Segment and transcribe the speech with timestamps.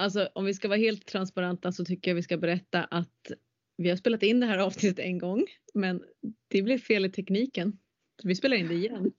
[0.00, 3.32] alltså om vi ska vara helt transparenta så tycker jag vi ska berätta att
[3.76, 6.02] vi har spelat in det här avsnittet en gång men
[6.48, 7.78] det blev fel i tekniken.
[8.22, 9.12] Så vi spelar in det igen.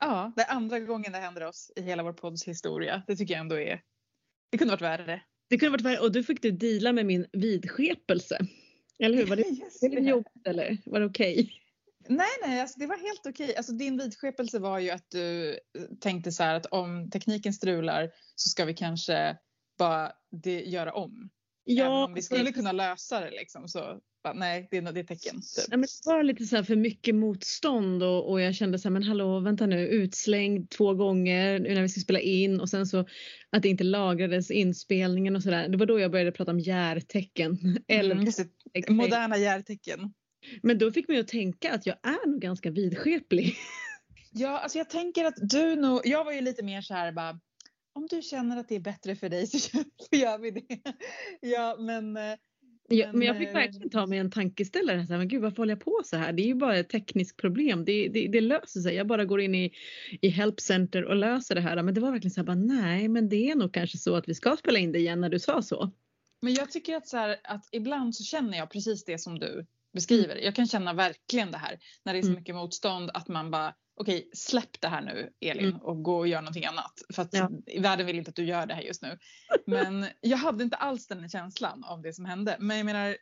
[0.00, 3.02] Ja, det är andra gången det händer oss i hela vår podds historia.
[3.06, 3.82] Det tycker jag ändå är...
[4.50, 5.20] Det kunde varit värre.
[5.50, 8.38] Det kunde varit värre och du fick du deala med min vidskepelse.
[8.98, 9.26] Eller hur?
[9.26, 9.44] Var det,
[9.82, 11.52] var det jobbigt eller var det okej?
[12.08, 13.56] Nej, nej, alltså det var helt okej.
[13.56, 15.58] Alltså din vidskepelse var ju att du eh,
[16.00, 19.36] tänkte så här att om tekniken strular så ska vi kanske
[19.78, 21.30] bara det, göra om.
[21.70, 25.04] Även om vi skulle kunna lösa det liksom så bara, nej, det är, det är
[25.04, 25.34] tecken.
[25.34, 25.64] Typ.
[25.70, 28.88] Ja, men det var lite så här för mycket motstånd och, och jag kände så
[28.88, 32.68] här, men hallå vänta nu, utslängd två gånger nu när vi ska spela in och
[32.68, 33.06] sen så
[33.50, 35.68] att det inte lagrades inspelningen och sådär.
[35.68, 37.58] Det var då jag började prata om järtecken.
[37.88, 40.14] Mm, moderna järtecken.
[40.62, 43.56] Men då fick mig att tänka att jag är nog ganska vidskeplig.
[44.30, 47.40] Ja, alltså jag tänker att du nog, jag var ju lite mer så här bara,
[47.98, 49.78] om du känner att det är bättre för dig så
[50.10, 50.64] gör- vi det.
[51.40, 52.16] Ja, men...
[52.16, 52.22] eh,
[52.90, 55.06] Ja, men jag fick eh, verkligen ta mig en tankeställare.
[55.06, 56.32] Så här, men gud varför håller jag på så här?
[56.32, 57.84] Det är ju bara ett tekniskt problem.
[57.84, 58.94] Det, det, det löser sig.
[58.94, 59.72] Jag bara går in i,
[60.20, 61.82] i Help Center och löser det här.
[61.82, 64.28] Men det var verkligen så här, bara, nej men det är nog kanske så att
[64.28, 65.90] vi ska spela in det igen när du sa så.
[66.42, 69.66] Men jag tycker att, så här, att ibland så känner jag precis det som du
[69.92, 70.36] beskriver.
[70.36, 72.38] Jag kan känna verkligen det här när det är så Mm.
[72.40, 75.80] mycket motstånd att man bara okej släpp det här nu Elin Mm.
[75.80, 76.92] och gå och gör någonting annat.
[77.14, 77.50] För att Ja.
[77.78, 79.18] världen vill inte att du gör det här just nu.
[79.66, 82.56] Men jag hade inte alls den känslan av det som hände.
[82.60, 83.16] Men jag menar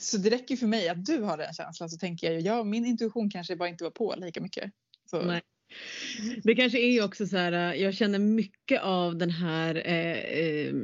[0.00, 2.64] så det räcker för mig att du har den känslan så tänker jag ju ja
[2.64, 4.72] min intuition kanske bara inte var på lika mycket.
[5.10, 5.42] Så, Nej.
[6.42, 10.74] Det kanske är också så här, äh, jag känner mycket av den här eh, eh,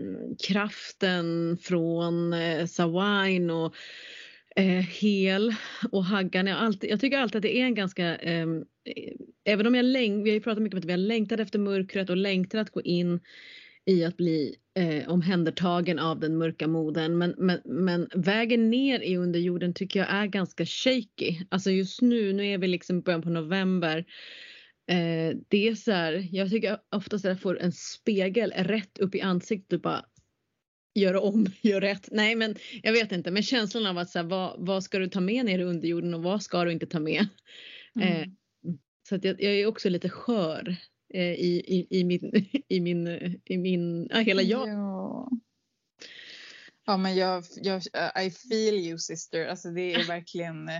[0.48, 3.74] kraften från eh, Sawain och
[4.56, 5.54] eh, Hel
[5.92, 6.46] och Haggan.
[6.46, 9.12] Jag, alltid, jag tycker alltid att det är en ganska, ehm, eh,
[9.44, 11.58] även om jag läng, vi har ju pratat mycket om att vi har längtat efter
[11.58, 13.20] mörkret och längtar att gå in
[13.84, 17.18] i att bli eh, omhändertagen av den mörka moden.
[17.18, 21.36] Men, men, men vägen ner i underjorden tycker jag är ganska shaky.
[21.48, 23.98] Alltså just nu, nu är vi liksom i början på november.
[24.90, 29.14] Eh, det är så här, jag tycker oftast att jag får en spegel rätt upp
[29.14, 30.04] i ansiktet och bara
[30.94, 32.08] gör om, gör rätt.
[32.10, 35.08] Nej men jag vet inte, men känslan av att så här, vad, vad ska du
[35.08, 37.26] ta med ner i underjorden och vad ska du inte ta med?
[37.96, 38.08] Mm.
[38.08, 38.28] Eh,
[39.08, 40.76] så att jag, jag är också lite skör
[41.14, 43.08] eh, i, i, i min, i min,
[43.44, 44.68] i min, ja, hela jag.
[44.68, 45.30] Ja.
[46.86, 47.82] Ja men jag, jag,
[48.26, 49.46] I feel you sister.
[49.46, 50.70] Alltså det är verkligen.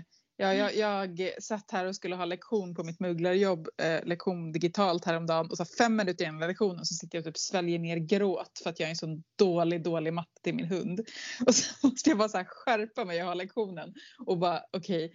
[0.40, 5.04] Ja, jag, jag satt här och skulle ha lektion på mitt mugglarjobb, eh, lektion digitalt
[5.04, 7.96] häromdagen och så fem minuter in i lektionen så sitter jag och typ sväljer ner
[7.96, 11.00] gråt för att jag är en sån dålig, dålig matte till min hund.
[11.46, 13.94] Och så måste jag bara så här skärpa mig och ha lektionen
[14.26, 15.12] och bara okej.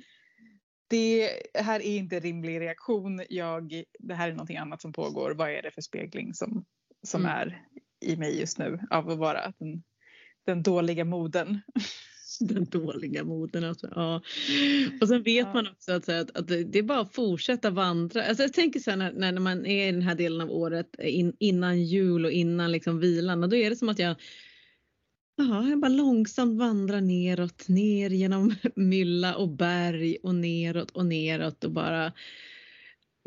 [0.88, 3.24] det här är inte rimlig reaktion.
[3.30, 5.32] Jag, det här är någonting annat som pågår.
[5.32, 6.66] Vad är det för spegling som,
[7.04, 7.32] som Mm.
[7.38, 7.62] är
[8.02, 9.84] i mig just nu av att vara den,
[10.46, 11.62] den dåliga moden.
[12.46, 13.88] Den dåliga moden alltså.
[13.96, 14.22] Ja.
[15.02, 15.54] Och sen vet Ja.
[15.54, 18.24] man också att, att, att det det är bara att fortsätta vandra.
[18.24, 20.96] Alltså jag tänker så här när, när man är i den här delen av året
[21.00, 23.44] in, innan jul och innan liksom vilan.
[23.44, 24.16] Och då är det som att jag
[25.38, 31.64] Ja, jag bara långsamt vandrar neråt, ner genom mylla och berg och neråt och neråt
[31.64, 32.14] och bara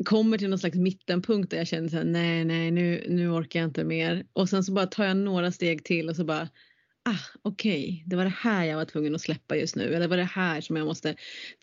[0.05, 3.59] kommer till någon slags mittenpunkt där jag känner så här, nej, nej, nu, nu orkar
[3.59, 4.25] jag inte mer.
[4.33, 6.49] Och sen så bara tar jag några steg till och så bara,
[7.09, 9.83] ah, okej, det var det här jag var tvungen att släppa just nu.
[9.83, 11.15] Eller det var det här som jag måste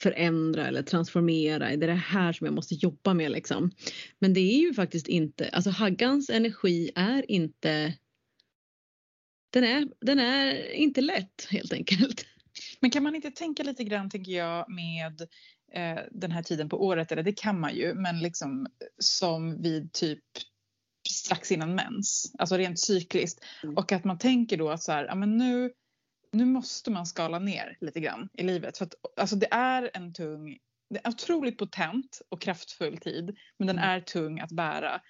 [0.03, 1.77] förändra eller transformera.
[1.77, 3.71] Det är det här som jag måste jobba med liksom.
[4.19, 7.95] Men det är ju faktiskt inte, alltså Haggans energi är inte
[9.51, 12.27] den är, den är inte lätt helt enkelt.
[12.81, 15.21] Men kan man inte tänka lite grann, tänker jag, med
[15.73, 18.67] eh, den här tiden på året, eller det kan man ju, men liksom
[18.99, 20.25] som vid typ
[21.11, 23.45] strax innan mens, alltså rent cykliskt.
[23.63, 23.77] Mm.
[23.77, 25.73] Och att man tänker då att så här, ja men nu,
[26.33, 28.79] nu måste man skala ner lite grann i livet.
[28.79, 30.59] För att alltså det är en tung,
[30.91, 33.91] det är otroligt potent och kraftfull tid, men den Mm.
[33.91, 35.01] är tung att bära.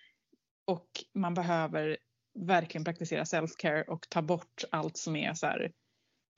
[0.66, 1.96] Och man behöver
[2.38, 5.72] verkligen praktisera self-care och ta bort allt som är så här,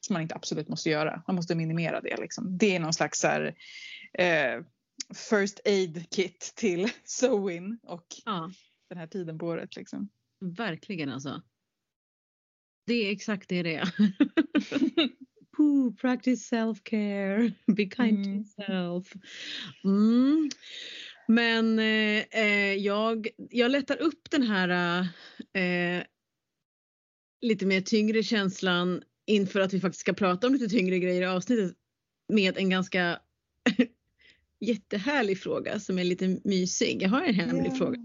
[0.07, 1.23] som man inte absolut måste göra.
[1.27, 2.17] Man måste minimera det.
[2.17, 2.59] Liksom.
[2.59, 3.55] Det är någon slags så här,
[4.13, 4.63] eh,
[5.31, 8.51] first aid kit till sewing och Ja,
[8.89, 9.77] den här tiden på året.
[9.77, 10.09] Liksom.
[10.41, 11.43] verkligen alltså.
[12.87, 13.89] Det är exakt det det är.
[15.59, 18.37] Ooh, practice self-care, be kind to Mm.
[18.37, 19.13] yourself.
[19.85, 20.51] Mm.
[21.29, 25.01] Men eh, eh, jag, jag lättar upp den här
[25.53, 26.03] eh,
[27.41, 31.27] lite mer tyngre känslan inför att vi faktiskt ska prata om lite tyngre grejer i
[31.27, 31.77] avsnittet
[32.29, 33.21] med en ganska
[34.61, 37.03] jättehärlig fråga som är lite mysig.
[37.03, 37.99] Jag har en hemlig fråga.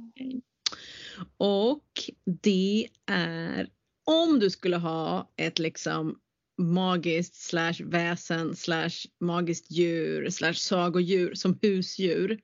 [1.37, 1.85] Och
[2.25, 3.69] det är
[4.05, 6.19] om du skulle ha ett liksom
[6.57, 12.39] magiskt slash väsen slash magiskt djur slash sagodjur som husdjur.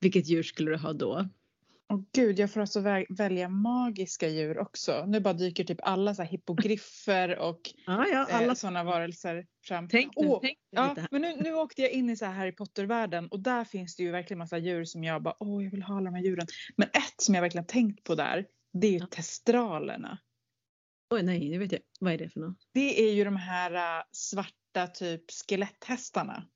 [0.00, 1.28] Vilket djur skulle du ha då?
[1.90, 5.04] Åh gud, jag får alltså vä välja magiska djur också.
[5.06, 8.46] Nu bara dyker typ alla så hippogriffer och Ja, ja, alla.
[8.46, 9.88] eh, sådana varelser fram.
[9.88, 12.52] Tänk nu, Åh, tänk Ja, men nu, nu åkte jag in i så här Harry
[12.54, 15.82] Potter-världen och där finns det ju verkligen massa djur som jag bara, åh jag vill
[15.82, 16.46] ha alla de här djuren.
[16.76, 19.06] Men ett som jag verkligen tänkt på där, det är ju Ja.
[19.06, 20.18] testralerna.
[21.14, 21.80] Oj, nej, nu vet jag.
[22.00, 22.56] Vad är det för något?
[22.74, 26.46] Det är ju de här äh, svarta typ skeletthästarna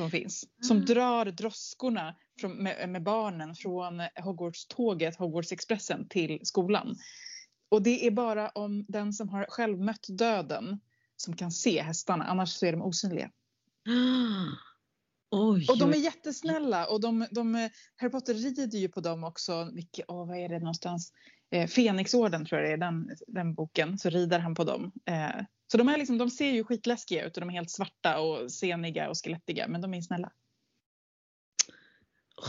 [0.00, 0.44] som finns.
[0.60, 0.80] Som Ah.
[0.80, 6.96] drar droskorna från, med, med barnen från Hogwarts-tåget, Hogwarts-expressen till skolan.
[7.68, 10.80] Och det är bara om den som har själv mött döden
[11.16, 13.30] som kan se hästarna, annars så är de osynliga.
[15.30, 19.70] Oj, Och de är jättesnälla och de, de, Harry Potter rider ju på dem också.
[19.74, 21.12] Vilke, åh, vad är det någonstans?
[21.50, 23.98] Eh, Fenixorden tror jag det är, den, den boken.
[23.98, 24.92] Så rider han på dem.
[25.06, 28.20] Eh, så de, är liksom, de ser ju skitläskiga ut och de är helt svarta
[28.20, 29.68] och seniga och skelettiga.
[29.68, 30.32] Men de är snälla.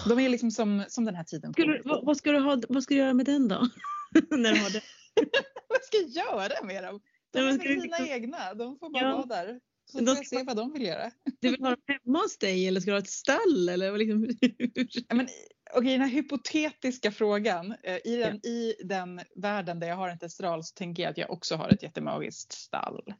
[0.08, 1.54] De är liksom som, som den här tiden.
[1.54, 3.56] Skulle, vad, vad, ska du ha, vad ska du göra med den då?
[4.30, 4.82] När du har det?
[5.68, 7.02] vad ska jag göra med dem?
[7.32, 8.54] De Nej, är du fina liksom- egna.
[8.54, 9.16] De får bara Ja.
[9.16, 9.60] vara där.
[9.92, 11.12] Så Men de jag ska- se vad de vill göra.
[11.42, 13.70] Du vill ha dem hemma hos dig eller ska du ha ett stall?
[13.70, 14.30] Eller liksom,
[15.10, 15.28] Ja, Men,
[15.76, 17.76] okej, den här hypotetiska frågan.
[17.84, 21.18] Eh, i, den, I den världen där jag har en testral så tänker jag att
[21.18, 23.14] jag också har ett jättemagiskt stall.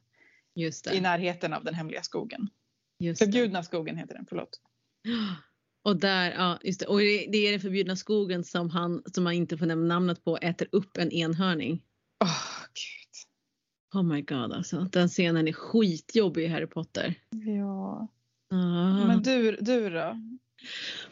[0.54, 1.00] Just I det.
[1.00, 2.48] närheten av den hemliga skogen.
[2.98, 3.24] Just det.
[3.26, 4.60] Förbjudna skogen heter den, förlåt.
[5.84, 6.86] Och där, ja just det.
[6.86, 10.24] Och det det är den förbjudna skogen som han, som man inte får nämna namnet
[10.24, 11.82] på, äter upp en enhörning.
[12.20, 12.30] Gud.
[13.94, 14.80] Oh my god alltså.
[14.92, 17.14] Den scenen är skitjobbig i Harry Potter.
[17.30, 18.08] Ja.
[18.50, 19.06] Ah.
[19.06, 20.16] Men du, du då?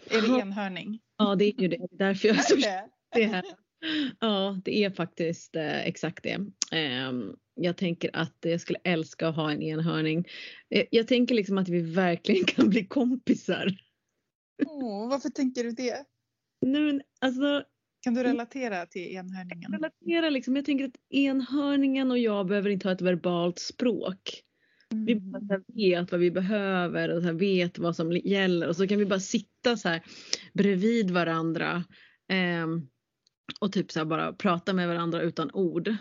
[0.07, 1.01] Är det enhörning?
[1.19, 1.77] Ja det är ju det.
[1.77, 2.57] Det är därför jag är så
[3.15, 3.25] det?
[3.27, 3.45] här.
[4.21, 6.39] Ja, det är faktiskt eh, exakt det.
[6.73, 10.25] Ehm, jag tänker att jag skulle älska att ha en enhörning.
[10.71, 13.77] Eh, jag tänker liksom att vi verkligen kan bli kompisar.
[14.67, 16.05] Åh, varför tänker du det?
[16.67, 17.65] Nej, men, alltså,
[18.01, 19.73] Kan du relatera till enhörningen?
[19.73, 20.57] relatera liksom.
[20.57, 24.43] Jag tänker att enhörningen och jag behöver inte ha ett verbalt språk.
[24.91, 25.31] Vi Mm.
[25.31, 28.89] bara så här vet vad vi behöver och så vet vad som gäller och så
[28.89, 30.03] kan vi bara sitta så här
[30.53, 31.85] bredvid varandra
[32.29, 32.89] ehm,
[33.61, 35.95] och typ så bara prata med varandra utan ord.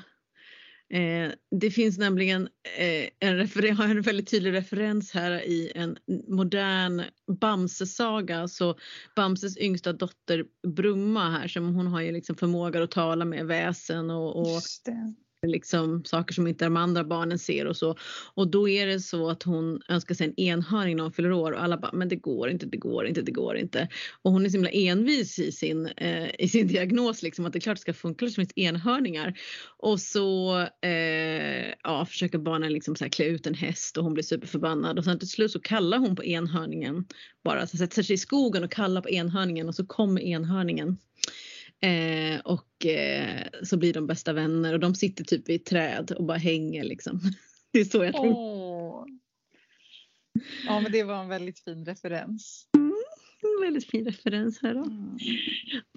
[0.94, 5.98] Eh, det finns nämligen eh, en, refer- en väldigt tydlig referens här i en
[6.28, 7.04] modern
[7.42, 8.48] Bamse-saga.
[8.48, 8.76] Så
[9.16, 14.10] Bamses yngsta dotter Brumma här som hon har ju liksom förmåga att tala med väsen
[14.10, 14.62] och, och
[15.48, 17.96] liksom saker som inte de andra barnen ser och så.
[18.34, 21.52] Och då är det så att hon önskar sig en enhörning när hon fyller år
[21.52, 23.88] och alla bara men det går inte, det går inte, det går inte.
[24.22, 27.60] Och hon är så himla envis i sin, eh, i sin diagnos liksom att det
[27.60, 29.34] är klart det ska funka, det finns enhörningar.
[29.78, 34.14] Och så eh, ja, försöker barnen liksom så här klä ut en häst och hon
[34.14, 37.06] blir superförbannad och sen till slut så kallar hon på enhörningen
[37.44, 40.98] bara så sätter sig i skogen och kallar på enhörningen och så kommer enhörningen.
[41.82, 46.12] Eh, och eh, så blir de bästa vänner och de sitter typ vid ett träd
[46.12, 47.22] och bara hänger liksom.
[47.72, 48.16] Det är så jag.
[48.16, 49.06] Åh.
[50.66, 52.68] Ja, men det var en väldigt fin referens.
[53.42, 54.84] En väldigt fin referens här då.
[54.84, 55.18] Mm.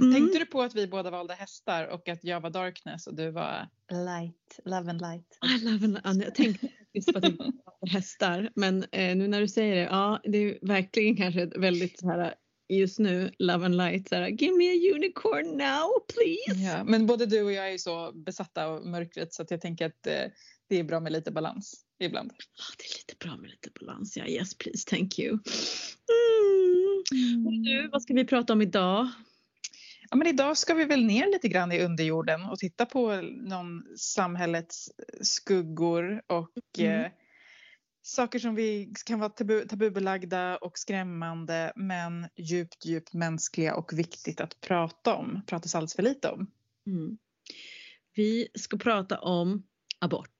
[0.00, 0.14] Mm.
[0.14, 3.30] Tänkte du på att vi båda valde hästar och att jag var darkness och du
[3.30, 5.38] var light, love and light?
[5.60, 7.36] I love and, Anna, jag tänkte faktiskt på att det
[7.80, 11.56] var hästar men eh, nu när du säger det, ja det är verkligen kanske ett
[11.56, 12.34] väldigt så här
[12.80, 16.62] just nu love and light så här, give me a unicorn now please.
[16.64, 19.86] Ja, men både du och jag är så besatta av mörkret så att jag tänker
[19.86, 20.22] att eh,
[20.68, 22.30] det är bra med lite balans ibland.
[22.32, 25.38] Ah, det är lite bra med lite balans, ja yes please thank you.
[26.12, 27.42] Mm.
[27.44, 29.08] Men Du, vad ska vi prata om idag?
[30.10, 33.82] Ja, men idag ska vi väl ner lite grann i underjorden och titta på någon
[33.96, 37.00] samhällets skuggor och Mm.
[37.04, 37.10] eh,
[38.02, 44.40] saker som vi kan vara tabu, tabubelagda och skrämmande men djupt, djupt mänskliga och viktigt
[44.40, 45.42] att prata om.
[45.46, 46.50] Pratas alldeles för lite om.
[46.86, 47.18] Mm.
[48.14, 49.62] Vi ska prata om
[49.98, 50.30] abort.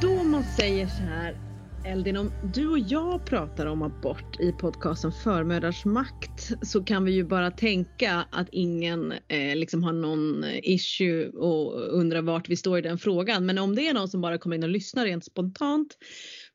[0.00, 1.36] Då man säger så här,
[1.84, 7.12] Eldin, om du och jag pratar om abort i podcasten Förmödrars makt så kan vi
[7.12, 12.78] ju bara tänka att ingen eh, liksom har någon issue och undrar vart vi står
[12.78, 13.46] i den frågan.
[13.46, 15.98] Men om det är någon som bara kommer in och lyssnar rent spontant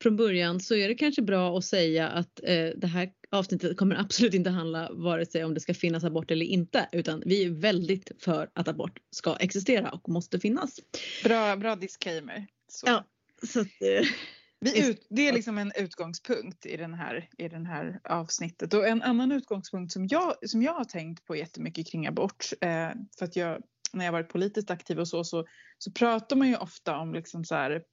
[0.02, 3.96] från början så är det kanske bra att säga att eh, det här avsnittet kommer
[4.00, 7.50] absolut inte handla vare sig om det ska finnas abort eller inte utan vi är
[7.50, 10.80] väldigt för att abort ska existera och måste finnas.
[11.24, 12.48] Bra, bra disclaimer.
[12.68, 12.88] Så.
[12.88, 13.06] Ja,
[13.48, 14.08] så att, eh,
[14.60, 18.74] vi ut, det är liksom en utgångspunkt i, den här, i den här avsnittet.
[18.74, 22.90] Och en annan utgångspunkt som jag, som jag har tänkt på jättemycket kring abort, eh,
[23.20, 23.62] för att jag,
[23.94, 25.46] när jag varit politiskt aktiv och så, så,
[25.78, 27.84] så pratar man ju ofta om liksom så här,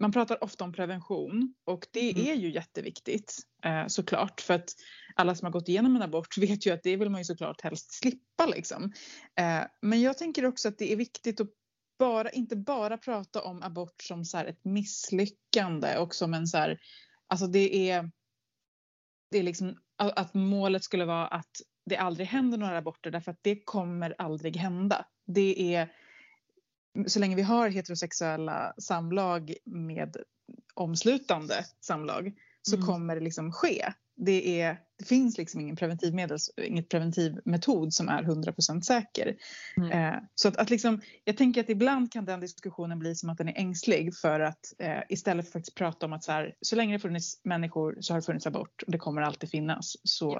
[0.00, 2.26] man pratar ofta om prevention och det mm.
[2.26, 4.74] är ju jätteviktigt eh, såklart för att
[5.14, 7.60] alla som har gått igenom en abort vet ju att det vill man ju såklart
[7.60, 8.92] helst slippa liksom.
[9.40, 11.48] Eh, men jag tänker också att det är viktigt att
[11.98, 16.80] bara, inte bara prata om abort som så ett misslyckande och som en så här,
[17.26, 18.10] alltså det är,
[19.30, 21.50] det är liksom att målet skulle vara att
[21.86, 25.06] det aldrig händer några aborter därför att det kommer aldrig hända.
[25.26, 25.92] Det är
[27.06, 30.16] så länge vi har heterosexuella samlag med
[30.74, 32.86] omslutande samlag så mm.
[32.86, 38.22] kommer det liksom ske det, är, det finns liksom ingen preventivmedel, inget preventivmetod som är
[38.22, 39.36] 100% säker.
[39.76, 39.90] Mm.
[39.92, 43.38] Eh, så att, att liksom, jag tänker att ibland kan den diskussionen bli som att
[43.38, 46.54] den är ängslig för att eh, istället för att faktiskt prata om att så, här,
[46.60, 49.96] så länge det funnits människor så har det funnits abort och det kommer alltid finnas.
[50.02, 50.38] Så,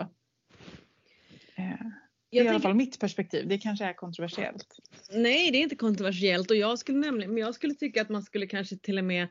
[1.56, 1.86] eh,
[2.30, 3.48] i alla fall mitt perspektiv.
[3.48, 4.66] Det kanske är kontroversiellt.
[5.10, 8.22] Nej, det är inte kontroversiellt och jag skulle nämligen, men jag skulle tycka att man
[8.22, 9.28] skulle kanske till och med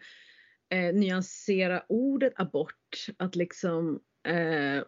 [0.69, 3.05] eh, nyansera ordet abort.
[3.17, 4.83] Att liksom Eh,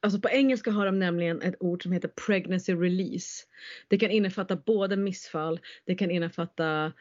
[0.00, 3.44] alltså på engelska har de nämligen ett ord som heter pregnancy release.
[3.88, 6.92] Det kan innefatta både missfall, det kan innefatta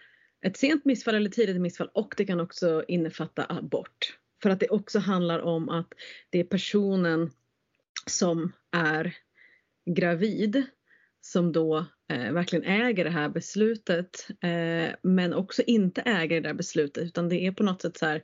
[0.46, 4.18] ett sent missfall eller tidigt missfall och det kan också innefatta abort.
[4.44, 5.94] För att det också handlar om att
[6.30, 7.32] det är personen
[8.10, 9.16] som är
[9.86, 10.66] gravid
[11.22, 16.54] som då eh, verkligen äger det här beslutet eh, men också inte äger det där
[16.54, 18.24] beslutet utan det är på något sätt så här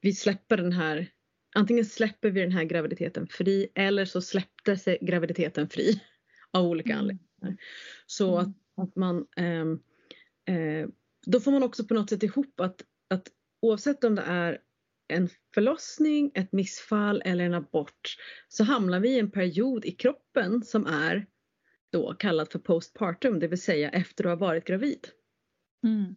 [0.00, 1.10] vi släpper den här
[1.54, 6.02] antingen släpper vi den här graviditeten fri eller så släppte sig graviditeten fri
[6.50, 6.98] av olika mm.
[6.98, 7.64] anledningar.
[8.06, 8.50] Så mm.
[8.50, 10.88] att, att, man eh, eh,
[11.26, 13.28] då får man också på något sätt ihop att, att
[13.62, 14.58] oavsett om det är
[15.08, 18.16] en förlossning, ett missfall eller en abort
[18.48, 21.26] så hamnar vi i en period i kroppen som är
[21.92, 25.08] då kallad för postpartum, det vill säga efter att ha varit gravid.
[25.84, 26.14] Mm.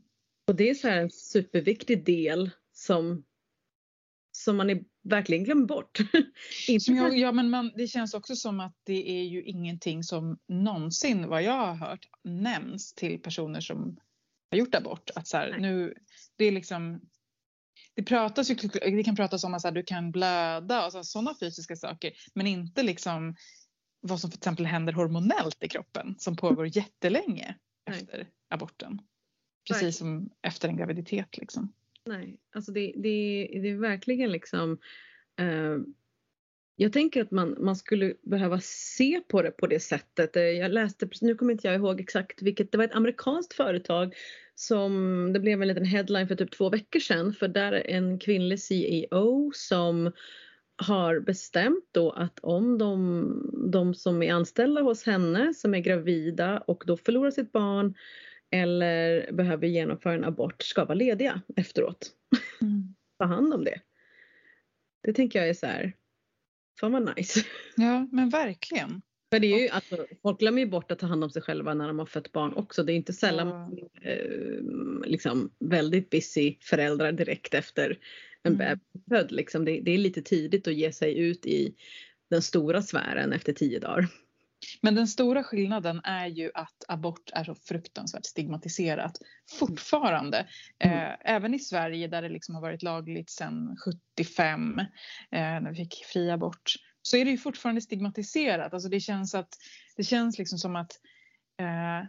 [0.48, 3.24] Och det är så en superviktig del som
[4.36, 6.00] som man är, verkligen glömmer bort.
[6.68, 11.28] ja, ja, men man, det känns också som att det är ju ingenting som någonsin,
[11.28, 13.98] vad jag har hört, nämns till personer som
[14.52, 15.10] har gjort abort.
[15.16, 15.94] Att så här, nu,
[16.36, 17.02] det är liksom
[17.96, 21.36] det, pratas ju, det kan pratas om att så här, du kan blöda och sådana
[21.40, 23.36] fysiska saker men inte liksom
[24.02, 27.56] vad som för exempel händer hormonellt i kroppen som pågår jättelänge
[27.90, 28.00] Nej.
[28.00, 29.02] efter aborten.
[29.68, 29.94] Precis Nej.
[29.94, 31.38] som efter en graviditet.
[31.38, 31.74] Liksom.
[32.06, 34.78] Nej, alltså det, det, det är verkligen liksom
[35.40, 35.78] eh,
[36.76, 40.36] jag tänker att man, man skulle behöva se på det på det sättet.
[40.36, 44.14] Eh, jag läste, nu kommer inte jag ihåg exakt vilket, det var ett amerikanskt företag
[44.56, 48.20] som, det blev en liten headline för typ två veckor sedan för där är en
[48.20, 50.12] kvinnlig CEO som
[50.76, 56.60] har bestämt då att om de, de som är anställda hos henne som är gravida
[56.60, 57.96] och då förlorar sitt barn
[58.54, 62.12] eller behöver genomföra en abort ska vara lediga efteråt.
[62.62, 62.96] Mm.
[63.20, 63.82] Ta hand om det.
[65.04, 65.94] Det tänker jag är så här,
[66.80, 67.40] fan vad nice.
[67.76, 69.02] Ja men verkligen.
[69.32, 71.74] För det är ju, alltså, folk glömmer ju bort att ta hand om sig själva
[71.74, 72.84] när de har fött barn också.
[72.84, 74.10] Det är inte sällan ja.
[74.10, 74.62] eh,
[75.06, 78.00] liksom, väldigt busy föräldrar direkt efter
[78.44, 78.58] en mm.
[78.58, 79.32] bebis född.
[79.32, 79.66] Liksom.
[79.66, 81.76] Det, det, är lite tidigt att ge sig ut i
[82.30, 84.08] den stora sfären efter tio dagar.
[84.82, 89.18] Men den stora skillnaden är ju att abort är så fruktansvärt stigmatiserat
[89.60, 90.48] fortfarande.
[90.80, 90.98] Mm.
[90.98, 93.78] Eh, även i Sverige där det liksom har varit lagligt sedan
[94.18, 94.86] 75 eh,
[95.32, 98.74] när vi fick fri abort så är det ju fortfarande stigmatiserat.
[98.74, 99.50] Alltså det känns, att,
[99.96, 100.92] det känns liksom som att
[101.60, 102.08] eh,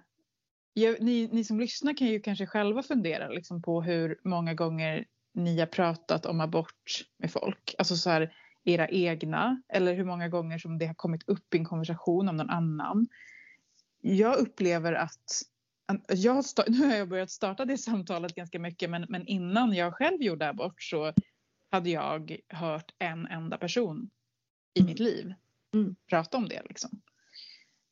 [1.01, 5.59] ni, ni som lyssnar kan ju kanske själva fundera liksom på hur många gånger ni
[5.61, 7.75] har pratat om abort med folk.
[7.79, 8.35] Alltså så här,
[8.65, 12.37] era egna eller hur många gånger som det har kommit upp i en konversation om
[12.37, 13.07] någon annan.
[14.01, 15.43] Jag upplever att
[16.09, 20.23] jag, nu har jag börjat starta det samtalet ganska mycket men, men innan jag själv
[20.23, 21.13] gjorde abort så
[21.71, 24.11] hade jag hört en enda person
[24.75, 24.91] i mm.
[24.91, 25.35] mitt liv
[25.75, 25.97] mm.
[26.09, 26.63] prata om det.
[26.69, 26.91] Liksom.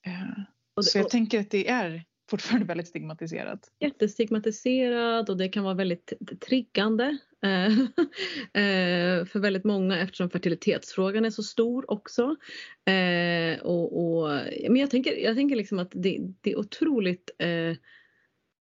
[0.06, 0.44] Uh,
[0.76, 3.70] det, så jag och, tänker att det är fortfarande väldigt stigmatiserat.
[3.78, 7.66] Jättestigmatiserat och det kan vara väldigt triggande Eh, eh, Eh,
[8.62, 12.36] eh, för väldigt många eftersom fertilitetsfrågan är så stor också.
[12.84, 14.28] Eh, och, och,
[14.68, 17.76] men jag tänker, jag tänker liksom att det, det är otroligt eh,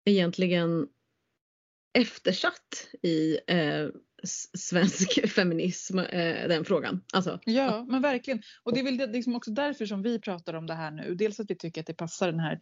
[0.06, 0.88] egentligen
[1.94, 3.88] eftersatt i eh,
[4.58, 7.02] svensk feminism, eh, den frågan.
[7.14, 8.42] Alltså, ja, men verkligen.
[8.64, 11.16] Och det är väl liksom också därför som vi pratar om det här nu.
[11.16, 12.60] Dels att vi tycker att det passar den här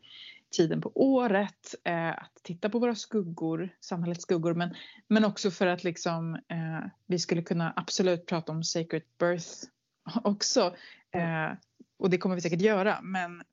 [0.58, 4.76] tiden på året eh, att titta på våra skuggor, samhällets skuggor, men,
[5.08, 9.50] men också för att liksom, eh, vi skulle kunna absolut prata om sacred birth
[10.24, 10.76] också.
[11.12, 11.58] Eh,
[11.98, 13.44] och det kommer vi säkert göra, men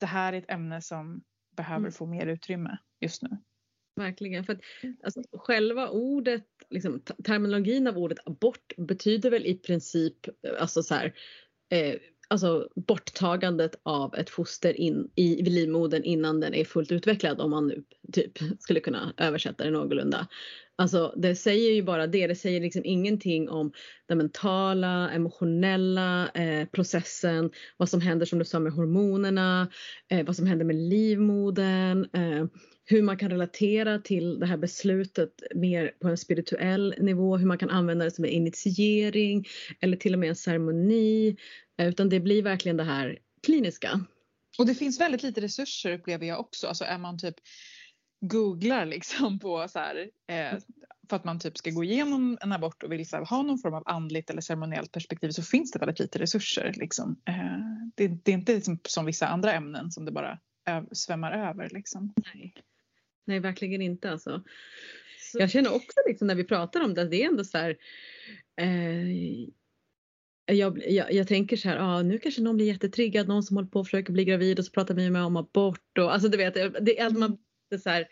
[0.00, 1.22] det här är ett ämne som
[1.56, 1.92] behöver mm.
[1.92, 3.38] få mer utrymme just nu.
[3.96, 4.44] Verkligen.
[4.44, 4.60] För att,
[5.04, 10.16] alltså, själva ordet, liksom, terminologin av ordet abort betyder väl i princip
[10.60, 11.14] alltså så här,
[11.70, 11.94] eh,
[12.30, 17.66] alltså borttagandet av ett foster in, i livmodern innan den är fullt utvecklad om man
[17.66, 20.26] nu typ skulle kunna översätta det någorlunda.
[20.76, 23.72] Alltså det säger ju bara det, det säger liksom ingenting om
[24.08, 29.68] den mentala, emotionella eh, processen, vad som händer som du sa med hormonerna,
[30.08, 32.46] eh, vad som händer med livmodern, eh,
[32.84, 37.58] hur man kan relatera till det här beslutet mer på en spirituell nivå, hur man
[37.58, 39.46] kan använda det som en initiering
[39.80, 41.36] eller till och med en ceremoni.
[41.80, 44.00] Eh, utan det blir verkligen det här kliniska.
[44.58, 46.66] Och det finns väldigt lite resurser upplever jag också.
[46.66, 47.34] Alltså är man typ
[48.20, 50.58] googlar liksom på så här, eh,
[51.08, 53.74] för att man typ ska gå igenom en abort och vill här, ha någon form
[53.74, 56.74] av andligt eller ceremoniellt perspektiv så finns det väldigt lite resurser.
[56.76, 57.20] Liksom.
[57.28, 57.34] Eh,
[57.94, 60.38] det, det, är inte liksom som vissa andra ämnen som det bara
[60.92, 61.70] svämmar över.
[61.70, 62.14] Liksom.
[62.34, 62.54] Nej.
[63.24, 64.42] Nej, verkligen inte alltså.
[65.32, 67.76] Jag känner också liksom när vi pratar om det, det är ändå så här.
[68.56, 69.48] Eh,
[70.50, 73.56] Eh, jag, jag, jag, tänker så här, ah, nu kanske någon blir jättetriggad, någon som
[73.56, 76.28] håller på och försöker bli gravid och så pratar vi med om abort och alltså
[76.28, 77.38] du vet, eh, det är man
[77.82, 78.08] så här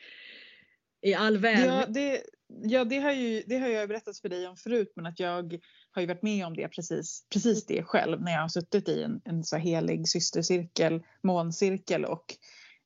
[1.03, 1.67] i all väl.
[1.67, 2.23] Ja, det,
[2.63, 5.61] ja det, har ju, det har jag berättat för dig om förut men att jag
[5.91, 9.03] har ju varit med om det precis, precis det själv när jag har suttit i
[9.03, 12.35] en, en så helig systercirkel, måncirkel och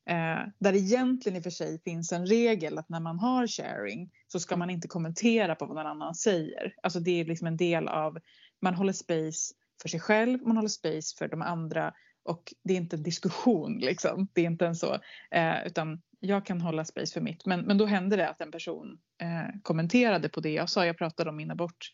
[0.09, 4.09] Eh, där egentligen i och för sig finns en regel att när man har sharing
[4.27, 6.75] så ska man inte kommentera på vad någon annan säger.
[6.83, 8.17] Alltså det är liksom en del av,
[8.63, 12.77] man håller space för sig själv, man håller space för de andra och det är
[12.77, 14.27] inte en diskussion liksom.
[14.33, 14.93] Det är inte en så,
[15.31, 17.45] eh, utan jag kan hålla space för mitt.
[17.45, 20.97] Men, men då hände det att en person eh, kommenterade på det jag sa, jag
[20.97, 21.93] pratade om min abort.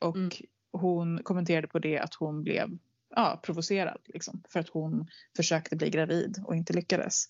[0.00, 0.30] Och mm.
[0.72, 2.78] hon kommenterade på det att hon blev
[3.10, 7.24] ja, provocerad liksom, för att hon försökte bli gravid och inte lyckades.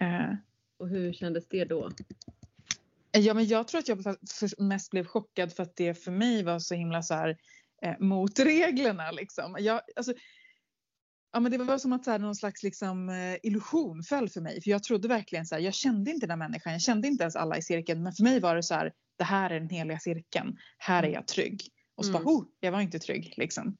[0.00, 0.34] Eh,
[0.78, 1.90] och hur kändes det då?
[3.12, 4.16] Ja, men jag tror att jag
[4.58, 7.36] mest blev chockad för att det för mig var så himla så här
[7.82, 9.56] eh, mot reglerna liksom.
[9.58, 10.14] Jag, alltså,
[11.32, 14.40] ja, men det var som att så här, någon slags liksom, eh, illusion föll för
[14.40, 14.62] mig.
[14.62, 17.36] För jag trodde verkligen så här, jag kände inte den människan, jag kände inte ens
[17.36, 18.02] alla i cirkeln.
[18.02, 21.06] Men för mig var det så här, det här är den heliga cirkeln, här är
[21.06, 21.14] mm.
[21.14, 21.62] jag trygg.
[21.94, 22.24] Och så mm.
[22.24, 23.76] bara, oh, jag var inte trygg liksom.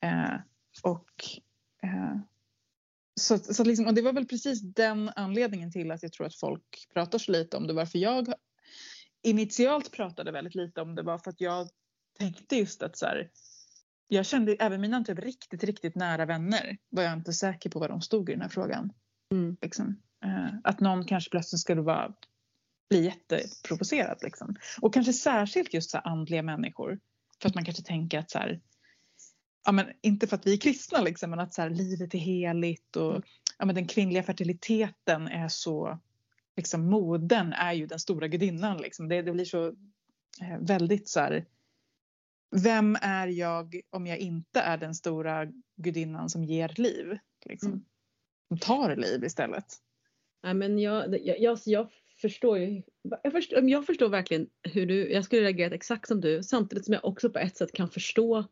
[0.00, 0.34] Eh,
[0.82, 1.10] och,
[1.82, 2.18] eh,
[3.20, 6.34] så, så liksom, och det var väl precis den anledningen till att jag tror att
[6.34, 7.72] folk pratar så lite om det.
[7.72, 8.32] Varför jag
[9.22, 11.68] initialt pratade väldigt lite om det var för att jag
[12.18, 13.30] tänkte just att så här,
[14.08, 17.90] jag kände även mina typ riktigt, riktigt nära vänner var jag inte säker på vad
[17.90, 18.92] de stod i den här frågan.
[19.32, 19.56] Mm.
[19.62, 20.02] Liksom.
[20.24, 22.14] Eh, att någon kanske plötsligt skulle vara,
[22.90, 24.18] bli jätteprovocerad.
[24.22, 24.56] Liksom.
[24.80, 27.00] Och kanske särskilt just så andliga människor.
[27.42, 28.60] För att man kanske tänker att så här,
[29.64, 32.18] ja, men, inte för att vi är kristna liksom, men att så här, livet är
[32.18, 33.24] heligt och
[33.58, 35.98] ja, men, den kvinnliga fertiliteten är så,
[36.56, 39.08] liksom moden är ju den stora gudinnan liksom.
[39.08, 39.66] Det, det blir så
[40.40, 41.44] eh, väldigt så här,
[42.50, 47.18] vem är jag om jag inte är den stora gudinnan som ger liv?
[47.44, 47.68] Liksom.
[47.68, 47.84] Mm.
[48.48, 49.64] Som tar liv istället.
[50.42, 51.88] Ja, men jag, jag, jag, jag
[52.20, 52.82] förstår ju,
[53.22, 56.94] jag förstår, jag förstår verkligen hur du, jag skulle reagerat exakt som du samtidigt som
[56.94, 58.44] jag också på ett sätt kan förstå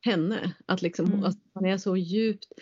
[0.00, 0.54] henne.
[0.66, 1.24] Att liksom, mm.
[1.24, 2.52] alltså, man är så djupt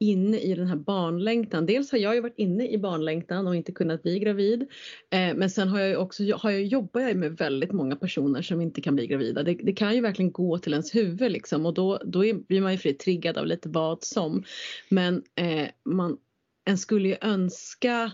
[0.00, 1.66] inne i den här barnlängtan.
[1.66, 4.62] Dels har jag ju varit inne i barnlängtan och inte kunnat bli gravid.
[5.10, 8.60] Eh, men sen har jag också, har jag, jobbar jag med väldigt många personer som
[8.60, 9.42] inte kan bli gravida.
[9.42, 12.60] Det, det kan ju verkligen gå till ens huvud liksom och då, då är, blir
[12.60, 14.44] man ju fri triggad av lite vad som.
[14.88, 16.18] Men eh, man,
[16.64, 18.12] en skulle ju önska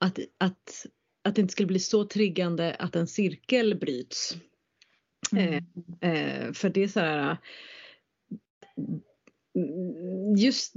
[0.00, 0.86] att, att,
[1.24, 4.36] att det inte skulle bli så triggande att en cirkel bryts.
[5.32, 5.64] Mm.
[6.00, 7.36] Eh, eh för det är så här
[9.54, 10.74] Mm, just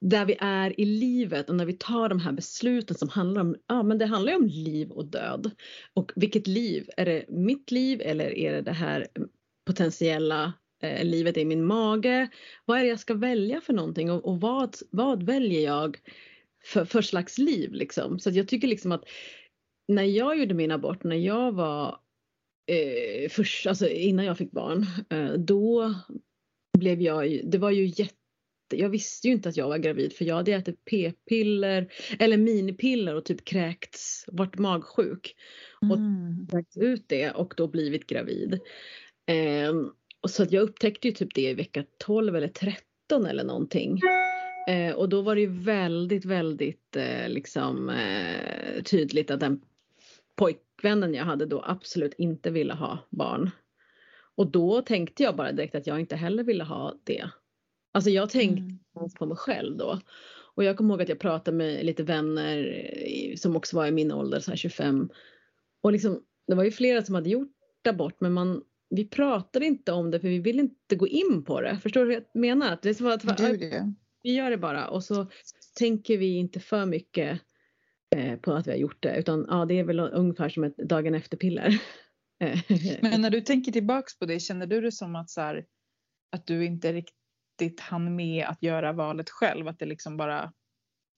[0.00, 3.56] där vi är i livet och när vi tar de här besluten som handlar om,
[3.66, 5.50] ja men det handlar ju om liv och död.
[5.94, 6.88] Och vilket liv?
[6.96, 9.06] Är det mitt liv eller är det det här
[9.66, 12.28] potentiella eh, livet i min mage?
[12.64, 15.98] Vad är det jag ska välja för någonting och, och vad, vad väljer jag
[16.64, 18.18] för, för slags liv liksom?
[18.18, 19.04] Så jag tycker liksom att
[19.88, 22.00] när jag gjorde min abort, när jag var
[22.66, 25.94] eh, först, alltså innan jag fick barn, eh, då
[26.78, 28.19] blev jag det var ju jätte
[28.70, 33.14] jag visste ju inte att jag var gravid för jag hade ätit p-piller eller minipiller
[33.14, 35.36] och typ kräkts, varit magsjuk.
[35.80, 36.46] Och mm.
[36.50, 38.60] kräkts ut det och då blivit gravid.
[39.26, 39.72] Eh,
[40.20, 44.00] och så att jag upptäckte ju typ det i vecka 12 eller 13 eller någonting.
[44.68, 49.60] Eh, och då var det ju väldigt, väldigt eh, liksom eh, tydligt att den
[50.36, 53.50] pojkvännen jag hade då absolut inte ville ha barn.
[54.34, 57.30] Och då tänkte jag bara direkt att jag inte heller ville ha det.
[57.92, 59.10] Alltså jag tänkte mm.
[59.18, 60.00] på mig själv då.
[60.54, 62.84] Och jag kommer ihåg att jag pratade med lite vänner
[63.36, 65.10] som också var i min ålder, så här 25.
[65.82, 67.52] Och liksom, det var ju flera som hade gjort
[67.88, 71.60] abort men man, vi pratade inte om det för vi ville inte gå in på
[71.60, 71.78] det.
[71.82, 72.78] Förstår du vad jag menar?
[72.82, 73.94] Det är som att, det.
[74.22, 75.26] Vi gör det bara och så
[75.78, 77.40] tänker vi inte för mycket
[78.16, 80.76] eh, på att vi har gjort det utan ja, det är väl ungefär som ett
[80.76, 81.82] dagen efter piller.
[83.02, 85.64] Men när du tänker tillbaks på det, känner du det som att, så här,
[86.32, 87.19] att du inte riktigt
[87.80, 89.68] hann med att göra valet själv?
[89.68, 90.52] Att det liksom bara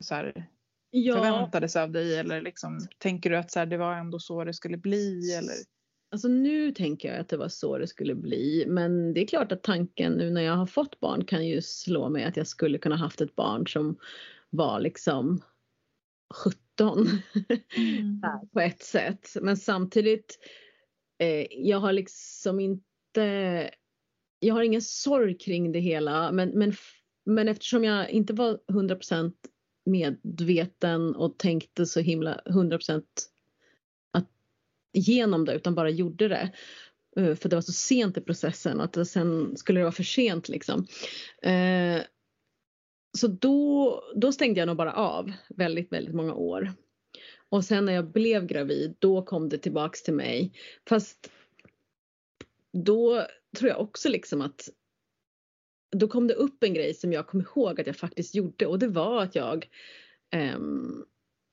[0.05, 0.47] så här,
[0.91, 1.15] ja.
[1.15, 4.55] förväntades av dig eller liksom, tänker du att så här, det var ändå så det
[4.55, 5.35] skulle bli?
[5.35, 5.55] Eller?
[6.11, 9.53] Alltså nu tänker jag att det var så det skulle bli men det är klart
[9.53, 12.79] att tanken nu när jag har fått barn kan ju slå mig att jag skulle
[12.79, 13.97] kunna haft ett barn som
[14.51, 15.43] var liksom
[16.33, 16.63] 17
[17.77, 18.21] mm.
[18.53, 19.29] på ett sätt.
[19.43, 20.39] Men samtidigt,
[21.19, 23.71] eh, jag har liksom inte,
[24.43, 26.73] jag har ingen sorg kring det hela men, men,
[27.27, 29.33] men eftersom jag inte var 100%
[29.85, 33.03] medveten och tänkte så himla 100%
[34.93, 36.53] igenom det utan bara gjorde det.
[37.17, 40.03] Eh, för det var så sent i processen och att sen skulle det vara för
[40.03, 40.87] sent liksom.
[41.43, 42.03] Eh,
[43.19, 46.73] så då, då stängde jag nog bara av väldigt, väldigt många år.
[47.49, 50.53] Och sen när jag blev gravid då kom det tillbaks till mig.
[50.89, 51.31] Fast
[52.73, 54.69] då tror jag också liksom att
[55.97, 58.79] då kom det upp en grej som jag kom ihåg att jag faktiskt gjorde och
[58.79, 59.69] det var att jag
[60.35, 60.59] eh,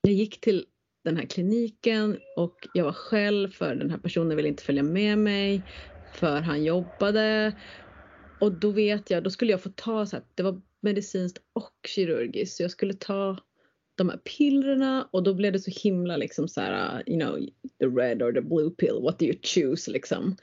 [0.02, 0.66] jag gick till
[1.04, 5.18] den här kliniken och jag var själv för den här personen ville inte följa med
[5.18, 5.70] mig
[6.14, 7.58] för han jobbade.
[8.38, 11.88] Och då vet jag, då skulle jag få ta så här, det var medicinskt och
[11.88, 13.38] kirurgiskt så jag skulle ta
[14.00, 17.38] de här pillerna och då blev det så himla liksom så här, you know,
[17.78, 20.36] the red or the blue pill, what do you choose liksom.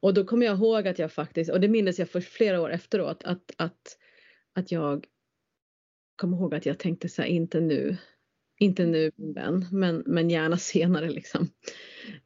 [0.00, 2.70] Och då kommer jag ihåg att jag faktiskt, och det minns jag först flera år
[2.70, 3.98] efteråt, att, att,
[4.52, 5.06] att jag
[6.16, 7.96] kommer ihåg att jag tänkte så här, inte nu,
[8.58, 11.50] inte nu min vän, men, men gärna senare liksom.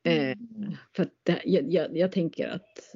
[0.03, 0.77] Eh, mm.
[0.97, 2.95] för det, jag, jag, jag, tänker att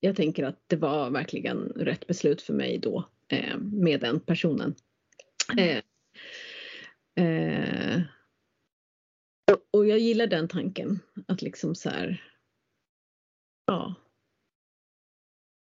[0.00, 4.74] jag tänker att det var verkligen rätt beslut för mig då eh, med den personen.
[5.52, 5.76] Mm.
[5.76, 5.82] Eh,
[7.16, 8.00] eh,
[9.72, 10.98] och, jag gillar den tanken
[11.28, 12.24] att liksom så här,
[13.66, 13.94] ja.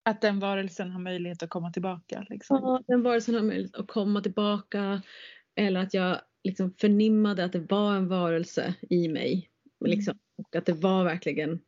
[0.04, 2.26] Att den varelsen har möjlighet att komma tillbaka?
[2.30, 2.56] Liksom.
[2.62, 5.02] Ja, den varelsen har möjlighet att komma tillbaka.
[5.56, 9.50] Eller att jag liksom förnimmade att det var en varelse i mig.
[9.80, 9.90] Mm.
[9.90, 11.60] Liksom, och att det var verkligen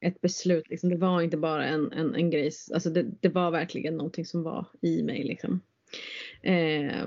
[0.00, 0.68] ett beslut.
[0.68, 0.90] Liksom.
[0.90, 2.50] Det var inte bara en, en, en grej.
[2.74, 5.24] Alltså det, det var verkligen någonting som var i mig.
[5.24, 5.60] Liksom.
[6.42, 7.06] Eh,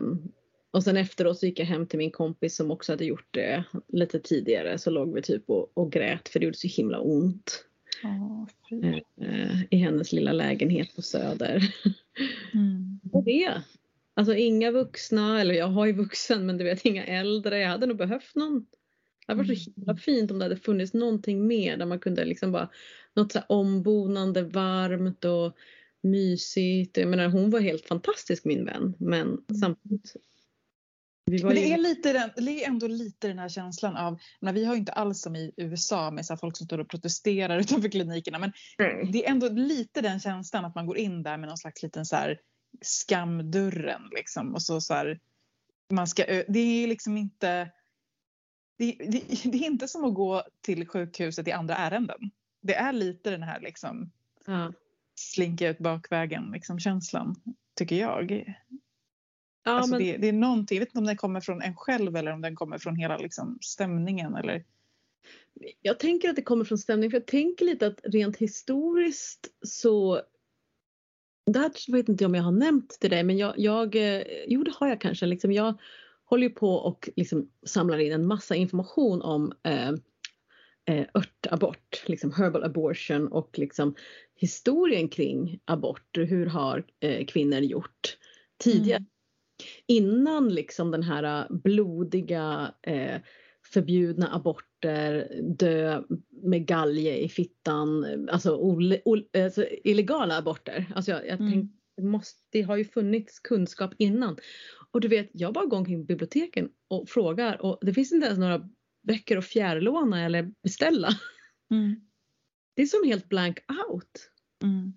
[0.72, 3.64] och sen efteråt så gick jag hem till min kompis som också hade gjort det
[3.88, 4.78] lite tidigare.
[4.78, 7.66] Så låg vi typ och, och grät för det gjorde så himla ont.
[8.04, 8.48] Oh,
[9.22, 11.74] eh, I hennes lilla lägenhet på Söder.
[12.54, 13.00] Mm.
[13.12, 13.62] och det
[14.14, 17.60] Alltså inga vuxna, eller jag har ju vuxen men du vet inga äldre.
[17.60, 18.60] Jag hade nog behövt någon.
[18.60, 19.98] Det hade varit så himla mm.
[19.98, 22.70] fint om det hade funnits någonting mer där man kunde liksom bara
[23.16, 25.56] något så ombonande, varmt och
[26.02, 26.98] mysigt.
[26.98, 29.44] Jag menar hon var helt fantastisk min vän men mm.
[29.60, 30.16] samtidigt
[31.30, 34.66] men det är, lite den, det är ändå lite den här känslan av, när vi
[34.66, 38.40] har inte alls som i USA med så folk som står och protesterar utanför klinikerna
[38.40, 39.12] men mm.
[39.12, 42.06] det är ändå lite den känslan att man går in där med någon slags liten
[42.06, 42.40] så här
[42.82, 44.54] skamdörren liksom.
[44.54, 45.20] Och så, så här,
[45.90, 47.72] man ska, det är liksom inte
[48.78, 52.32] det, det, det, är inte som att gå till sjukhuset i andra ärenden.
[52.62, 54.12] Det är lite den här liksom
[54.46, 54.74] ja.
[55.16, 57.36] slinka ut bakvägen liksom, känslan,
[57.76, 58.56] tycker jag.
[59.64, 60.00] Ja, alltså men...
[60.00, 62.42] det, det, är någonting, jag vet inte om den kommer från en själv eller om
[62.42, 64.36] den kommer från hela liksom, stämningen.
[64.36, 64.64] Eller...
[65.82, 70.22] Jag tänker att det kommer från stämningen för jag tänker lite att rent historiskt så
[71.46, 74.64] det här vet inte om jag har nämnt till dig men jag, jag eh, jo
[74.64, 75.26] det har jag kanske.
[75.26, 75.80] Liksom jag
[76.24, 79.90] håller på och liksom samlar in en massa information om eh,
[80.86, 83.96] eh, örtabort, liksom herbal abortion och liksom
[84.36, 86.18] historien kring abort.
[86.18, 88.18] Hur har eh, kvinnor gjort
[88.58, 88.98] tidigare?
[88.98, 89.10] Mm.
[89.88, 93.22] Innan liksom den här blodiga eh,
[93.74, 96.04] förbjudna aborter, dö
[96.44, 98.78] med galge i fittan, alltså,
[99.38, 100.92] alltså illegala aborter.
[100.96, 101.52] Alltså jag, jag mm.
[101.52, 104.38] tänk, det, måste, det har ju funnits kunskap innan.
[104.92, 108.40] Och du vet, jag bara går omkring biblioteken och frågar och det finns inte ens
[108.40, 108.70] några
[109.08, 111.10] böcker att fjärrlåna eller beställa.
[111.72, 111.96] Mm.
[112.76, 114.30] Det är som helt blank out.
[114.64, 114.94] Mm.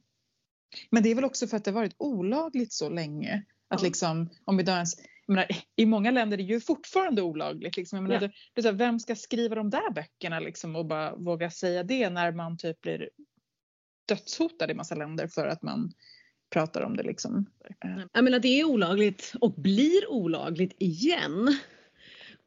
[0.90, 3.44] Men det är väl också för att det har varit olagligt så länge.
[3.72, 4.94] Att liksom, om vi ens,
[5.26, 7.76] menar, I många länder är det ju fortfarande olagligt.
[7.76, 8.04] Liksom.
[8.04, 8.20] Menar, ja.
[8.20, 12.10] det, det här, vem ska skriva de där böckerna liksom, och bara våga säga det
[12.10, 13.10] när man typ blir
[14.08, 15.92] dödshotad i massa länder för att man
[16.50, 17.02] pratar om det.
[17.02, 17.46] Liksom.
[18.12, 21.58] Jag menar, det är olagligt och blir olagligt igen.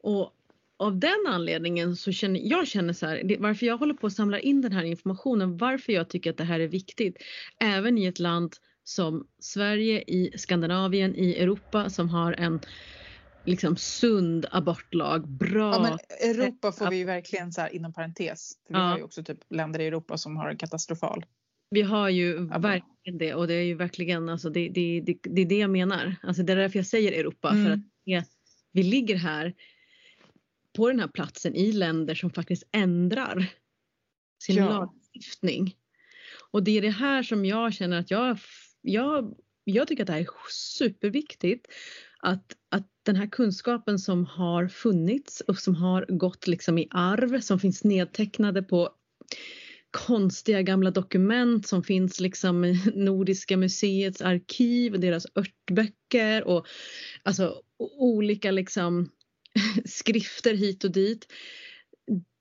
[0.02, 0.32] Och
[0.76, 4.40] av den anledningen så känner jag känner så här, varför jag håller på att samla
[4.40, 7.16] in den här informationen, varför jag tycker att det här är viktigt,
[7.60, 8.52] även i ett land
[8.88, 12.60] som Sverige, i Skandinavien, i Europa som har en
[13.44, 15.72] liksom sund abortlag, bra.
[15.74, 15.98] Ja, men
[16.30, 18.86] Europa får vi ju verkligen så här inom parentes, för vi ja.
[18.86, 21.24] har ju också typ länder i Europa som har en katastrofal.
[21.70, 22.64] Vi har ju Abort.
[22.64, 25.70] verkligen det och det är ju verkligen alltså det, det, det, det är det jag
[25.70, 26.16] menar.
[26.22, 27.64] Alltså det är därför jag säger Europa mm.
[27.64, 28.28] för att
[28.72, 29.54] vi ligger här
[30.76, 33.46] på den här platsen i länder som faktiskt ändrar
[34.42, 34.68] sin ja.
[34.68, 35.76] lagstiftning.
[36.50, 38.38] Och det är det här som jag känner att jag,
[38.86, 41.66] jag, jag tycker att det här är superviktigt.
[42.18, 47.40] Att, att den här kunskapen som har funnits och som har gått liksom i arv,
[47.40, 48.90] som finns nedtecknade på
[49.90, 56.66] konstiga gamla dokument som finns liksom i Nordiska museets arkiv, och deras örtböcker och
[57.22, 57.62] alltså
[57.98, 59.10] olika liksom
[59.84, 61.32] skrifter hit och dit.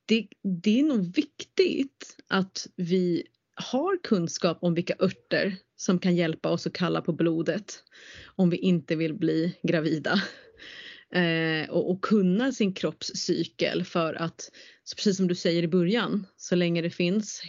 [0.05, 0.27] Det,
[0.63, 3.23] det är nog viktigt att vi
[3.55, 7.83] har kunskap om vilka örter som kan hjälpa oss att kalla på blodet
[8.35, 10.21] om vi inte vill bli gravida.
[11.13, 14.51] Eh, och, och, kunna sin kroppscykel för att,
[14.95, 17.41] precis som du säger i början, så länge det finns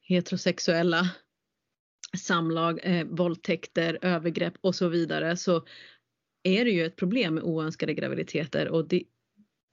[0.00, 1.10] heterosexuella
[2.18, 5.64] samlag, eh, våldtäkter, övergrepp och så vidare så
[6.42, 9.02] är det ju ett problem med oönskade graviditeter och det,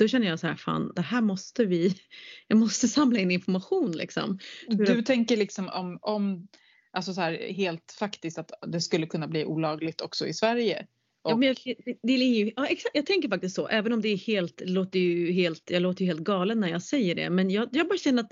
[0.02, 1.96] då känner jag så här, fan det här måste vi,
[2.48, 4.40] jag måste samla in information liksom.
[4.68, 6.48] Du tänker liksom om, om
[6.92, 10.88] alltså så här, helt faktiskt att det skulle kunna bli olagligt också i Sverige?
[11.22, 11.32] Och...
[11.32, 11.58] Ja, men jag,
[12.04, 15.00] det, är ju, ja, exakt, jag tänker faktiskt så, även om det är helt, låter
[15.00, 17.98] ju helt, jag låter ju helt galen när jag säger det, men jag, jag bara
[17.98, 18.32] känner att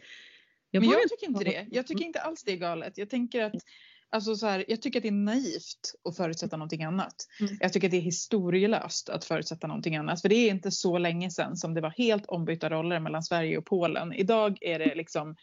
[0.71, 1.67] jag men jag tycker inte det.
[1.71, 2.97] Jag tycker inte alls det är galet.
[2.97, 3.63] Jag tänker att
[4.11, 7.15] Alltså så här, jag tycker att det är naivt att förutsätta någonting annat.
[7.39, 7.57] Mm.
[7.59, 10.21] Jag tycker att det är historielöst att förutsätta någonting annat.
[10.21, 13.57] För det är inte så länge sedan som det var helt ombytta roller mellan Sverige
[13.57, 14.13] och Polen.
[14.13, 15.35] Idag är det liksom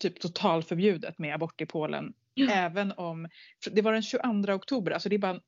[0.00, 2.12] typ totalförbjudet med abort i Polen.
[2.34, 2.50] Ja.
[2.50, 3.28] Även om,
[3.70, 5.40] det var den 22 oktober, alltså det är bara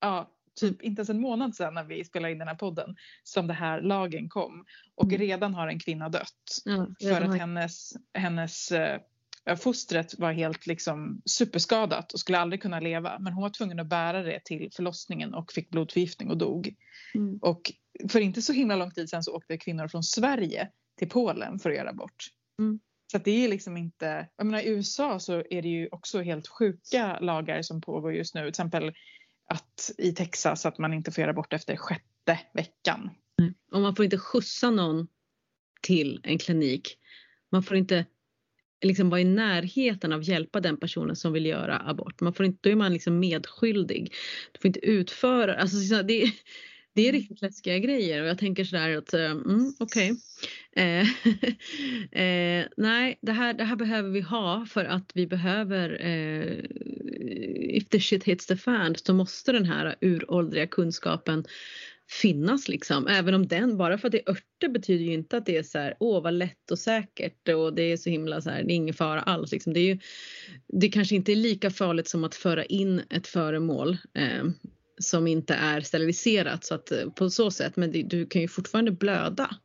[0.00, 3.46] ja, typ inte ens en månad sedan när vi spelade in den här podden som
[3.46, 4.64] det här lagen kom.
[4.94, 5.18] Och mm.
[5.18, 6.62] redan har en kvinna dött.
[7.02, 9.00] För att hennes, hennes eh,
[9.58, 13.18] fostret var helt liksom superskadat och skulle aldrig kunna leva.
[13.18, 16.74] Men hon var tvungen att bära det till förlossningen och fick blodförgiftning och dog.
[17.14, 17.38] Mm.
[17.42, 17.72] Och
[18.08, 21.76] för inte så himla lång tid så åkte kvinnor från Sverige till Polen för att
[21.76, 22.26] göra abort.
[22.58, 22.80] Mm.
[23.12, 26.48] Så det är liksom inte, jag menar i USA så är det ju också helt
[26.48, 28.40] sjuka lagar som pågår just nu.
[28.40, 28.92] Till exempel
[29.46, 33.10] att i Texas att man inte får göra abort efter sjätte veckan.
[33.40, 33.54] Mm.
[33.72, 35.08] Och man får inte skjutsa någon
[35.82, 36.98] till en klinik.
[37.52, 38.06] Man får inte
[38.82, 42.20] liksom vara i närheten av hjälpa den personen som vill göra abort.
[42.20, 44.12] Man får inte, då är man liksom medskyldig.
[44.52, 46.32] Du får inte utföra, alltså det,
[46.94, 47.20] det är mm.
[47.20, 50.12] riktigt läskiga grejer och jag tänker sådär att eh, mm, okej.
[50.12, 50.84] Okay.
[50.84, 51.06] Eh,
[52.22, 56.64] eh, nej, det här, det här behöver vi ha för att vi behöver eh,
[57.76, 61.44] if the shit hits the fan så måste den här uråldriga kunskapen
[62.10, 63.06] finnas liksom.
[63.06, 65.62] Även om den, bara för att det är örter betyder ju inte att det är
[65.62, 68.72] så här, åh vad lätt och säkert och det är så himla så här, det
[68.72, 69.52] är ingen fara alls.
[69.52, 69.72] Liksom.
[69.72, 69.98] Det, är ju,
[70.68, 74.44] det kanske inte är lika farligt som att föra in ett föremål eh,
[74.98, 78.48] som inte är steriliserat så att, eh, på så sätt, men det, du kan ju
[78.48, 79.56] fortfarande blöda.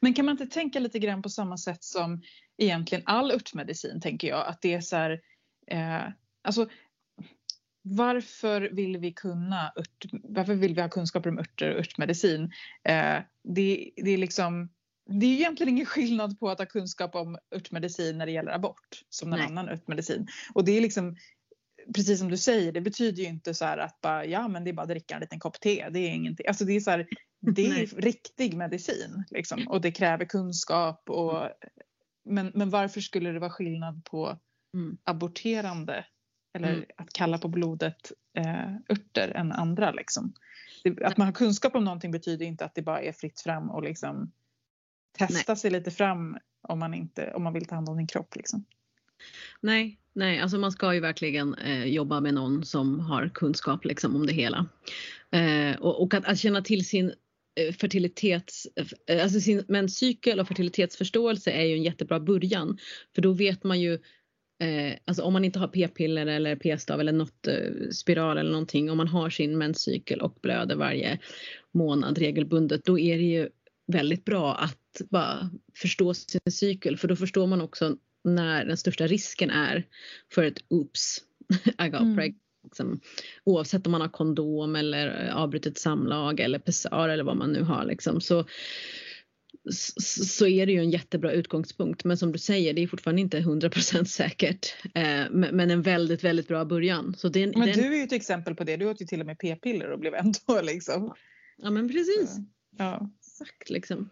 [0.00, 2.22] Men kan man inte tänka lite grann på samma sätt som
[2.58, 5.20] egentligen all örtmedicin tänker jag, att det är så här,
[5.70, 6.68] eh, alltså
[7.88, 12.42] varför vill vi kunna ört, varför vill vi ha kunskaper om örter och örtmedicin?
[12.84, 14.68] Eh, det, det, är liksom,
[15.06, 19.02] det är egentligen ingen skillnad på att ha kunskap om örtmedicin när det gäller abort
[19.08, 20.26] som någon annan örtmedicin.
[20.54, 21.16] Och det är liksom,
[21.94, 24.74] precis som du säger, det betyder ju inte så att bara, ja men det är
[24.74, 26.46] bara att dricka en liten kopp te, det är ingenting.
[26.48, 27.06] Alltså det är så här,
[27.40, 31.50] det är riktig medicin liksom, och det kräver kunskap och
[32.24, 34.38] men, men varför skulle det vara skillnad på
[34.74, 34.98] mm.
[35.04, 36.04] aborterande
[36.56, 36.84] eller mm.
[36.96, 39.92] att kalla på blodet eh, örter än andra.
[39.92, 40.32] Liksom.
[40.84, 43.70] Det, att man har kunskap om någonting betyder inte att det bara är fritt fram
[43.70, 44.32] och liksom
[45.18, 45.56] testa Nej.
[45.56, 46.38] sig lite fram
[46.68, 48.36] om man, inte, om man vill ta hand om sin kropp.
[48.36, 48.64] Liksom.
[49.60, 54.16] Nej, nej, alltså man ska ju verkligen eh, jobba med någon som har kunskap liksom,
[54.16, 54.66] om det hela.
[55.30, 57.12] Eh, och, och att, att, känna till sin
[57.60, 58.66] eh, fertilitets,
[59.06, 62.78] eh, alltså sin menscykel och fertilitetsförståelse är ju en jättebra början.
[63.14, 63.98] För då vet man ju
[64.58, 68.90] Eh, alltså om man inte har p-piller eller p-stav eller något eh, spiral eller någonting,
[68.90, 71.18] om man har sin menscykel och blöder varje
[71.72, 73.48] månad regelbundet, då är det ju
[73.86, 79.06] väldigt bra att bara förstå sin cykel för då förstår man också när den största
[79.06, 79.86] risken är
[80.34, 81.18] för ett oops,
[81.86, 82.34] I got mm.
[82.64, 83.00] Liksom,
[83.44, 87.84] oavsett om man har kondom eller avbrutet samlag eller pessar eller vad man nu har.
[87.84, 88.20] Liksom.
[88.20, 88.44] Så,
[89.70, 92.04] så är det ju en jättebra utgångspunkt.
[92.04, 94.74] Men som du säger, det är fortfarande inte 100% säkert.
[94.94, 97.14] Eh, men en väldigt, väldigt bra början.
[97.18, 97.78] Så det, men den...
[97.78, 98.76] du är ju ett exempel på det.
[98.76, 101.14] Du åt ju till och med p-piller och blev ändå liksom.
[101.56, 102.34] Ja men precis.
[102.34, 102.44] Så,
[102.78, 103.10] ja.
[103.20, 104.10] Exakt liksom.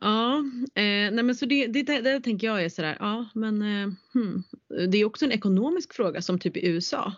[0.00, 0.38] Ja,
[0.74, 3.88] eh, nej men så det, det, det, det, tänker jag är sådär, ja men eh,
[4.14, 4.42] hmm.
[4.90, 7.12] det är också en ekonomisk fråga som typ i USA.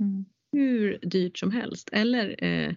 [0.00, 0.24] Mm.
[0.52, 2.74] Hur dyrt som helst eller eh,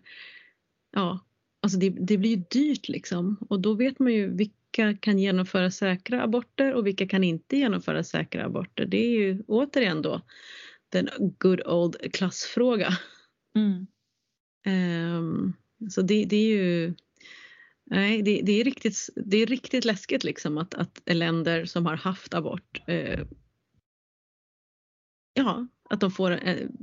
[0.91, 1.19] ja,
[1.65, 5.71] alltså det, det blir ju dyrt liksom och då vet man ju vilka kan genomföra
[5.71, 8.85] säkra aborter och vilka kan inte genomföra säkra aborter.
[8.85, 10.21] Det är ju återigen då
[10.89, 12.89] den good old klassfråga.
[13.55, 13.87] Mm.
[15.17, 15.53] Um,
[15.89, 16.93] så det, det är ju
[17.83, 21.95] Nej, det, det, är riktigt, det är riktigt läskigt liksom att, att länder som har
[21.97, 23.25] haft abort eh,
[25.33, 26.77] ja, att de får en,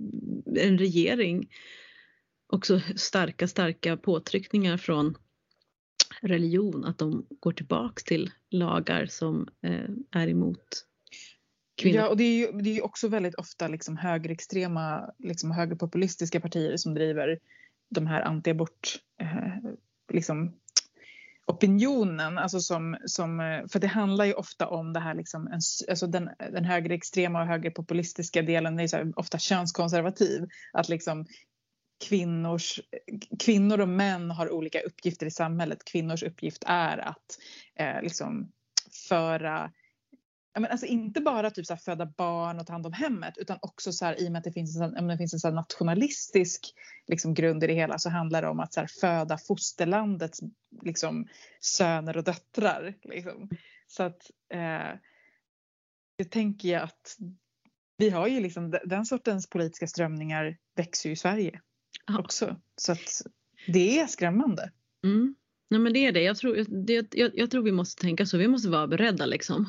[0.57, 1.49] en regering
[2.53, 5.15] också starka, starka påtryckningar från
[6.21, 10.87] religion att de går tillbaks till lagar som eh, är emot
[11.83, 11.99] kvinnor.
[11.99, 16.77] Ja, och det är ju det är också väldigt ofta liksom högerextrema, liksom högerpopulistiska partier
[16.77, 17.39] som driver
[17.91, 19.73] de här antiabort eh,
[20.13, 20.55] liksom
[21.47, 22.39] opinionen.
[22.39, 26.07] Alltså som, som, eh, för det handlar ju ofta om det här liksom, en, alltså
[26.07, 30.49] den, den högerextrema och högerpopulistiska delen är så här, ofta könskonservativ.
[30.73, 31.27] Att liksom
[32.09, 32.81] kvinnors,
[33.39, 35.85] kvinnor och män har olika uppgifter i samhället.
[35.85, 37.39] Kvinnors uppgift är att
[37.75, 38.53] eh, liksom
[39.09, 39.73] föra
[40.55, 43.93] men alltså inte bara typ så föda barn och ta hand om hemmet utan också
[43.93, 46.75] så här, i och med att det finns en, det finns en så nationalistisk
[47.07, 50.41] liksom, grund i det hela så handlar det om att så här, föda fosterlandets
[50.83, 51.29] liksom,
[51.61, 52.95] söner och döttrar.
[53.03, 53.51] Liksom.
[53.87, 54.99] Så att eh,
[56.17, 57.17] jag tänker att
[57.97, 61.61] vi har ju liksom den sortens politiska strömningar växer ju i Sverige
[62.19, 62.57] också.
[62.77, 63.23] Så att
[63.67, 64.71] det är skrämmande.
[65.05, 65.35] Mm.
[65.71, 66.23] Nej men det är det.
[66.23, 68.39] Jag tror, det, jag, jag, tror vi måste tänka så.
[68.39, 69.69] Vi måste vara beredda liksom.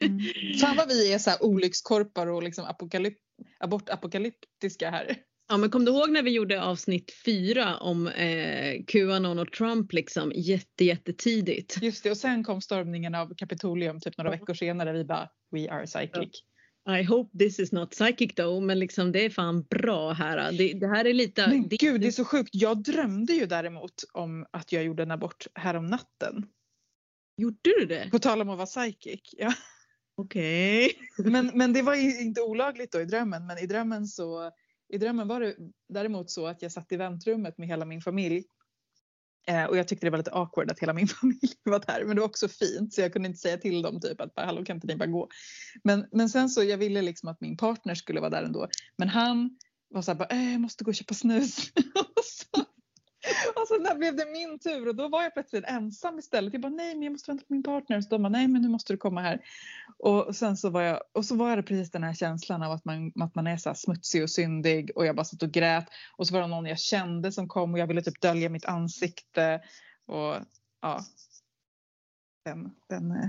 [0.00, 0.20] mm.
[0.60, 3.18] Fan vad vi är så här olyckskorpar och liksom apokalyp,
[3.60, 5.16] abortapokalyptiska här.
[5.48, 9.92] Ja men kom du ihåg när vi gjorde avsnitt fyra om eh, Qanon och Trump
[9.92, 11.82] liksom jätte, jättetidigt?
[11.82, 14.92] Just det och sen kom stormningen av Kapitolium typ några veckor senare.
[14.92, 16.44] Vi bara We are psychic.
[16.88, 20.52] I hope this is not psychic though, men liksom det är fan bra här.
[20.52, 21.46] Det, det här är lite...
[21.48, 22.50] Men det, gud, det är så sjukt.
[22.52, 26.46] Jag drömde ju däremot om att jag gjorde en abort härom natten.
[27.36, 28.08] Gjorde du det?
[28.10, 29.20] På tal om att vara psychic.
[29.32, 29.54] Ja.
[30.14, 30.92] Okej.
[31.18, 31.32] Okay.
[31.32, 34.50] men, men det var inte olagligt då i drömmen, men i drömmen så
[34.92, 35.56] i drömmen var det
[35.88, 38.44] däremot så att jag satt i väntrummet med hela min familj
[39.46, 42.04] Eh, och jag tyckte det var lite awkward att hela min familj var där.
[42.04, 44.64] Men det var också fint så jag kunde inte säga till dem typ att hallå
[44.64, 45.28] kan inte ni bara gå.
[45.84, 48.68] Men, men sen så jag ville liksom att min partner skulle vara där ändå.
[48.96, 49.58] Men han
[49.90, 51.72] var såhär bara, äh, jag måste gå och köpa snus.
[51.94, 52.64] och så
[53.56, 56.52] och så när blev det min tur och då var jag plötsligt ensam istället.
[56.52, 58.00] Jag bara nej men jag måste vänta på min partner.
[58.00, 59.40] Så de bara nej men nu måste du komma här.
[59.98, 62.84] Och sen så var jag, och så var det precis den här känslan av att
[62.84, 65.86] man, att man är så smutsig och syndig och jag bara satt och grät.
[66.16, 68.64] Och så var det någon jag kände som kom och jag ville typ dölja mitt
[68.64, 69.60] ansikte.
[70.06, 70.36] Och
[70.80, 71.04] ja.
[72.44, 73.28] Den, den eh,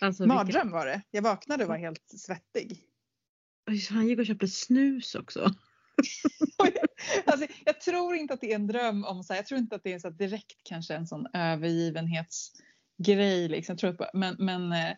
[0.00, 1.02] alltså, mardröm var det.
[1.10, 2.80] Jag vaknade och var helt svettig.
[3.90, 5.54] Han gick och köpte snus också.
[7.26, 9.76] alltså, jag tror inte att det är en dröm om så här, jag tror inte
[9.76, 13.72] att det är så direkt kanske en sån övergivenhetsgrej liksom.
[13.72, 14.96] Jag tror att, men, men eh,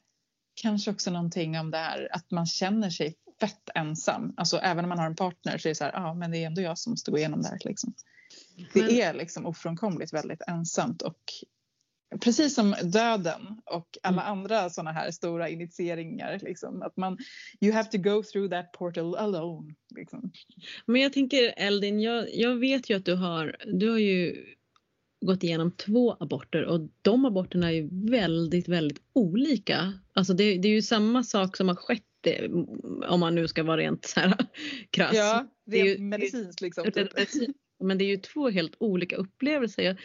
[0.62, 4.34] kanske också någonting om det här att man känner sig fett ensam.
[4.36, 6.38] Alltså även om man har en partner så är det så här, ja men det
[6.38, 7.94] är ändå jag som måste gå igenom det här liksom.
[8.72, 8.90] Det men...
[8.90, 11.20] är liksom ofrånkomligt väldigt ensamt och
[12.20, 14.32] precis som döden och alla mm.
[14.32, 16.40] andra sådana här stora initieringar.
[16.42, 17.18] Liksom, att man,
[17.60, 19.74] you have to go through that portal alone.
[19.96, 20.32] Liksom.
[20.86, 24.44] Men jag tänker Eldin, jag, jag vet ju att du har, du har ju
[25.26, 29.92] gått igenom två aborter och de aborterna är ju väldigt, väldigt olika.
[30.12, 32.50] Alltså det, det är ju samma sak som har skett eh,
[33.08, 34.36] om man nu ska vara rent så här
[34.90, 35.14] krass.
[35.14, 36.92] Ja, det är ju medicinskt liksom.
[36.92, 37.08] Typ.
[37.80, 40.00] Men det är ju två helt olika upplevelser.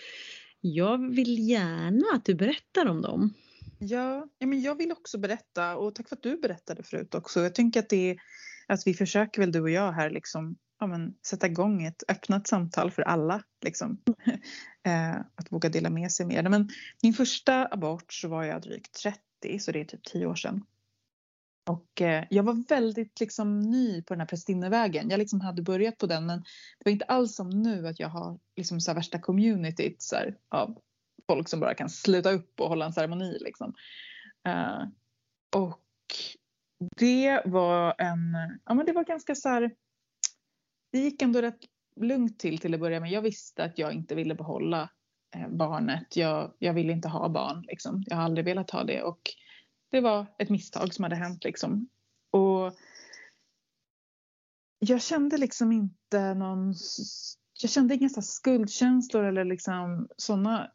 [0.62, 3.34] Jag vill gärna att du berättar om dem.
[3.80, 7.40] Ja, men jag vill också berätta och tack för att du berättade förut också.
[7.40, 8.18] Jag tänker att det är
[8.68, 12.48] att vi försöker väl du och jag här liksom ja, men, sätta igång ett öppnat
[12.48, 13.44] samtal för alla.
[13.66, 13.98] Liksom.
[14.84, 16.50] Eh, att våga dela med sig mer.
[16.50, 16.70] Men
[17.04, 20.64] min första abort så var jag drygt 30 så det är typ 10 år sedan.
[21.70, 25.10] Och eh, jag var väldigt liksom, ny på den här prästinnevägen.
[25.10, 28.10] Jag liksom hade börjat på den men det var inte alls som nu att jag
[28.10, 30.82] har liksom, så värsta communityt så här, av
[31.28, 33.38] folk som bara kan sluta upp och hålla en ceremoni.
[33.42, 33.74] Liksom.
[34.48, 34.88] Uh,
[35.56, 35.82] och
[36.98, 39.72] det var en, ja men det var ganska så här,
[40.92, 41.60] det gick ändå rätt
[41.96, 43.12] lugnt till till att börja med.
[43.12, 44.90] Jag visste att jag inte ville behålla
[45.36, 46.16] eh, barnet.
[46.16, 48.04] Jag, jag ville inte ha barn liksom.
[48.08, 49.22] Jag har aldrig velat ha det och
[49.92, 51.90] det var ett misstag som hade hänt liksom.
[52.32, 52.74] Och
[54.80, 56.74] jag kände liksom inte någon,
[57.62, 60.72] jag kände inga så skuldkänslor eller liksom sådana,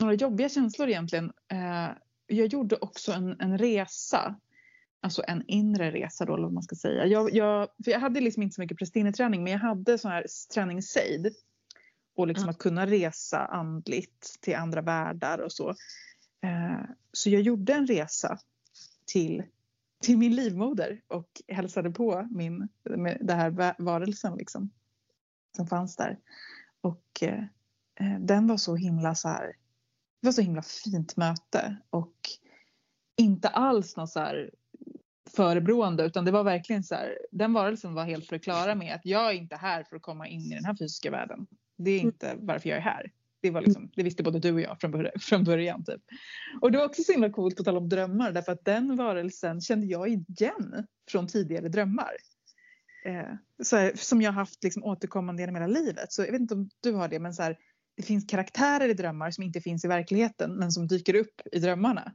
[0.00, 1.32] några jobbiga känslor egentligen.
[1.52, 1.90] Eh,
[2.26, 4.36] jag gjorde också en, en resa
[5.00, 7.06] alltså en inre resa då, eller vad man ska säga.
[7.06, 10.26] Jag, jag, för jag hade liksom inte så mycket prästinneträning men jag hade sån här
[10.54, 11.34] träningssejd.
[12.16, 12.50] Och liksom mm.
[12.50, 15.74] att kunna resa andligt till andra världar och så.
[16.40, 16.80] Eh,
[17.12, 18.38] så jag gjorde en resa
[19.06, 19.42] till,
[20.02, 24.70] till min livmoder och hälsade på min, med det här varelsen liksom.
[25.56, 26.18] Som fanns där.
[26.80, 27.44] Och eh,
[28.00, 29.46] eh, den var så himla så här.
[30.20, 32.14] Det var så himla fint möte och
[33.16, 34.50] inte alls något så här
[35.36, 39.30] förebrående utan det var verkligen så här, den varelsen var helt förklara med att jag
[39.30, 41.46] är inte här för att komma in i den här fysiska världen.
[41.76, 43.12] Det är inte varför jag är här.
[43.40, 45.12] Det, var liksom, det visste både du och jag från början.
[45.20, 46.02] Från början typ.
[46.60, 49.60] Och det var också så himla coolt på tal om drömmar därför att den varelsen
[49.60, 52.16] kände jag igen från tidigare drömmar.
[53.04, 56.12] Eh, så här, som jag haft liksom återkommande genom hela livet.
[56.12, 57.56] Så jag vet inte om du har det men så här,
[57.96, 61.58] det finns karaktärer i drömmar som inte finns i verkligheten men som dyker upp i
[61.58, 62.12] drömmarna.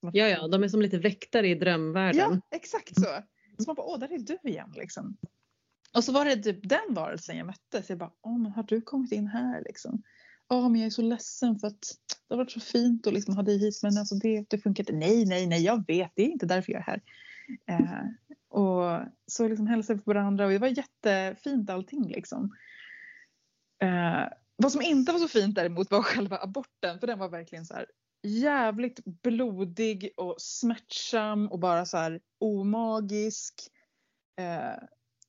[0.00, 2.42] Ja, ja, de är som lite väktare i drömvärlden.
[2.50, 3.22] Ja, exakt så.
[3.58, 5.16] Så man bara, åh, där är du igen liksom.
[5.96, 7.82] Och så var det typ den varelsen jag mötte.
[7.82, 10.02] Så jag bara, åh, men har du kommit in här liksom?
[10.52, 11.80] Ja, men jag är så ledsen för att
[12.28, 14.82] det har varit så fint att liksom ha dig hit, men alltså det, det funkar
[14.82, 14.92] inte.
[14.92, 17.02] Nej, nej, nej, jag vet, det är inte därför jag är här.
[17.66, 18.04] Eh,
[18.48, 22.56] och så liksom hälsade vi på varandra och det var jättefint allting liksom.
[23.82, 27.66] Eh, vad som inte var så fint däremot var själva aborten, för den var verkligen
[27.66, 27.86] så här
[28.22, 33.54] jävligt blodig och smärtsam och bara så här omagisk.
[34.40, 34.82] Eh,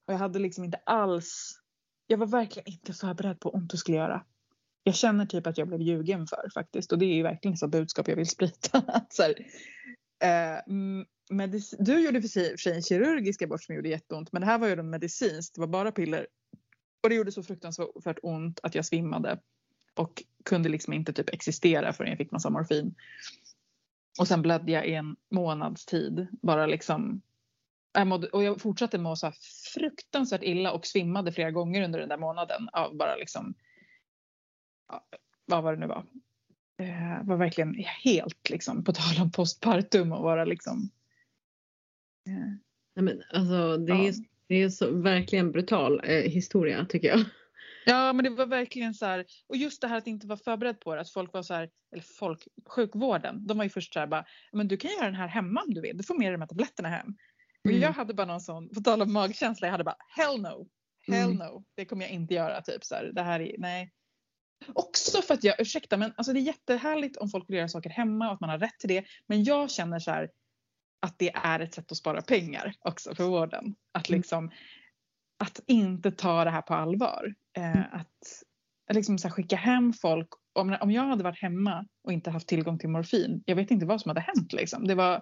[0.07, 1.59] och jag hade liksom inte alls,
[2.07, 4.25] jag var verkligen inte förberedd på ont du skulle göra.
[4.83, 7.67] Jag känner typ att jag blev ljugen för faktiskt och det är ju verkligen så
[7.67, 8.83] budskap jag vill sprida.
[9.09, 9.35] så här,
[10.23, 10.61] eh,
[11.79, 14.73] du gjorde för sig en kirurgisk abort som gjorde jätteont men det här var ju
[14.73, 16.27] en medicinskt, det var bara piller.
[17.03, 19.39] Och det gjorde så fruktansvärt ont att jag svimmade
[19.95, 22.95] och kunde liksom inte typ existera förrän jag fick massa morfin.
[24.19, 26.27] Och sen blödde jag i en månads tid.
[26.41, 27.21] Bara liksom.
[27.93, 29.31] Jag mådde, och jag fortsatte må så
[29.73, 32.69] fruktansvärt illa och svimmade flera gånger under den där månaden.
[32.73, 33.53] Av bara liksom.
[34.91, 35.05] Ja,
[35.45, 36.05] vad var det nu var.
[36.79, 37.73] Eh, var verkligen
[38.03, 40.89] helt liksom på tal om postpartum och vara liksom.
[42.27, 44.13] Eh, Nej, men alltså det är, ja.
[44.47, 47.25] det är så verkligen brutal eh, historia tycker jag.
[47.85, 50.79] Ja men det var verkligen så här, och just det här att inte vara förberedd
[50.79, 53.99] på det, att folk var så här, eller folk, sjukvården, de var ju först så
[53.99, 56.27] här bara, men du kan göra den här hemma om du vill, du får med
[56.27, 57.15] dig de här tabletterna hem.
[57.65, 57.77] Mm.
[57.77, 60.67] Och jag hade bara någon sån, på tal om magkänsla, jag hade bara hell no,
[61.07, 61.37] hell mm.
[61.37, 63.91] no, det kommer jag inte göra typ så här, det här är, nej.
[64.73, 67.89] Också för att jag, ursäkta men alltså det är jättehärligt om folk vill göra saker
[67.89, 69.05] hemma och att man har rätt till det.
[69.27, 70.29] Men jag känner så här
[70.99, 73.75] att det är ett sätt att spara pengar också för vården.
[73.91, 74.19] Att mm.
[74.19, 74.51] liksom,
[75.37, 77.35] att inte ta det här på allvar.
[77.57, 77.83] Eh, mm.
[77.91, 78.43] att
[78.93, 80.29] liksom så skicka hem folk.
[80.53, 83.43] Om, om jag hade varit hemma och inte haft tillgång till morfin.
[83.45, 84.87] Jag vet inte vad som hade hänt liksom.
[84.87, 85.21] Det var,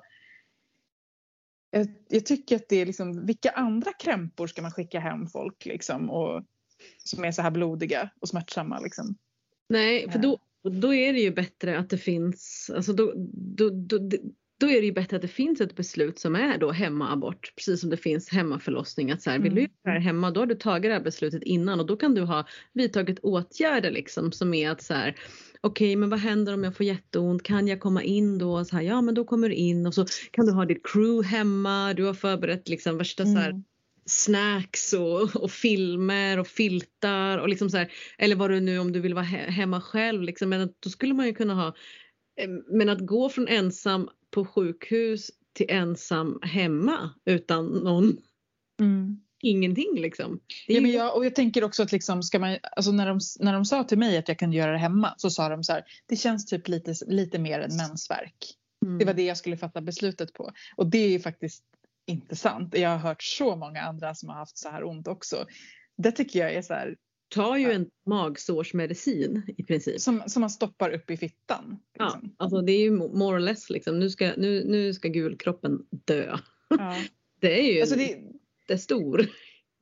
[1.69, 5.65] jag, jag tycker att det är liksom, vilka andra krämpor ska man skicka hem folk
[5.65, 6.43] liksom och
[6.97, 9.17] som är så här blodiga och smärtsamma liksom.
[9.69, 10.33] Nej, för då,
[10.65, 10.71] eh.
[10.71, 14.09] då är det ju bättre att det finns, alltså då, då, då,
[14.59, 17.53] då är det ju bättre att det finns ett beslut som är då hemmaabort.
[17.55, 19.11] Precis som det finns hemmaförlossning.
[19.11, 21.43] Att så här, vill du göra det hemma då har du tagit det här beslutet
[21.43, 25.15] innan och då kan du ha vidtagit åtgärder liksom som är att så här
[25.61, 27.43] okej okay, men vad händer om jag får jätteont?
[27.43, 28.65] Kan jag komma in då?
[28.65, 31.27] Så här, ja men då kommer du in och så kan du ha ditt crew
[31.27, 31.93] hemma.
[31.93, 33.35] Du har förberett liksom värsta mm.
[33.35, 33.63] så här, mm.
[34.09, 38.91] Snacks och, och, filmer och filtar och liksom så här, eller vad du nu om
[38.91, 40.49] du vill vara he hemma själv liksom.
[40.49, 41.67] Men då skulle man ju kunna ha
[42.41, 48.17] eh, men att gå från ensam på sjukhus till ensam hemma utan någon
[48.79, 49.19] mm.
[49.41, 50.39] Ingenting liksom.
[50.67, 50.75] Ju...
[50.75, 53.53] Ja, men jag, och jag tänker också att liksom, ska man, alltså när, de, när
[53.53, 55.83] de sa till mig att jag kunde göra det hemma så sa de så här,
[56.05, 58.55] det känns typ lite, lite mer än mensvärk.
[58.85, 58.97] Mm.
[58.99, 60.51] Det var det jag skulle fatta beslutet på.
[60.75, 61.63] Och det är ju faktiskt
[62.09, 62.77] inte sant.
[62.77, 65.45] Jag har hört så många andra som har haft så här ont också.
[65.97, 66.97] Det tycker jag är så här.
[67.29, 70.01] Tar ju en magsårsmedicin i princip.
[70.01, 71.79] Som, som man stoppar upp i fittan.
[71.99, 72.21] Liksom.
[72.23, 73.99] Ja, alltså det är ju more or less liksom.
[73.99, 76.37] Nu ska, nu, nu ska gulkroppen dö.
[76.69, 76.95] Ja.
[77.39, 78.17] det är ju alltså det,
[78.67, 79.17] det är stor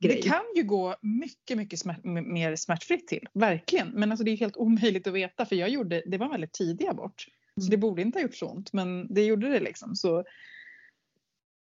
[0.00, 0.16] grej.
[0.16, 3.28] Det kan ju gå mycket, mycket smärt, mer smärtfritt till.
[3.34, 3.88] Verkligen.
[3.88, 6.52] Men alltså det är helt omöjligt att veta för jag gjorde, det var en väldigt
[6.52, 7.26] tidig abort.
[7.54, 7.70] Så mm.
[7.70, 9.96] det borde inte ha gjort så ont men det gjorde det liksom.
[9.96, 10.24] Så,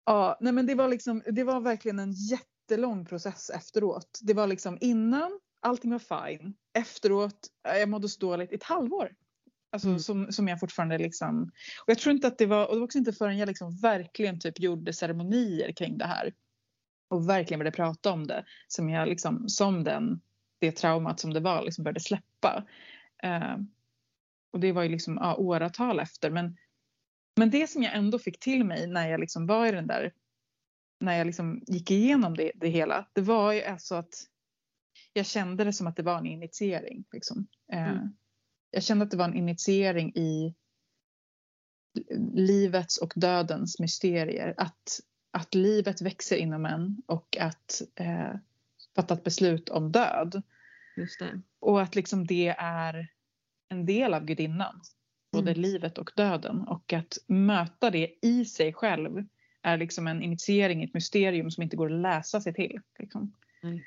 [0.06, 4.20] ja, nej men det var liksom, det var verkligen en jättelång process efteråt.
[4.22, 6.54] Det var liksom innan allting var fine.
[6.74, 9.16] Efteråt, jag mådde dåligt i ett halvår.
[9.72, 9.99] Alltså mm.
[9.99, 11.43] som, som jag fortfarande liksom.
[11.82, 13.78] Och jag tror inte att det var, och det var också inte förrän jag liksom
[13.78, 16.34] verkligen typ gjorde ceremonier kring det här.
[17.10, 18.45] Och verkligen började prata om det.
[18.68, 20.22] Som jag liksom, som den,
[20.60, 22.66] det traumat som det var liksom började släppa.
[23.26, 23.58] Uh,
[24.51, 26.30] och det var ju liksom ja, åratal efter.
[26.30, 26.58] Men,
[27.36, 30.13] men det som jag ändå fick till mig när jag liksom var i den där,
[30.99, 33.07] när jag liksom gick igenom det, det hela.
[33.13, 34.13] Det var ju alltså att
[35.13, 37.05] jag kände det som att det var en initiering.
[37.11, 37.47] Liksom.
[37.73, 38.13] Uh, mm
[38.73, 40.55] jag kände att det var en initiering i
[42.34, 44.53] livets och dödens mysterier.
[44.57, 44.99] Att,
[45.31, 48.36] att livet växer inom en och att eh,
[48.95, 50.41] fatta ett beslut om död.
[51.59, 53.07] Och att liksom det är
[53.69, 54.81] en del av gudinnan.
[55.34, 55.61] Både mm.
[55.61, 56.61] livet och döden.
[56.61, 59.25] Och att möta det i sig själv
[59.61, 62.79] är liksom en initiering i ett mysterium som inte går att läsa sig till.
[62.99, 63.34] Liksom.
[63.63, 63.79] Mm.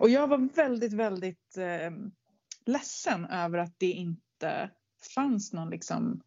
[0.00, 1.90] Och jag var väldigt, väldigt eh,
[2.64, 4.70] ledsen över att det inte
[5.14, 6.22] fanns någon liksom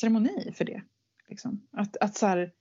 [0.00, 0.82] ceremoni för det.
[1.28, 1.66] Liksom.
[1.70, 2.52] Att, att, så här,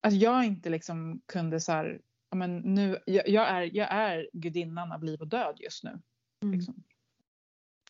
[0.00, 2.00] att jag inte liksom kunde så här,
[2.34, 6.00] men nu, jag, jag, är, jag är gudinnan av liv och död just nu.
[6.42, 6.54] Mm.
[6.54, 6.82] Liksom.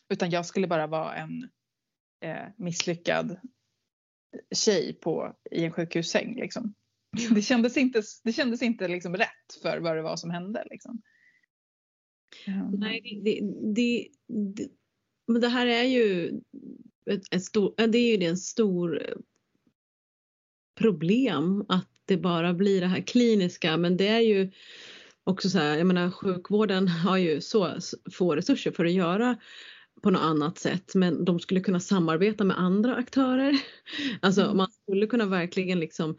[0.09, 1.49] Utan jag skulle bara vara en
[2.23, 3.37] eh, misslyckad
[4.55, 6.35] tjej på, i en sjukhussäng.
[6.35, 6.73] Liksom.
[7.35, 10.67] Det kändes inte, det kändes inte liksom rätt för vad det var som hände.
[10.69, 11.01] Liksom.
[12.47, 12.79] Um.
[12.79, 13.39] Nej, det,
[13.75, 14.07] det,
[14.53, 14.67] det,
[15.27, 16.27] men det här är ju
[17.11, 19.17] ett, ett stor, det är ju en stor eh,
[20.75, 24.51] problem att det bara blir det här kliniska men det är ju
[25.23, 27.77] också så här, jag menar sjukvården har ju så
[28.11, 29.37] få resurser för att göra
[30.03, 33.59] på något annat sätt men de skulle kunna samarbeta med andra aktörer.
[34.21, 34.57] Alltså mm.
[34.57, 36.17] man skulle kunna verkligen liksom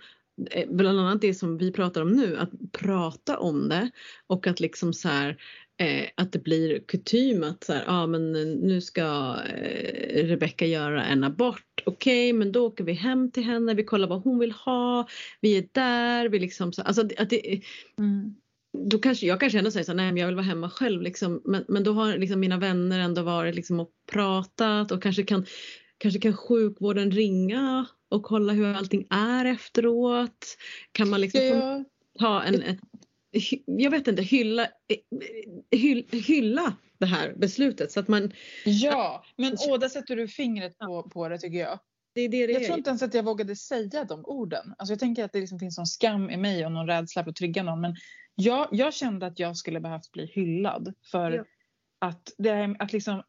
[0.51, 3.91] eh, bland annat det som vi pratar om nu, att prata om det
[4.26, 5.37] och att liksom så här,
[5.80, 11.05] eh, att det blir kutym att så här, ah, men nu ska eh, Rebecka göra
[11.05, 11.82] en abort.
[11.87, 15.09] Okej, okay, men då åker vi hem till henne, vi kollar vad hon vill ha,
[15.41, 17.61] vi är där, vi liksom så, alltså att det,
[17.99, 18.35] mm.
[18.91, 21.03] Då kanske jag kanske ändå säger så här, nej men jag vill vara hemma själv
[21.03, 25.22] liksom, men, men då har liksom mina vänner ändå varit liksom och pratat och kanske
[25.22, 25.47] kan
[25.99, 30.57] Kanske kan sjukvården ringa och kolla hur allting är efteråt.
[30.93, 31.85] Kan man liksom ja,
[32.18, 32.79] ta en, ett
[33.66, 34.68] jag vet inte, hylla,
[35.70, 38.33] hyll, hylla det här beslutet så att man...
[38.64, 41.79] Ja, men åh, där sätter du fingret på, på det tycker jag.
[42.14, 44.75] Det är det det jag tror inte ens att jag vågade säga de orden.
[44.79, 47.31] Alltså jag tänker att det liksom finns någon skam i mig och någon rädsla för
[47.31, 47.81] att trigga någon.
[47.81, 47.97] Men
[48.35, 51.45] jag, jag kände att jag skulle behövt bli hyllad för ja.
[51.99, 53.22] att, det, att liksom,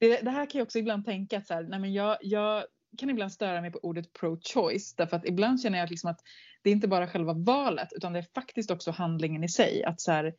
[0.00, 2.64] det, det, här kan jag också ibland tänka att så här, nej men jag, jag
[2.98, 6.20] kan ibland störa mig på ordet pro-choice därför att ibland känner jag liksom att
[6.62, 9.84] det är inte bara själva valet utan det är faktiskt också handlingen i sig.
[9.84, 10.34] Att så här,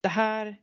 [0.00, 0.56] det här,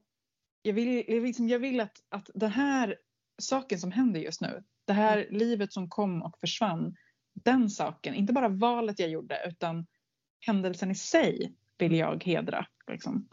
[0.62, 2.98] jag vill, liksom, jag vill att, att den här
[3.42, 5.38] saken som händer just nu, det här mm.
[5.38, 6.96] livet som kom och försvann,
[7.34, 9.88] den saken, inte bara valet jag gjorde utan
[10.40, 12.66] händelsen i sig vill jag hedra.
[12.88, 13.28] Liksom.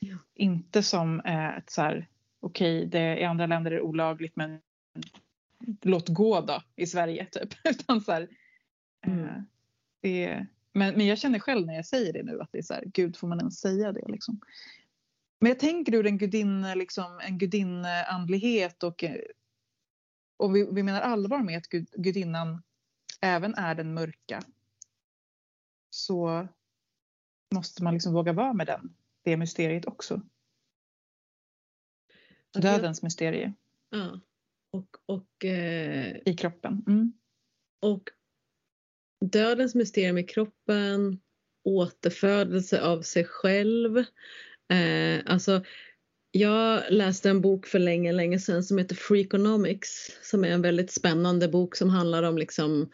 [0.00, 0.16] Ja.
[0.34, 2.08] Inte som eh, ett så här,
[2.40, 4.60] okej, okay, i andra länder är det olagligt men
[5.82, 7.54] låt gå då i Sverige typ.
[7.64, 8.28] Utan så här,
[9.06, 9.24] mm.
[9.24, 9.42] eh,
[10.00, 12.74] det, men, men jag känner själv när jag säger det nu att det är så
[12.74, 14.40] här, gud får man ens säga det liksom.
[15.40, 19.04] Men jag tänker ur en gudinne, liksom, en gudinneandlighet och,
[20.36, 22.62] och vi, vi menar allvar med att gud, gudinnan
[23.20, 24.42] även är den mörka.
[25.90, 26.48] Så
[27.54, 30.20] måste man liksom våga vara med den, det mysteriet också.
[32.54, 33.52] Dödens mysterie.
[33.90, 34.20] Ja.
[34.70, 36.84] Och, och, eh, I kroppen.
[36.86, 37.12] Mm.
[37.80, 38.10] Och
[39.20, 41.20] dödens mysterium i kroppen,
[41.64, 43.98] återfödelse av sig själv.
[44.68, 45.64] Eh, alltså,
[46.36, 50.90] jag läste en bok för länge, länge sedan som heter Freakonomics som är en väldigt
[50.90, 52.90] spännande bok som handlar om liksom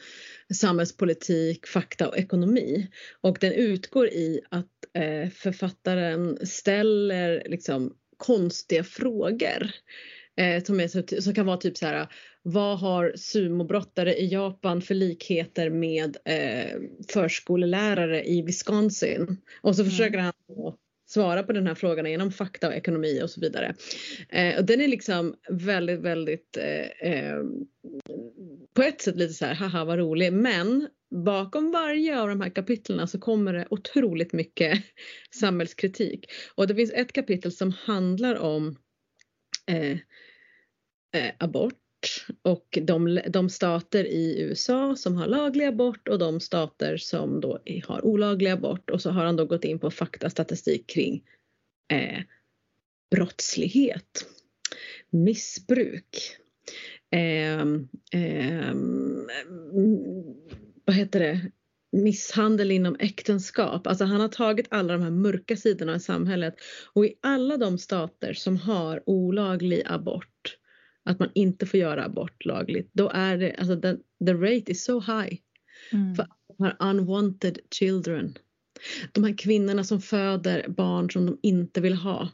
[0.54, 2.90] samhällspolitik, fakta och ekonomi.
[3.20, 9.70] Och den utgår i att eh, författaren ställer liksom konstiga frågor
[10.36, 12.06] Eh, som, är som kan vara typ så här,
[12.42, 16.80] vad har sumobrottare i Japan för likheter med eh,
[17.12, 19.36] förskolelärare i Wisconsin?
[19.60, 19.90] Och så mm.
[19.90, 20.32] försöker han
[21.12, 23.74] svara på den här frågan genom fakta och ekonomi och så vidare.
[24.28, 27.42] Eh, och den är liksom väldigt, väldigt eh, eh,
[28.74, 30.88] på ett sätt lite så här, haha vad rolig, men
[31.24, 34.84] bakom varje av de här kapitlen så kommer det otroligt mycket
[35.40, 36.26] samhällskritik.
[36.54, 38.76] Och det finns ett kapitel som handlar om
[39.66, 39.98] eh,
[41.16, 41.34] eh,
[42.00, 47.40] abort och de, de, stater i USA som har laglig abort och de stater som
[47.40, 48.90] då har olaglig abort.
[48.90, 51.22] Och så har han då gått in på faktastatistik kring
[51.92, 52.22] eh,
[53.10, 54.26] brottslighet,
[55.10, 56.36] missbruk,
[57.10, 57.60] eh,
[58.20, 58.74] eh,
[60.84, 61.50] vad heter det,
[61.92, 63.86] misshandel inom äktenskap.
[63.86, 66.54] Alltså han har tagit alla de här mörka sidorna i samhället.
[66.94, 70.59] Och i alla de stater som har olaglig abort,
[71.04, 73.96] att man inte får göra abort lagligt, då är det, alltså the,
[74.26, 75.38] the rate is so high.
[75.92, 76.14] Mm.
[76.14, 76.26] För
[76.58, 78.34] de här unwanted children.
[79.12, 82.28] De här kvinnorna som föder barn som de inte vill ha.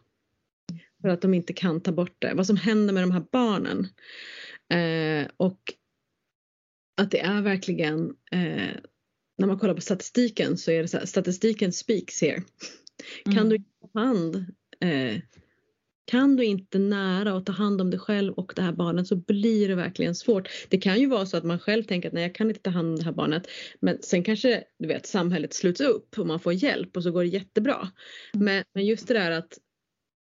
[1.02, 2.34] För att de inte kan ta bort det.
[2.34, 3.86] Vad som händer med de här barnen.
[4.72, 5.60] Eh, och
[6.96, 8.76] att det är verkligen eh,
[9.38, 12.42] när man kollar på statistiken så är det så här, statistiken speaks here.
[13.24, 13.36] Mm.
[13.36, 14.36] Kan du ta hand
[14.80, 15.20] eh,
[16.06, 19.16] kan du inte nära och ta hand om dig själv och det här barnet så
[19.16, 20.48] blir det verkligen svårt.
[20.68, 22.70] Det kan ju vara så att man själv tänker att nej jag kan inte ta
[22.70, 23.46] hand om det här barnet
[23.80, 27.22] men sen kanske du vet samhället sluts upp och man får hjälp och så går
[27.22, 27.88] det jättebra.
[28.34, 28.44] Mm.
[28.44, 29.58] Men, men just det där att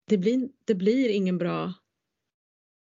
[0.07, 1.73] det blir, det blir ingen bra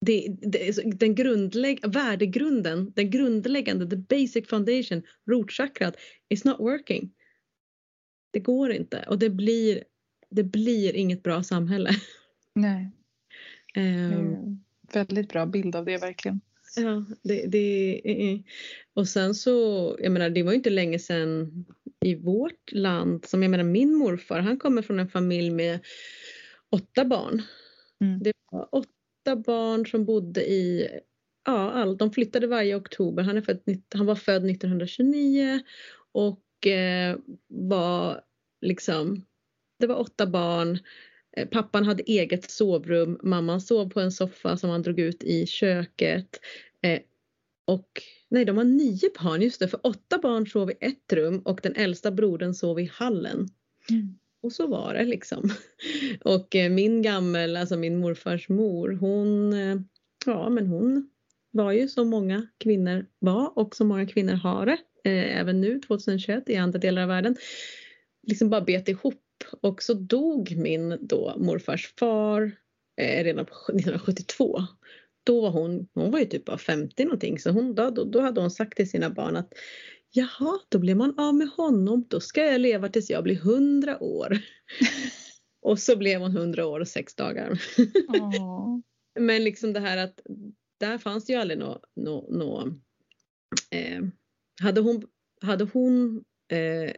[0.00, 5.96] det, det, den grundlägg, värdegrunden, den grundläggande, the basic foundation, rotchakrat,
[6.28, 7.12] is not working.
[8.32, 9.84] Det går inte och det blir,
[10.30, 11.90] det blir inget bra samhälle.
[12.60, 12.90] Nej.
[13.76, 16.40] Um, väldigt bra bild av det verkligen.
[16.76, 18.42] Ja, det, det,
[18.94, 21.64] och sen så, jag menar det var inte länge sedan
[22.04, 25.80] i vårt land som jag menar min morfar han kommer från en familj med
[26.70, 27.42] åtta barn.
[28.00, 28.22] Mm.
[28.22, 28.92] Det var åtta
[29.28, 30.88] åtta barn som bodde i
[31.44, 33.22] Ja, all, de flyttade varje oktober.
[33.22, 35.60] Han, är född, han var född 1929
[36.12, 38.20] och eh, var
[38.60, 39.24] liksom,
[39.78, 40.78] det var åtta barn.
[41.46, 46.40] Pappan hade eget sovrum, mamman sov på en soffa som han drog ut i köket.
[46.82, 47.00] Eh,
[47.66, 51.38] och nej, de var nio barn, just det, för åtta barn sov i ett rum
[51.38, 53.48] och den äldsta brodern sov i hallen.
[53.90, 54.18] Mm.
[54.42, 55.50] Och så var det liksom.
[56.24, 59.76] Och eh, min gammel, alltså min morfars mor, hon, eh,
[60.26, 61.10] ja men hon
[61.50, 65.80] var ju som många kvinnor var och som många kvinnor har det eh, även nu
[65.80, 67.36] 2021 i andra delar av världen.
[68.26, 69.22] Liksom bara bet ihop
[69.60, 72.52] och så dog min då morfars far
[72.96, 74.62] redan 1972.
[75.24, 78.40] Då var hon, hon var ju typ bara 50 någonting så hon, då, då hade
[78.40, 79.52] hon sagt till sina barn att
[80.10, 82.06] Jaha, då blir man av med honom.
[82.08, 84.38] Då ska jag leva tills jag blir hundra år.
[85.62, 87.62] och så blev hon hundra år och sex dagar.
[89.20, 90.20] Men liksom det här att
[90.80, 91.82] där fanns ju aldrig något.
[91.96, 92.72] Nå, nå,
[93.70, 94.02] eh,
[94.62, 95.02] hade hon,
[95.40, 96.92] hade hon eh,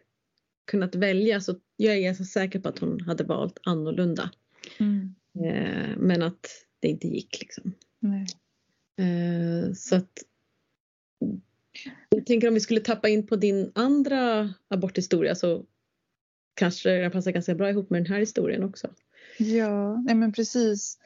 [0.66, 4.30] kunnat välja så jag är ganska säker på att hon hade valt annorlunda.
[4.78, 5.14] Mm.
[5.34, 6.46] Eh, men att
[6.80, 7.74] det inte gick liksom.
[8.98, 10.24] Eh, så att
[12.08, 15.64] jag tänker om vi skulle tappa in på din andra aborthistoria så
[16.54, 18.88] kanske den passar ganska bra ihop med den här historien också.
[19.38, 20.98] Ja, nej men precis.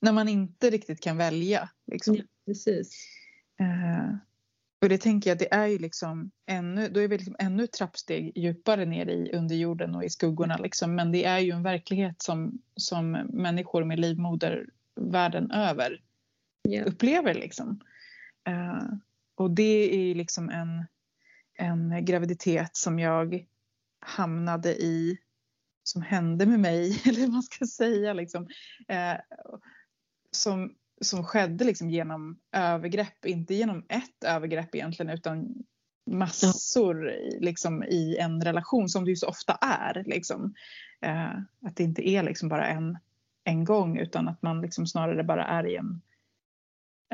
[0.00, 1.70] När man inte riktigt kan välja.
[1.86, 2.14] Liksom.
[2.14, 3.06] Ja, precis.
[3.60, 4.16] Uh,
[4.82, 8.32] och det tänker jag, det är ju liksom ännu, då är vi liksom ännu trappsteg
[8.34, 10.56] djupare ner i underjorden och i skuggorna.
[10.56, 10.94] Liksom.
[10.94, 14.66] Men det är ju en verklighet som, som människor med livmoder
[15.00, 16.02] världen över
[16.68, 16.88] yeah.
[16.88, 17.34] upplever.
[17.34, 17.80] Liksom.
[18.48, 18.94] Uh,
[19.34, 20.86] och det är liksom en,
[21.54, 23.46] en graviditet som jag
[24.00, 25.18] hamnade i,
[25.82, 28.48] som hände med mig, eller vad man ska säga, liksom,
[28.88, 29.16] eh,
[30.30, 35.64] som, som skedde liksom genom övergrepp, inte genom ett övergrepp egentligen utan
[36.10, 37.38] massor ja.
[37.40, 40.04] liksom, i en relation som det ju så ofta är.
[40.06, 40.54] Liksom.
[41.00, 41.32] Eh,
[41.66, 42.98] att det inte är liksom bara en,
[43.44, 46.02] en gång utan att man liksom snarare bara är i en,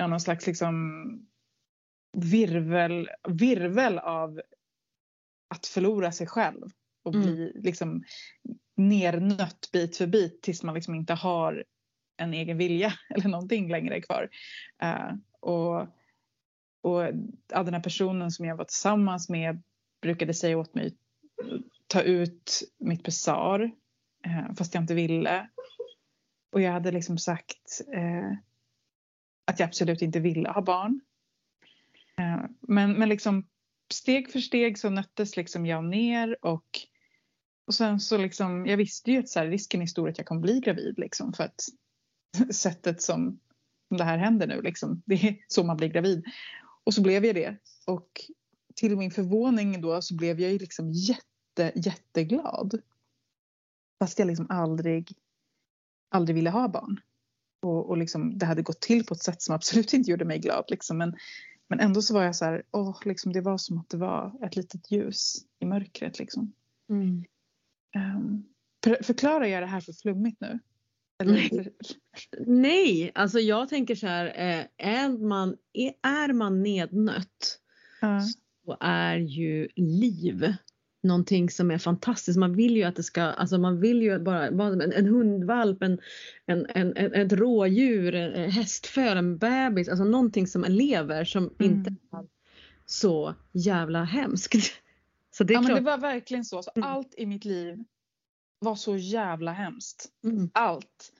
[0.09, 1.05] någon slags liksom,
[2.17, 4.41] virvel, virvel av
[5.55, 6.71] att förlora sig själv
[7.03, 7.27] och mm.
[7.27, 8.05] bli liksom
[8.77, 11.65] nernött bit för bit tills man liksom inte har
[12.19, 14.29] en egen vilja eller någonting längre kvar.
[14.83, 15.81] Uh, och,
[16.83, 17.03] och
[17.53, 19.63] ja, den här personen som jag var tillsammans med
[20.03, 20.97] brukade säga åt mig
[21.87, 23.61] ta ut mitt pessar
[24.27, 25.49] uh, eh, fast jag inte ville.
[26.53, 28.33] Och jag hade liksom sagt uh,
[29.45, 31.01] att jag absolut inte ville ha barn.
[32.19, 33.47] Eh, men, men liksom
[33.93, 36.67] steg för steg så nöttes liksom jag ner och,
[37.67, 40.27] och sen så liksom, jag visste ju att så här, risken är stor att jag
[40.27, 41.61] kommer bli gravid liksom för att
[42.51, 43.39] sättet som,
[43.89, 46.25] som det här händer nu liksom, det är så man blir gravid.
[46.85, 47.57] Och så blev jag det
[47.87, 48.31] och
[48.75, 52.81] till min förvåning då så blev jag ju liksom jätte, jätteglad.
[53.99, 55.13] Fast jag liksom aldrig,
[56.09, 57.01] aldrig ville ha barn.
[57.63, 60.39] Och, och liksom, det hade gått till på ett sätt som absolut inte gjorde mig
[60.39, 60.65] glad.
[60.69, 60.99] Liksom.
[60.99, 61.17] Men,
[61.69, 64.45] men ändå så var jag så här, åh, liksom, det var som att det var
[64.45, 66.19] ett litet ljus i mörkret.
[66.19, 66.53] Liksom.
[66.89, 67.25] Mm.
[67.97, 68.45] Um,
[68.85, 70.59] för, förklarar jag det här för flummigt nu?
[71.23, 71.71] Eller?
[72.47, 75.57] Nej, alltså jag tänker så här, eh, är man,
[76.03, 77.59] är man nednött
[78.03, 78.21] uh.
[78.21, 80.55] så är ju liv
[81.03, 82.39] någonting som är fantastiskt.
[82.39, 86.01] Man vill ju att det ska, alltså man vill ju bara, en, en hundvalp, en,
[86.47, 91.55] en, en, ett rådjur, en hästföl, en bebis, alltså någonting som lever som mm.
[91.59, 92.27] inte är
[92.87, 94.55] så jävla hemskt.
[95.31, 95.75] Så det, är ja, klart.
[95.75, 96.63] men det var verkligen så.
[96.63, 96.89] så mm.
[96.89, 97.85] Allt i mitt liv
[98.59, 100.07] var så jävla hemskt.
[100.25, 100.51] Mm.
[100.55, 101.13] Allt.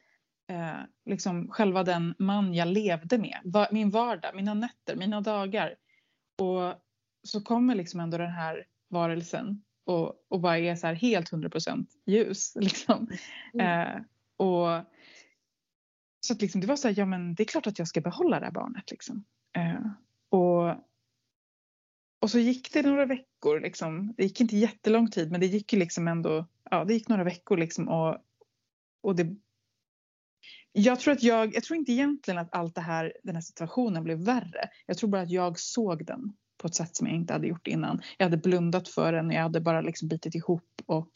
[0.51, 3.41] Eh, liksom själva den man jag levde med.
[3.45, 5.75] Va, min vardag, mina nätter, mina dagar.
[6.39, 6.75] Och
[7.23, 11.87] så kommer liksom ändå den här varelsen och, och bara är så här helt 100%
[12.07, 12.53] ljus.
[12.61, 13.09] Liksom.
[13.55, 13.89] Mm.
[13.89, 14.03] Eh,
[14.37, 14.85] och,
[16.21, 18.01] så att liksom, det var så här, ja men det är klart att jag ska
[18.01, 18.91] behålla det här barnet.
[18.91, 19.25] Liksom.
[19.57, 19.91] Eh,
[20.29, 20.71] och,
[22.21, 23.61] och så gick det några veckor.
[23.61, 24.15] Liksom.
[24.17, 27.25] Det gick inte jättelång tid men det gick ju liksom ändå, ja det gick några
[27.25, 28.19] veckor liksom och,
[29.03, 29.37] och det
[30.79, 34.05] jag tror att jag, jag tror inte egentligen att allt det här, den här situationen
[34.05, 34.71] blev värre.
[34.87, 37.67] Jag tror bara att jag såg den på ett sätt som jag inte hade gjort
[37.67, 38.03] innan.
[38.19, 41.11] Jag hade blundat för den, jag hade bara liksom bitit ihop och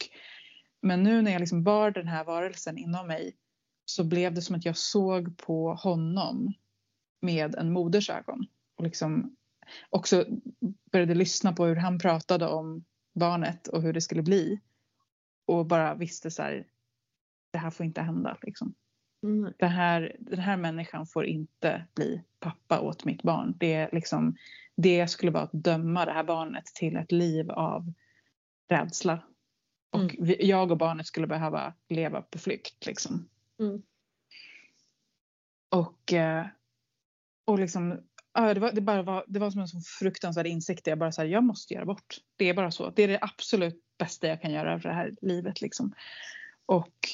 [0.81, 3.35] men nu när jag liksom bar den här varelsen inom mig
[3.85, 6.53] så blev det som att jag såg på honom
[7.21, 9.35] med en moders ögon och liksom
[9.89, 10.25] också
[10.91, 12.83] började lyssna på hur han pratade om
[13.15, 14.59] barnet och hur det skulle bli
[15.45, 16.67] och bara visste så här,
[17.51, 18.73] det här får inte hända liksom.
[19.23, 19.53] Mm.
[19.57, 23.55] Det här, den här människan får inte bli pappa åt mitt barn.
[23.57, 24.35] Det liksom
[24.75, 27.93] det skulle vara att döma det här barnet till ett liv av
[28.69, 29.19] rädsla.
[29.89, 30.35] Och mm.
[30.39, 33.29] jag och barnet skulle behöva leva på flykt liksom.
[33.59, 33.81] Mm.
[35.69, 36.45] Och, eh,
[37.45, 38.03] och liksom,
[38.33, 40.87] ja, det, var, det, bara var, det var som en sån fruktansvärd insikt.
[40.87, 42.17] Jag bara så här, jag måste göra bort.
[42.35, 42.89] Det är bara så.
[42.89, 45.93] Det är det absolut bästa jag kan göra för det här livet liksom.
[46.65, 47.09] Och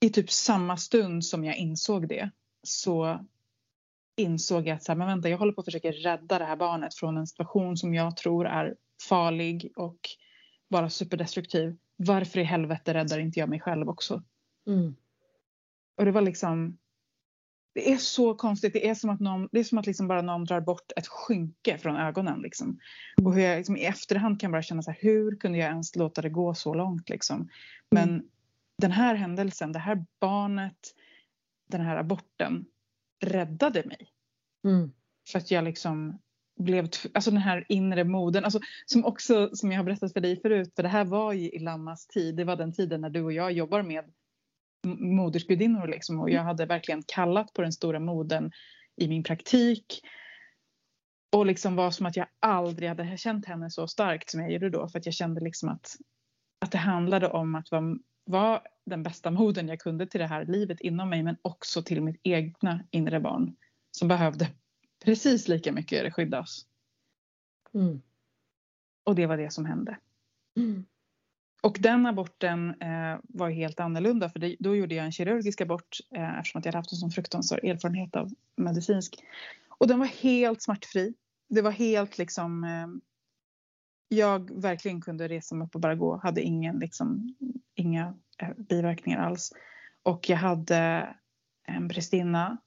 [0.00, 2.30] i typ samma stund som jag insåg det
[2.62, 3.26] så
[4.16, 6.56] insåg jag att så här, men vänta, jag håller på att försöka rädda det här
[6.56, 8.76] barnet från en situation som jag tror är
[9.08, 9.98] farlig och
[10.70, 11.76] bara superdestruktiv.
[11.96, 14.22] Varför i helvete räddar inte jag mig själv också?
[14.66, 14.96] Mm.
[15.96, 16.78] Och det var liksom
[17.76, 18.72] det är så konstigt.
[18.72, 21.06] Det är som att, någon, det är som att liksom bara någon drar bort ett
[21.06, 22.40] skynke från ögonen.
[22.40, 22.78] Liksom.
[23.22, 25.96] Och hur jag liksom, i efterhand kan bara känna så här, hur kunde jag ens
[25.96, 27.08] låta det gå så långt?
[27.08, 27.48] Liksom.
[27.90, 28.26] Men mm.
[28.78, 30.94] Den här händelsen, det här barnet,
[31.68, 32.66] den här aborten,
[33.24, 34.08] räddade mig.
[34.64, 34.92] Mm.
[35.32, 36.18] För att jag liksom
[36.56, 40.40] blev, alltså den här inre moden, alltså som också som jag har berättat för dig
[40.40, 43.22] förut, för det här var ju i Lammas tid, det var den tiden när du
[43.22, 44.04] och jag jobbar med
[44.98, 48.52] modersgudinnor liksom och jag hade verkligen kallat på den stora moden
[48.96, 50.00] i min praktik.
[51.32, 54.70] Och liksom var som att jag aldrig hade känt henne så starkt som jag gjorde
[54.70, 55.96] då för att jag kände liksom att,
[56.60, 57.96] att det handlade om att vara,
[58.26, 62.02] vara den bästa moden jag kunde till det här livet inom mig men också till
[62.02, 63.56] mitt egna inre barn
[63.90, 64.48] som behövde
[65.04, 66.66] precis lika mycket skyddas.
[67.74, 68.02] Mm.
[69.04, 69.98] Och det var det som hände.
[70.56, 70.84] Mm.
[71.62, 75.98] Och den aborten eh, var helt annorlunda för det, då gjorde jag en kirurgisk abort
[76.16, 79.24] eh, eftersom att jag hade haft en sån fruktansvärd erfarenhet av medicinsk.
[79.68, 81.14] Och den var helt smärtfri.
[81.48, 82.86] Det var helt liksom eh,
[84.08, 86.16] jag verkligen kunde resa mig upp och bara gå.
[86.16, 87.34] Hade ingen, liksom,
[87.74, 89.52] inga eh, biverkningar alls.
[90.02, 91.08] Och jag hade
[91.66, 92.58] en prästinna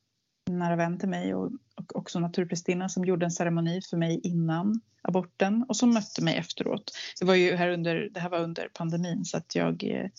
[0.49, 4.81] nära vän till mig och, och också naturprästinna som gjorde en ceremoni för mig innan
[5.01, 6.91] aborten och som mötte mig efteråt.
[7.19, 10.09] Det var ju här under, det här var under pandemin så att jag, eh,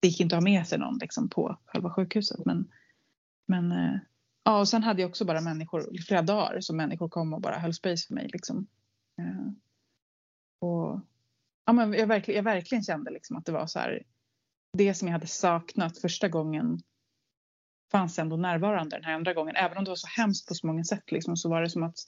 [0.00, 2.68] det gick inte att ha med sig någon liksom på själva sjukhuset men,
[3.46, 3.98] men eh,
[4.44, 7.40] ja och sen hade jag också bara människor, i flera dagar som människor kom och
[7.40, 8.66] bara höll space för mig liksom.
[10.60, 11.00] Och
[11.66, 14.02] ja men jag verkligen, jag verkligen kände liksom att det var så här
[14.72, 16.80] det som jag hade saknat första gången
[17.92, 19.56] fanns ändå närvarande den här andra gången.
[19.56, 21.82] Även om det var så hemskt på så många sätt liksom, så var det som
[21.82, 21.98] att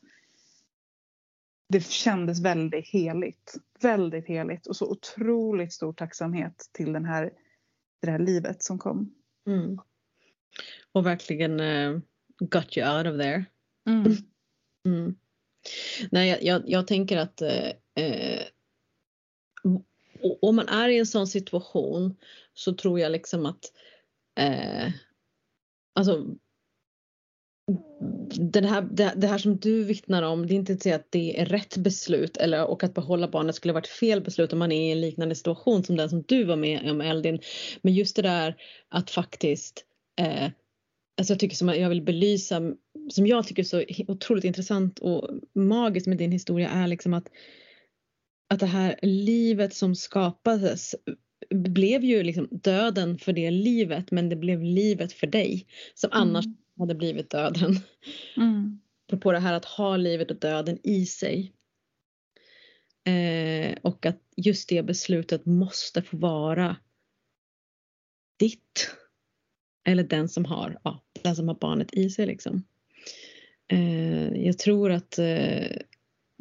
[1.69, 3.55] det kändes väldigt heligt.
[3.81, 7.33] Väldigt heligt och så otroligt stor tacksamhet till den här,
[8.03, 9.15] det här livet som kom.
[9.47, 9.79] Mm.
[10.93, 12.01] Och verkligen uh,
[12.39, 13.45] got you out of there.
[13.89, 14.17] Mm.
[14.89, 15.17] Mm.
[16.11, 18.43] Nej, jag, jag, jag tänker att eh, eh,
[20.43, 22.17] om man är i en sån situation
[22.55, 23.73] så tror jag liksom att
[24.39, 24.93] eh,
[25.95, 26.27] alltså
[28.35, 31.11] det här, det, det, här som du vittnar om, det är inte att säga att
[31.11, 34.73] det är rätt beslut eller, och att behålla barnet skulle varit fel beslut om man
[34.73, 37.41] är i en liknande situation som den som du var med om Eldin.
[37.83, 38.57] Men just det där
[38.89, 39.85] att faktiskt
[40.21, 40.51] eh,
[41.19, 42.61] alltså jag tycker som jag vill belysa,
[43.11, 47.29] som jag tycker är så otroligt intressant och magiskt med din historia är liksom att
[48.53, 50.95] att det här livet som skapades
[51.51, 56.23] blev ju liksom döden för det livet men det blev livet för dig som mm.
[56.23, 56.45] annars
[56.79, 57.77] hade blivit döden.
[58.37, 58.81] Mm.
[59.21, 61.53] På det här att ha livet och döden i sig.
[63.05, 66.77] Eh, och att just det beslutet måste få vara
[68.39, 68.91] ditt.
[69.85, 72.65] Eller den som har, ja, den som har barnet i sig liksom.
[73.69, 75.77] Eh, jag tror att eh,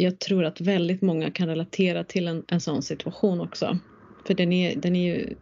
[0.01, 3.79] jag tror att väldigt många kan relatera till en, en sån situation också.
[4.27, 5.35] För den är, den är ju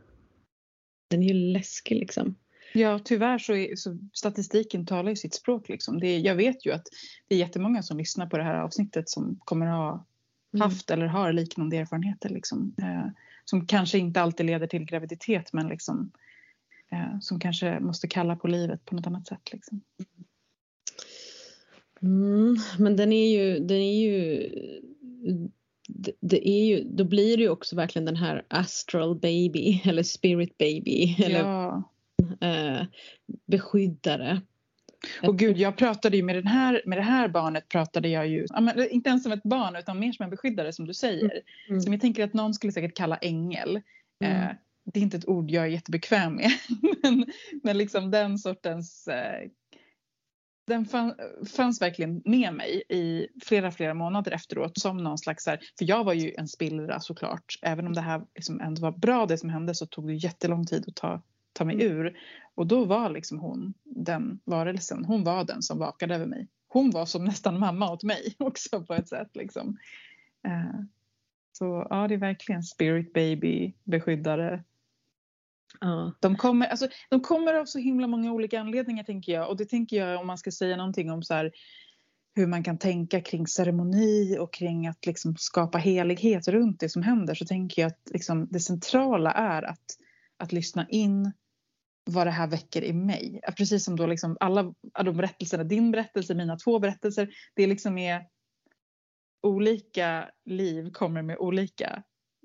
[1.10, 2.36] den är ju läskig liksom.
[2.74, 5.70] Ja, tyvärr så, är, så statistiken talar ju sitt språk.
[5.70, 6.00] Liksom.
[6.00, 6.88] Det, jag vet ju att
[7.28, 10.06] det är jättemånga som lyssnar på det här avsnittet som kommer ha
[10.54, 10.62] mm.
[10.62, 11.00] haft mm.
[11.00, 12.30] eller har liknande erfarenheter.
[12.30, 13.12] Liksom, eh,
[13.46, 16.12] som kanske inte alltid leder till graviditet men liksom,
[16.92, 19.54] eh, som kanske måste kalla på livet på något annat sätt.
[19.54, 19.82] Liksom.
[20.00, 20.26] Mm,
[22.78, 24.50] men den är ju, den är ju
[25.88, 30.04] det, det, är ju, då blir det ju också verkligen den här astral baby eller
[30.04, 31.26] spirit baby ja.
[32.42, 32.86] eller eh,
[33.46, 34.42] beskyddare.
[35.24, 38.46] Och gud, jag pratade ju med, den här, med det här barnet pratade jag ju,
[38.92, 41.24] inte ens som ett barn utan mer som en beskyddare som du säger.
[41.24, 41.44] Mm.
[41.70, 41.82] mm.
[41.82, 43.82] Som jag tänker att någon skulle säkert kalla ängel.
[44.24, 44.42] Mm.
[44.42, 44.50] Eh,
[44.86, 46.52] det är inte ett ord jag är jättebekväm med.
[47.04, 47.26] men,
[47.64, 49.50] men liksom den sortens eh,
[50.70, 51.16] den fann,
[51.56, 56.04] fanns verkligen med mig i flera, flera månader efteråt som någon slags här, för jag
[56.04, 57.60] var ju en spillra såklart.
[57.62, 60.66] Även om det här liksom ändå var bra det som hände så tog det jättelång
[60.66, 61.22] tid att ta,
[61.54, 61.88] ta mig mm.
[61.88, 62.18] ur.
[62.56, 66.48] Och då var liksom hon den varelsen, hon var den som vakade över mig.
[66.68, 69.78] Hon var som nästan mamma åt mig också på ett sätt liksom.
[70.48, 70.82] Uh,
[71.52, 74.64] så ja, det är verkligen spirit baby, beskyddare,
[75.80, 76.14] Ja.
[76.20, 79.50] De, kommer, alltså, de kommer av så himla många olika anledningar tänker jag.
[79.50, 81.52] Och det tänker jag om man ska säga någonting om så här,
[82.36, 87.04] hur man kan tänka kring ceremoni och kring att liksom skapa helighet runt det som
[87.04, 89.86] händer så tänker jag att liksom, det centrala är att,
[90.38, 91.32] att lyssna in
[92.06, 93.42] vad det här väcker i mig.
[93.58, 98.26] Precis som då liksom alla de berättelserna, din berättelse, mina två berättelser, det liksom är
[99.42, 102.04] olika liv kommer med olika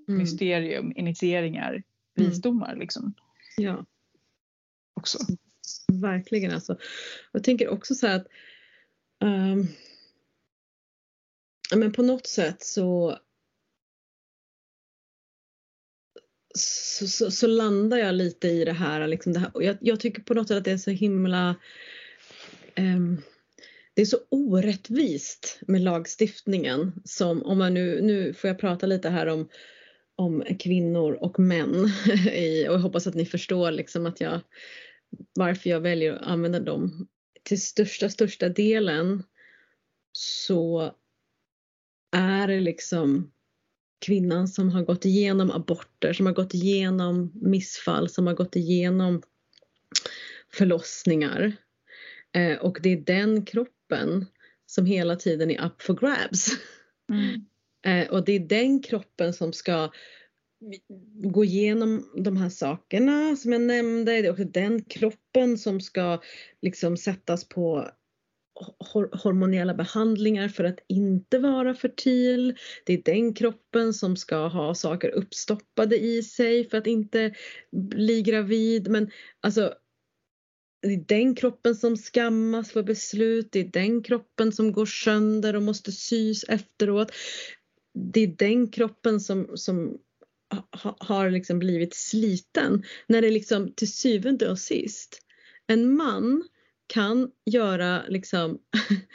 [0.08, 0.18] mm.
[0.18, 1.82] mysterium, initieringar.
[2.14, 2.68] Visdomar.
[2.68, 2.80] Mm.
[2.80, 3.14] Liksom.
[3.56, 3.86] Ja.
[4.94, 5.18] Också.
[5.92, 6.78] Verkligen alltså.
[7.32, 8.26] Jag tänker också så här att
[9.24, 9.68] um,
[11.76, 13.18] men på något sätt så
[16.58, 19.06] så, så, så, landar jag lite i det här.
[19.06, 19.50] Liksom det här.
[19.54, 21.56] Jag, jag, tycker på något sätt att det är så himla
[22.76, 23.22] um,
[23.94, 29.08] det är så orättvist med lagstiftningen som om man nu, nu får jag prata lite
[29.08, 29.48] här om
[30.16, 31.84] om kvinnor och män.
[32.68, 34.40] Och jag hoppas att ni förstår liksom att jag,
[35.34, 37.08] varför jag väljer att använda dem.
[37.42, 39.22] Till största, största delen
[40.12, 40.94] så
[42.16, 43.32] är det liksom
[44.06, 49.22] kvinnan som har gått igenom aborter, som har gått igenom missfall, som har gått igenom
[50.52, 51.52] förlossningar.
[52.32, 54.26] Eh, och det är den kroppen
[54.66, 56.48] som hela tiden är up for grabs.
[57.10, 57.46] Mm.
[57.84, 59.90] Eh, och det är den kroppen som ska
[61.22, 64.12] gå igenom de här sakerna som jag nämnde.
[64.12, 66.22] Det är också den kroppen som ska
[66.62, 67.90] liksom sättas på
[69.22, 72.56] hormonella behandlingar för att inte vara fertil.
[72.86, 77.34] Det är den kroppen som ska ha saker uppstoppade i sig för att inte
[77.72, 78.90] bli gravid.
[78.90, 79.10] Men
[79.40, 79.74] alltså
[80.82, 85.56] det är den kroppen som skammas för beslut, det är den kroppen som går sönder
[85.56, 87.12] och måste sys efteråt
[87.94, 89.98] det är den kroppen som, som
[90.70, 92.84] ha, har liksom blivit sliten.
[93.06, 95.18] När det liksom till syvende och sist,
[95.66, 96.48] en man
[96.86, 98.58] kan göra liksom,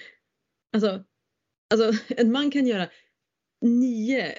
[0.74, 1.04] alltså,
[1.74, 2.90] alltså en man kan göra
[3.62, 4.34] nio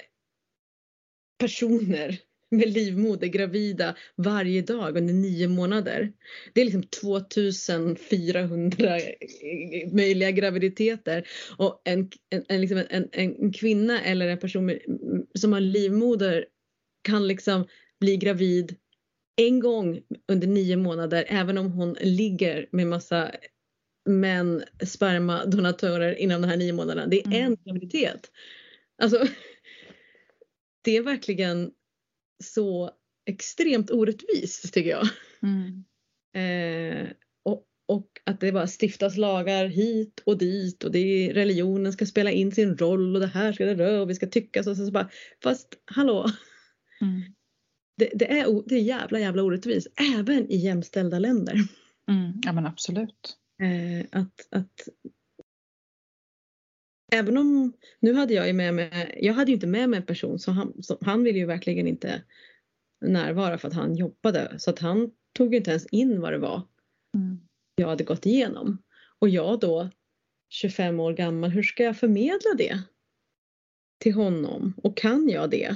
[1.37, 2.19] personer
[2.51, 6.13] med livmoder gravida varje dag under nio månader.
[6.53, 8.99] Det är liksom 2400
[9.91, 11.27] möjliga graviditeter
[11.57, 14.79] och en, en, en, liksom en, en kvinna eller en person med,
[15.33, 16.45] som har livmoder
[17.01, 17.67] kan liksom
[17.99, 18.75] bli gravid
[19.35, 23.31] en gång under nio månader även om hon ligger med massa
[24.09, 27.07] män spermadonatörer inom de här nio månaderna.
[27.07, 27.45] Det är mm.
[27.45, 28.31] en graviditet.
[29.01, 29.27] Alltså,
[30.81, 31.71] det är verkligen
[32.41, 32.91] så
[33.25, 35.07] extremt orättvist tycker jag.
[35.41, 35.83] Mm.
[36.33, 37.07] Eh,
[37.43, 42.31] och, och, att det bara stiftas lagar hit och dit och det religionen ska spela
[42.31, 44.75] in sin roll och det här ska det röra och vi ska tycka så.
[44.75, 45.09] så, så bara,
[45.43, 46.25] fast hallå.
[47.01, 47.21] Mm.
[47.97, 49.87] Det, det, är, det är jävla jävla orättvist
[50.17, 51.53] även i jämställda länder.
[52.09, 52.33] Mm.
[52.43, 53.37] Ja men absolut.
[53.61, 54.87] Eh, att, att
[57.15, 60.05] Även om, nu hade jag ju med mig, jag hade ju inte med mig en
[60.05, 62.23] person så han, så han ville ju verkligen inte
[63.01, 66.61] närvara för att han jobbade så att han tog inte ens in vad det var
[67.15, 67.39] mm.
[67.75, 68.77] jag hade gått igenom.
[69.19, 69.89] Och jag då
[70.49, 72.81] 25 år gammal, hur ska jag förmedla det
[73.99, 75.75] till honom och kan jag det?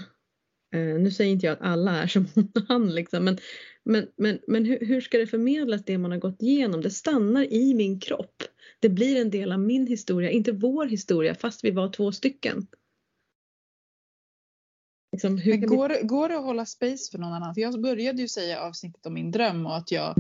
[0.75, 2.27] Eh, nu säger inte jag att alla är som
[2.67, 3.37] han liksom men,
[3.83, 6.81] men, men, men hur, hur ska det förmedlas det man har gått igenom?
[6.81, 8.43] Det stannar i min kropp.
[8.85, 12.67] Det blir en del av min historia, inte vår historia fast vi var två stycken.
[15.11, 16.07] Liksom, hur går, vi...
[16.07, 17.53] går det att hålla space för någon annan?
[17.53, 20.15] För jag började ju säga avsnittet om min dröm och att jag,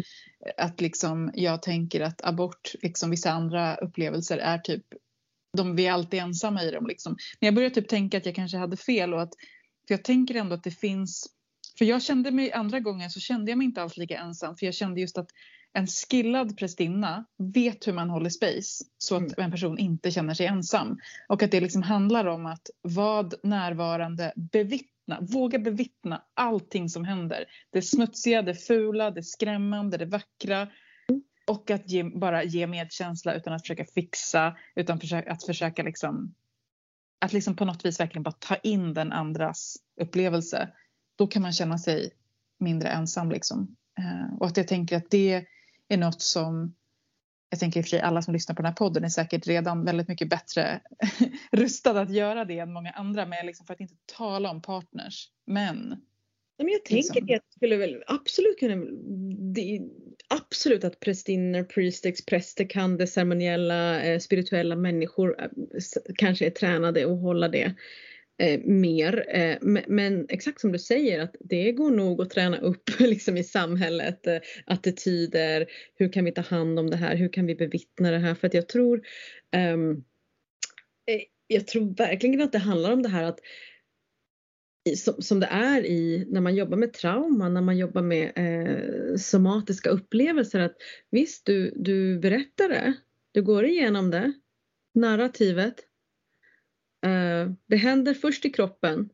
[0.57, 4.83] att liksom, jag tänker att abort, liksom vissa andra upplevelser är typ,
[5.57, 6.87] de, vi är alltid ensamma i dem.
[6.87, 7.17] Liksom.
[7.39, 9.33] Men jag började typ tänka att jag kanske hade fel och att,
[9.87, 11.27] för jag tänker ändå att det finns,
[11.77, 14.65] för jag kände mig andra gången så kände jag mig inte alls lika ensam för
[14.65, 15.29] jag kände just att
[15.75, 19.33] en skillad prästinna vet hur man håller space så att mm.
[19.37, 20.99] en person inte känner sig ensam.
[21.27, 27.45] Och att det liksom handlar om att vad närvarande bevittna, våga bevittna allting som händer.
[27.71, 30.67] Det smutsiga, det fula, det skrämmande, det vackra.
[31.47, 36.35] Och att ge, bara ge medkänsla utan att försöka fixa, utan försöka, att försöka liksom
[37.19, 40.69] att liksom på något vis verkligen bara ta in den andras upplevelse.
[41.15, 42.11] Då kan man känna sig
[42.59, 43.75] mindre ensam liksom.
[43.99, 45.45] Uh, och att jag tänker att det
[45.89, 46.75] är något som
[47.49, 49.47] jag tänker i och för sig alla som lyssnar på den här podden är säkert
[49.47, 50.81] redan väldigt mycket bättre
[51.51, 53.25] rustade att göra det än många andra.
[53.25, 55.29] Men liksom för att inte tala om partners.
[55.47, 55.95] Men.
[56.57, 57.23] Men jag tänker liksom.
[57.23, 58.85] att det skulle väl absolut kunna.
[60.27, 65.49] Absolut att prästinnor, priestex, präster kan det ceremoniella, eh, spirituella människor eh,
[66.17, 67.75] kanske är tränade att hålla det
[68.37, 69.25] eh, mer.
[69.29, 69.57] Eh,
[69.87, 74.27] men, exakt som du säger att det går nog att träna upp liksom i samhället
[74.27, 75.65] eh, attityder.
[75.95, 77.15] Hur kan vi ta hand om det här?
[77.15, 78.35] Hur kan vi bevittna det här?
[78.35, 79.01] För att jag tror
[79.51, 79.91] ehm,
[81.05, 83.39] eh, jag tror verkligen att det handlar om det här att
[84.97, 89.15] som, som det är i när man jobbar med trauma, när man jobbar med eh,
[89.15, 90.75] somatiska upplevelser att
[91.11, 92.93] visst du, du berättar det,
[93.31, 94.33] du går igenom det,
[94.93, 95.75] narrativet,
[97.67, 99.09] det händer först i kroppen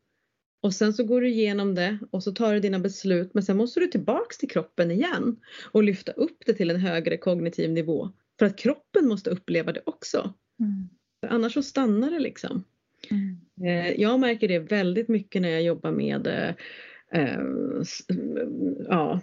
[0.61, 3.57] och sen så går du igenom det och så tar du dina beslut men sen
[3.57, 5.39] måste du tillbaks till kroppen igen
[5.71, 8.09] och lyfta upp det till en högre kognitiv nivå.
[8.39, 10.33] För att kroppen måste uppleva det också.
[10.59, 10.89] Mm.
[11.27, 12.63] Annars så stannar det liksom.
[13.11, 13.37] Mm.
[13.63, 17.39] Eh, jag märker det väldigt mycket när jag jobbar med eh,
[18.87, 19.21] ja,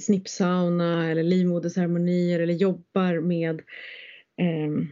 [0.00, 3.62] snippsauna eller livmoderceremonier eller jobbar med
[4.40, 4.84] eh,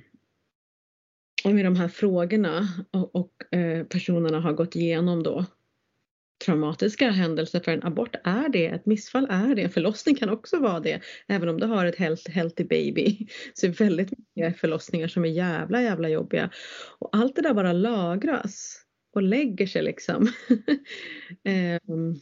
[1.55, 5.45] med de här frågorna och, och eh, personerna har gått igenom då
[6.45, 10.59] traumatiska händelser för en abort är det, ett missfall är det, en förlossning kan också
[10.59, 11.01] vara det.
[11.29, 15.25] Även om du har ett health, healthy baby så är det väldigt mycket förlossningar som
[15.25, 16.51] är jävla jävla jobbiga.
[16.99, 18.83] Och allt det där bara lagras
[19.15, 20.29] och lägger sig liksom.
[21.89, 22.21] um,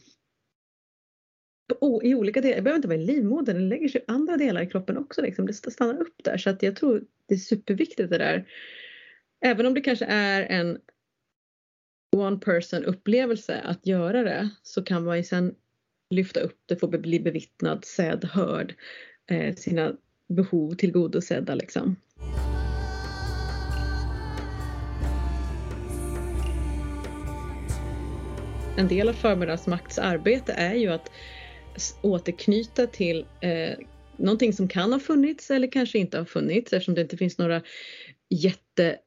[2.03, 4.61] i olika delar, det behöver inte vara i livmodern, det lägger sig i andra delar
[4.61, 5.21] i kroppen också.
[5.21, 5.45] Liksom.
[5.45, 8.45] Det stannar upp där så att jag tror det är superviktigt det där
[9.45, 10.77] även om det kanske är en
[12.15, 15.55] one person upplevelse att göra det så kan man ju sen
[16.09, 18.75] lyfta upp det, få bli bevittnad, sedd, hörd,
[19.31, 19.93] eh, sina
[20.27, 21.95] behov tillgodosedda liksom.
[28.77, 31.11] En del av förmiddagsmakts arbete är ju att
[32.01, 33.77] återknyta till eh,
[34.17, 37.61] någonting som kan ha funnits eller kanske inte har funnits eftersom det inte finns några
[38.29, 38.97] jätte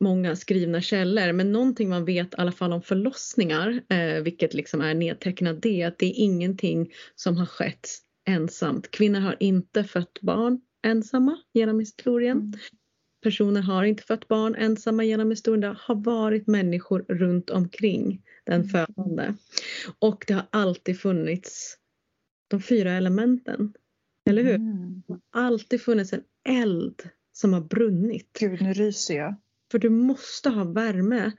[0.00, 4.80] många skrivna källor men någonting man vet i alla fall om förlossningar, eh, vilket liksom
[4.80, 7.88] är nedtecknat det, att det är ingenting som har skett
[8.28, 8.90] ensamt.
[8.90, 12.38] Kvinnor har inte fött barn ensamma genom historien.
[12.38, 12.52] Mm.
[13.22, 15.60] Personer har inte fött barn ensamma genom historien.
[15.60, 18.68] Det har varit människor runt omkring den mm.
[18.68, 19.34] födande.
[19.98, 21.76] Och det har alltid funnits
[22.48, 23.72] de fyra elementen.
[24.30, 24.54] Eller hur?
[24.54, 25.02] Mm.
[25.06, 28.38] Det har alltid funnits en eld som har brunnit.
[28.40, 29.34] Gud, nu ryser jag.
[29.70, 31.32] För du måste ha värme.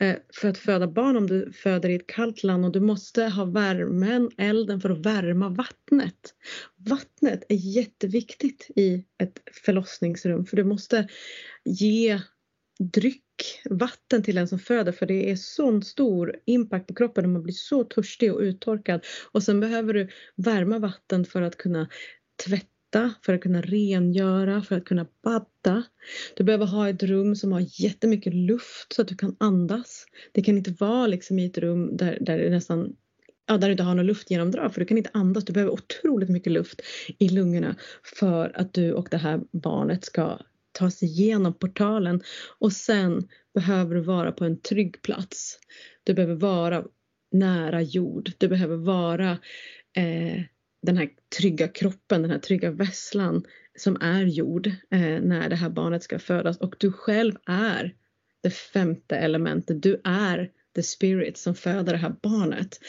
[0.00, 3.24] Eh, för att föda barn om du föder i ett kallt land och du måste
[3.24, 6.34] ha värmen, elden för att värma vattnet.
[6.76, 11.08] Vattnet är jätteviktigt i ett förlossningsrum för du måste
[11.64, 12.20] ge
[12.78, 13.24] dryck,
[13.70, 17.42] vatten till den som föder för det är sån stor impact på kroppen och man
[17.42, 19.04] blir så törstig och uttorkad.
[19.32, 21.88] Och sen behöver du värma vatten för att kunna
[22.46, 22.66] tvätta,
[23.22, 25.82] för att kunna rengöra, för att kunna badda.
[26.36, 30.06] Du behöver ha ett rum som har jättemycket luft så att du kan andas.
[30.32, 32.96] Det kan inte vara liksom i ett rum där, där det nästan
[33.46, 35.44] ja, där du inte har något luftgenomdrag för du kan inte andas.
[35.44, 36.80] Du behöver otroligt mycket luft
[37.18, 37.76] i lungorna
[38.18, 40.38] för att du och det här barnet ska
[40.72, 42.22] ta sig igenom portalen
[42.58, 45.58] och sen behöver du vara på en trygg plats.
[46.04, 46.84] Du behöver vara
[47.32, 48.32] nära jord.
[48.38, 49.30] Du behöver vara
[49.96, 50.42] eh,
[50.82, 53.44] den här trygga kroppen, den här trygga vässlan
[53.78, 57.94] som är jord eh, när det här barnet ska födas och du själv är
[58.42, 59.82] det femte elementet.
[59.82, 62.80] Du är the spirit som föder det här barnet.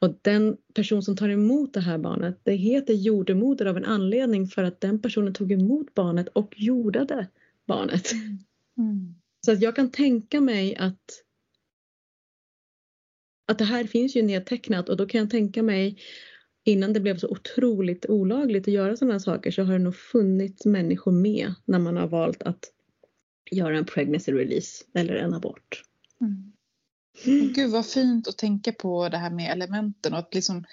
[0.00, 4.46] Och den person som tar emot det här barnet, det heter jordemoder av en anledning
[4.46, 7.28] för att den personen tog emot barnet och jordade
[7.66, 8.12] barnet.
[8.12, 8.38] Mm.
[8.78, 9.14] mm.
[9.44, 11.24] Så att jag kan tänka mig att
[13.46, 15.98] att det här finns ju nedtecknat och då kan jag tänka mig
[16.68, 19.96] innan det blev så otroligt olagligt att göra sådana här saker så har det nog
[19.96, 22.64] funnits människor med när man har valt att
[23.50, 25.82] göra en pregnancy release eller en abort.
[26.20, 26.52] Mm.
[27.26, 27.52] Mm.
[27.52, 30.64] Gud vad fint att tänka på det här med elementen och att liksom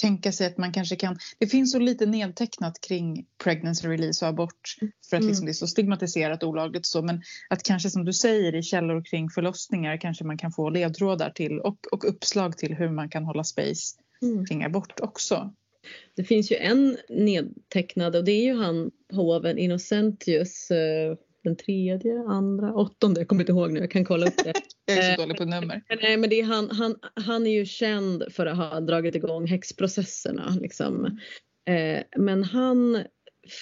[0.00, 1.18] tänka sig att man kanske kan...
[1.38, 4.76] Det finns så lite nedtecknat kring pregnancy release och abort
[5.10, 5.46] för att liksom mm.
[5.46, 9.04] det är så stigmatiserat och olagligt så men att kanske som du säger i källor
[9.04, 13.24] kring förlossningar kanske man kan få ledtrådar till och, och uppslag till hur man kan
[13.24, 14.46] hålla space mm.
[14.46, 15.54] kring abort också.
[16.16, 22.24] Det finns ju en nedtecknad och det är ju han hoven Innocentius eh, den tredje,
[22.28, 24.52] andra, åttonde, jag kommer inte ihåg nu, jag kan kolla upp det.
[24.86, 25.82] jag är så dålig på nummer.
[26.02, 29.46] Nej men det är han, han, han är ju känd för att ha dragit igång
[29.46, 31.18] häxprocesserna liksom.
[31.68, 33.04] Eh, men han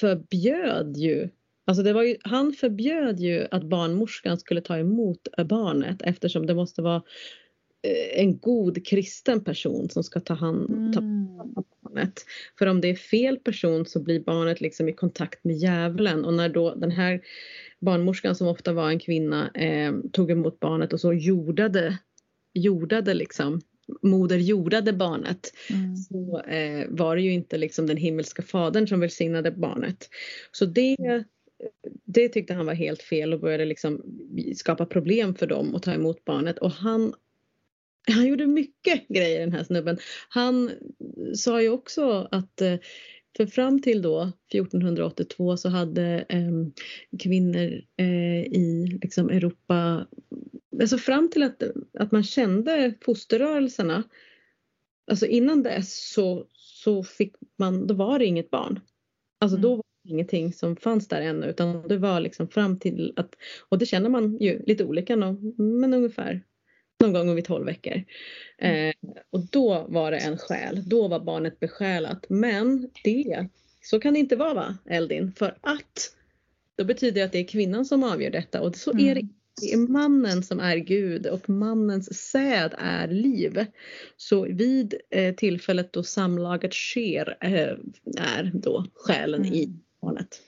[0.01, 1.29] förbjöd ju
[1.67, 6.55] Alltså det var ju, han förbjöd ju att barnmorskan skulle ta emot barnet eftersom det
[6.55, 7.03] måste vara eh,
[8.15, 11.41] en god kristen person som ska ta hand, ta mm.
[11.41, 12.25] om barnet.
[12.59, 16.35] För om det är fel person så blir barnet liksom i kontakt med djävulen och
[16.35, 17.21] när då den här
[17.81, 21.99] barnmorskan som ofta var en kvinna eh, tog emot barnet och så jordade,
[22.55, 23.61] jordade liksom
[24.03, 25.97] moder jordade barnet mm.
[25.97, 30.09] så eh, var det ju inte liksom den himmelska fadern som välsignade barnet.
[30.53, 30.97] Så det,
[32.05, 34.03] det tyckte han var helt fel och började liksom
[34.57, 37.15] skapa problem för dem att ta emot barnet och han
[38.13, 39.99] han gjorde mycket grejer den här snubben.
[40.29, 40.71] Han
[41.35, 42.77] sa ju också att eh,
[43.37, 46.51] för fram till då 1482 så hade eh,
[47.19, 50.07] kvinnor eh, i liksom Europa,
[50.81, 51.63] alltså fram till att,
[51.99, 54.03] att man kände fosterrörelserna,
[55.11, 58.81] alltså innan dess så, så fick man, då var det inget barn.
[59.41, 59.63] Alltså mm.
[59.63, 63.35] då var det ingenting som fanns där ännu utan det var liksom fram till att,
[63.69, 65.17] och det känner man ju lite olika
[65.57, 66.43] men ungefär
[67.13, 68.03] någon gång vid 12 veckor.
[68.59, 68.89] Mm.
[68.89, 68.95] Eh,
[69.31, 72.27] och då var det en själ, då var barnet besjälat.
[72.29, 73.49] Men det,
[73.83, 75.33] så kan det inte vara va, Eldin?
[75.33, 76.15] För att
[76.77, 79.29] då betyder det att det är kvinnan som avgör detta och så är det mm.
[79.61, 83.67] det är mannen som är Gud och mannens säd är liv.
[84.17, 87.77] Så vid eh, tillfället då samlaget sker eh,
[88.19, 89.55] är då själen mm.
[89.55, 89.69] i
[90.03, 90.41] barnet.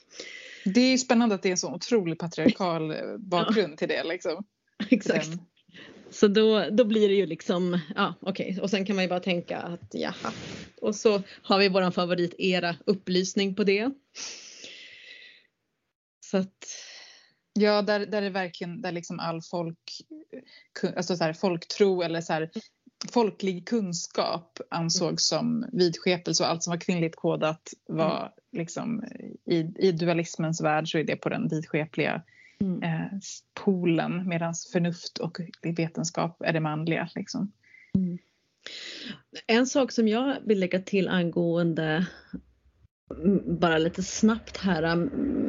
[0.65, 3.77] Det är spännande att det är en så otrolig patriarkal eh, bakgrund ja.
[3.77, 4.05] till det.
[4.05, 4.45] Liksom.
[4.91, 5.31] Exakt.
[5.31, 5.39] Den
[6.17, 8.63] så då, då blir det ju liksom, ja okej, okay.
[8.63, 10.33] och sen kan man ju bara tänka att jaha.
[10.81, 13.91] Och så har vi våran favoritera upplysning på det.
[16.21, 16.67] Så att.
[17.59, 19.79] Ja, där, där är verkligen där liksom all folk,
[20.97, 22.51] alltså så här, folktro eller så här,
[23.13, 28.33] folklig kunskap ansågs som vidskepelse och allt som var kvinnligt kodat var mm.
[28.53, 29.05] liksom
[29.47, 32.23] i, i dualismens värld så är det på den vidskepliga
[32.61, 32.83] mm.
[32.83, 33.19] eh,
[33.65, 37.09] polen medan förnuft och vetenskap är det manliga.
[37.15, 37.53] Liksom.
[37.95, 38.19] Mm.
[39.47, 42.07] En sak som jag vill lägga till angående
[43.61, 44.83] bara lite snabbt här,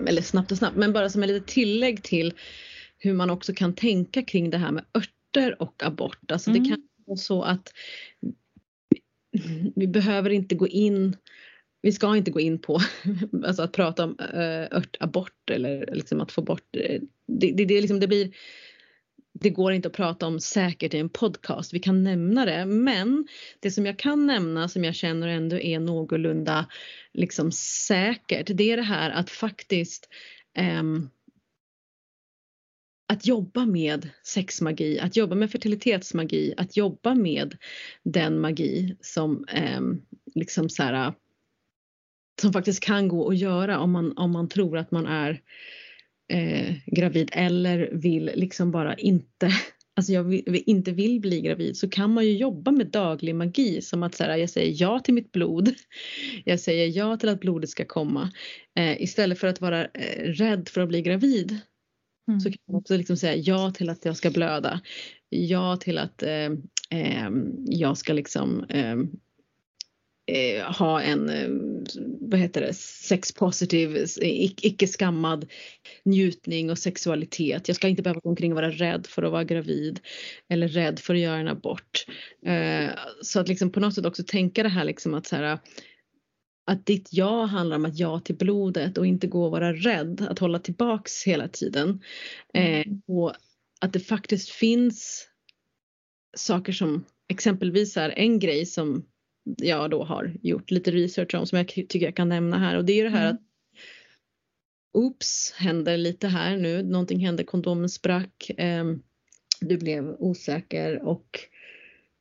[0.08, 2.34] eller snabbt och snabbt, men bara som ett litet tillägg till
[2.98, 6.32] hur man också kan tänka kring det här med örter och abort.
[6.32, 6.64] Alltså mm.
[6.64, 7.74] det kan vara så att
[9.76, 11.16] vi behöver inte gå in
[11.82, 12.80] vi ska inte gå in på
[13.46, 17.52] alltså att prata om eh, örtabort eller liksom att få bort eh, det.
[17.52, 18.32] Det, det, liksom, det blir
[19.40, 21.74] det går inte att prata om säkert i en podcast.
[21.74, 23.28] Vi kan nämna det, men
[23.60, 26.68] det som jag kan nämna som jag känner ändå är någorlunda
[27.14, 30.10] liksom säkert, det är det här att faktiskt
[30.80, 31.10] um,
[33.08, 37.58] att jobba med sexmagi, att jobba med fertilitetsmagi, att jobba med
[38.04, 39.82] den magi som eh,
[40.36, 41.14] liksom så här,
[42.42, 45.42] som faktiskt kan gå att göra om man, om man tror att man är
[46.34, 49.50] eh, gravid eller vill liksom bara inte
[49.96, 53.82] alltså jag vill, inte vill bli gravid så kan man ju jobba med daglig magi
[53.82, 55.74] som att så här, jag säger ja till mitt blod.
[56.46, 58.32] Jag säger ja till att blodet ska komma.
[58.76, 61.60] Eh, istället för att vara eh, rädd för att bli gravid
[62.28, 62.40] mm.
[62.40, 64.82] så kan man också liksom säga ja till att jag ska blöda.
[65.30, 66.50] Ja till att eh,
[66.90, 69.10] ehm, jag ska liksom ehm,
[70.28, 71.50] eh, ha en, eh,
[72.22, 74.06] vad heter det, sex positive,
[74.62, 75.46] icke skammad
[76.06, 77.68] njutning och sexualitet.
[77.68, 80.00] Jag ska inte behöva gå omkring och vara rädd för att vara gravid
[80.50, 82.06] eller rädd för att göra en abort.
[82.46, 82.90] Eh,
[83.22, 85.60] så att liksom på något sätt också tänka det här liksom att så här,
[86.68, 90.28] att ditt ja handlar om att ja till blodet och inte gå och vara rädd,
[90.30, 92.02] att hålla tillbaks hela tiden.
[92.54, 93.02] Eh, mm.
[93.08, 93.34] och
[93.82, 95.28] att det faktiskt finns
[96.38, 99.06] saker som exempelvis är en grej som
[99.58, 102.86] jag då har gjort lite research om som jag tycker jag kan nämna här och
[102.86, 103.36] det är det här mm.
[103.36, 103.42] att
[104.94, 108.86] Oops, händer lite här nu, någonting hände, kondomen sprack, eh,
[109.62, 111.40] du blev osäker och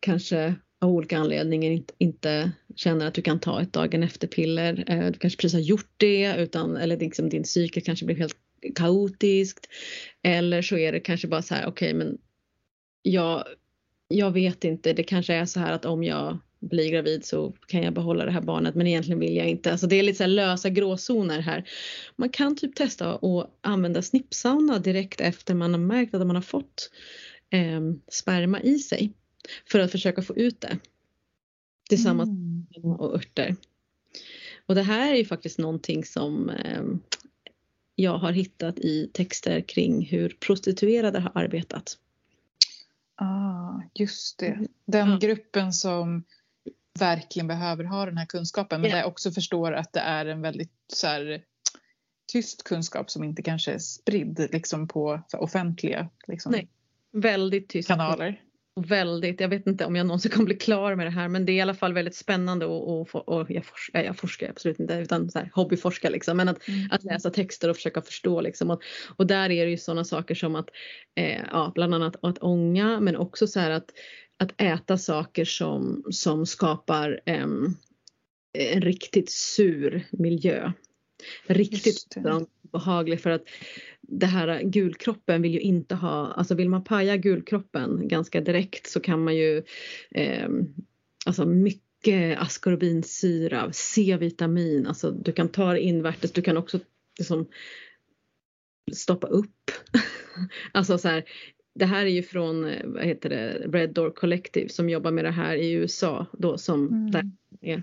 [0.00, 4.84] kanske av olika anledningar inte, inte känner att du kan ta ett dagen efter piller.
[4.86, 8.36] Eh, du kanske precis har gjort det utan, eller liksom din psyke kanske blir helt
[8.74, 9.68] kaotiskt.
[10.22, 12.18] Eller så är det kanske bara så här, okej okay, men
[13.02, 13.44] jag,
[14.08, 17.82] jag vet inte, det kanske är så här att om jag blir gravid så kan
[17.82, 19.72] jag behålla det här barnet men egentligen vill jag inte.
[19.72, 21.68] Alltså det är lite så lösa gråzoner här.
[22.16, 26.42] Man kan typ testa att använda snippsauna direkt efter man har märkt att man har
[26.42, 26.90] fått
[27.50, 29.12] eh, sperma i sig
[29.70, 30.78] för att försöka få ut det
[31.88, 32.66] tillsammans mm.
[32.70, 33.56] med och örter.
[34.66, 36.82] Och det här är ju faktiskt någonting som eh,
[37.94, 41.98] jag har hittat i texter kring hur prostituerade har arbetat.
[43.14, 44.46] Ah, just det.
[44.46, 44.68] Mm.
[44.86, 45.18] Den ja.
[45.18, 46.24] gruppen som
[46.98, 49.00] verkligen behöver ha den här kunskapen men yeah.
[49.02, 51.42] där också förstår att det är en väldigt så här,
[52.32, 56.68] tyst kunskap som inte kanske är spridd liksom, på offentliga liksom, Nej,
[57.12, 57.88] väldigt tyst.
[57.88, 58.40] kanaler
[58.80, 61.52] väldigt, jag vet inte om jag någonsin kommer bli klar med det här men det
[61.52, 64.94] är i alla fall väldigt spännande och, och, och jag, forskar, jag forskar absolut inte
[64.94, 66.88] utan så här, hobbyforska liksom men att, mm.
[66.90, 68.82] att läsa texter och försöka förstå liksom och,
[69.16, 70.68] och där är det ju sådana saker som att
[71.14, 73.90] eh, ja, bland annat att ånga men också så här att,
[74.38, 77.46] att äta saker som, som skapar eh,
[78.58, 80.72] en riktigt sur miljö.
[81.46, 82.14] Riktigt
[82.72, 83.42] behaglig för att
[84.00, 89.00] det här gulkroppen vill ju inte ha, alltså vill man paja gulkroppen ganska direkt så
[89.00, 89.62] kan man ju
[90.10, 90.48] eh,
[91.26, 96.78] alltså mycket askorbinsyra, C-vitamin, alltså du kan ta det invärtes, du kan också
[97.18, 97.46] liksom
[98.92, 99.70] stoppa upp.
[100.72, 101.24] alltså så här,
[101.76, 105.30] det här är ju från vad heter det, Red Door Collective som jobbar med det
[105.30, 107.10] här i USA då som mm.
[107.10, 107.30] där
[107.60, 107.82] är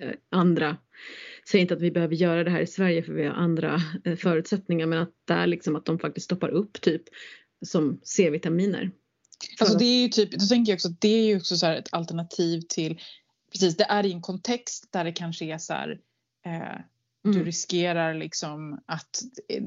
[0.00, 0.76] eh, andra
[1.50, 4.16] säger inte att vi behöver göra det här i Sverige för vi har andra eh,
[4.16, 7.02] förutsättningar men att där liksom att de faktiskt stoppar upp typ
[7.66, 8.90] som C-vitaminer.
[9.60, 11.66] Alltså det är ju typ, då tänker jag också att det är ju också så
[11.66, 13.00] ett alternativ till,
[13.52, 16.00] precis det är i en kontext där det kanske är så här,
[16.46, 16.80] eh,
[17.22, 17.44] du mm.
[17.44, 19.62] riskerar liksom att eh,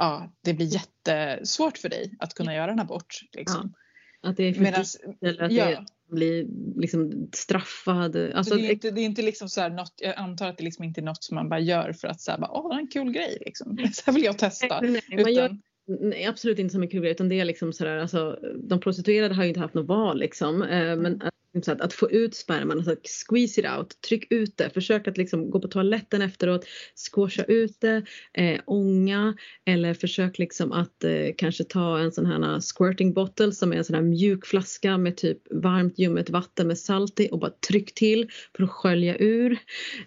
[0.00, 3.20] ja, det blir jättesvårt för dig att kunna göra en abort.
[3.32, 3.74] Liksom.
[4.22, 5.66] Ja, att det är för Medans, eller att ja.
[5.66, 6.46] det blir
[6.76, 8.16] liksom straffad.
[8.16, 10.64] Alltså, det, är inte, det är inte liksom så här något, jag antar att det
[10.64, 12.86] liksom inte är något som man bara gör för att säga åh det är en
[12.86, 13.78] kul grej liksom.
[13.92, 14.80] Så här vill jag testa.
[14.80, 15.56] Nej, nej, Utan, gör,
[15.86, 19.34] nej, absolut inte som en kul grej utan det är liksom sådär alltså de prostituerade
[19.34, 20.62] har ju inte haft något val liksom.
[20.62, 21.22] Eh, men
[21.54, 25.08] Liksom så att, att, få ut sperman, alltså squeeze it out, tryck ut det, försök
[25.08, 26.64] att liksom gå på toaletten efteråt,
[27.12, 28.02] squasha ut det,
[28.34, 33.72] eh, ånga eller försök liksom att eh, kanske ta en sån här squirting bottle som
[33.72, 37.38] är en sån här mjuk flaska med typ varmt ljummet vatten med salt i och
[37.38, 39.52] bara tryck till för att skölja ur.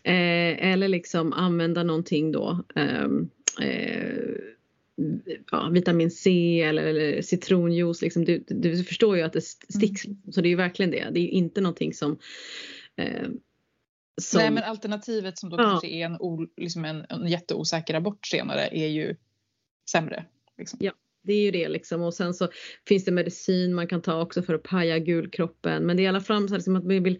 [0.04, 3.30] Eh, eller liksom använda någonting då ehm,
[3.62, 4.53] eh,
[5.52, 8.02] ja, vitamin C eller, eller citronjuice.
[8.02, 10.06] Liksom, du, du, förstår ju att det sticks.
[10.06, 10.18] Mm.
[10.32, 11.10] Så det är ju verkligen det.
[11.12, 12.20] Det är ju inte någonting som,
[12.96, 13.28] eh,
[14.22, 14.40] som...
[14.40, 15.64] Nej men alternativet som då ja.
[15.64, 19.16] kanske är en, o, liksom en, en jätteosäker abort senare är ju
[19.92, 20.26] sämre.
[20.58, 20.80] Liksom.
[20.82, 20.92] Ja.
[21.26, 22.50] Det är ju det liksom och sen så
[22.88, 26.08] finns det medicin man kan ta också för att paja gulkroppen men det är i
[26.08, 27.20] alla fall så liksom att vi vill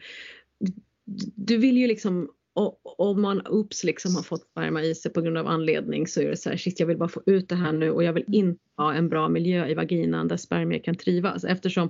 [1.36, 5.22] du vill ju liksom och om man ups liksom har fått sperma i sig på
[5.22, 7.56] grund av anledning så är det så här shit jag vill bara få ut det
[7.56, 8.34] här nu och jag vill mm.
[8.34, 11.90] inte ha en bra miljö i vaginan där spermier kan trivas eftersom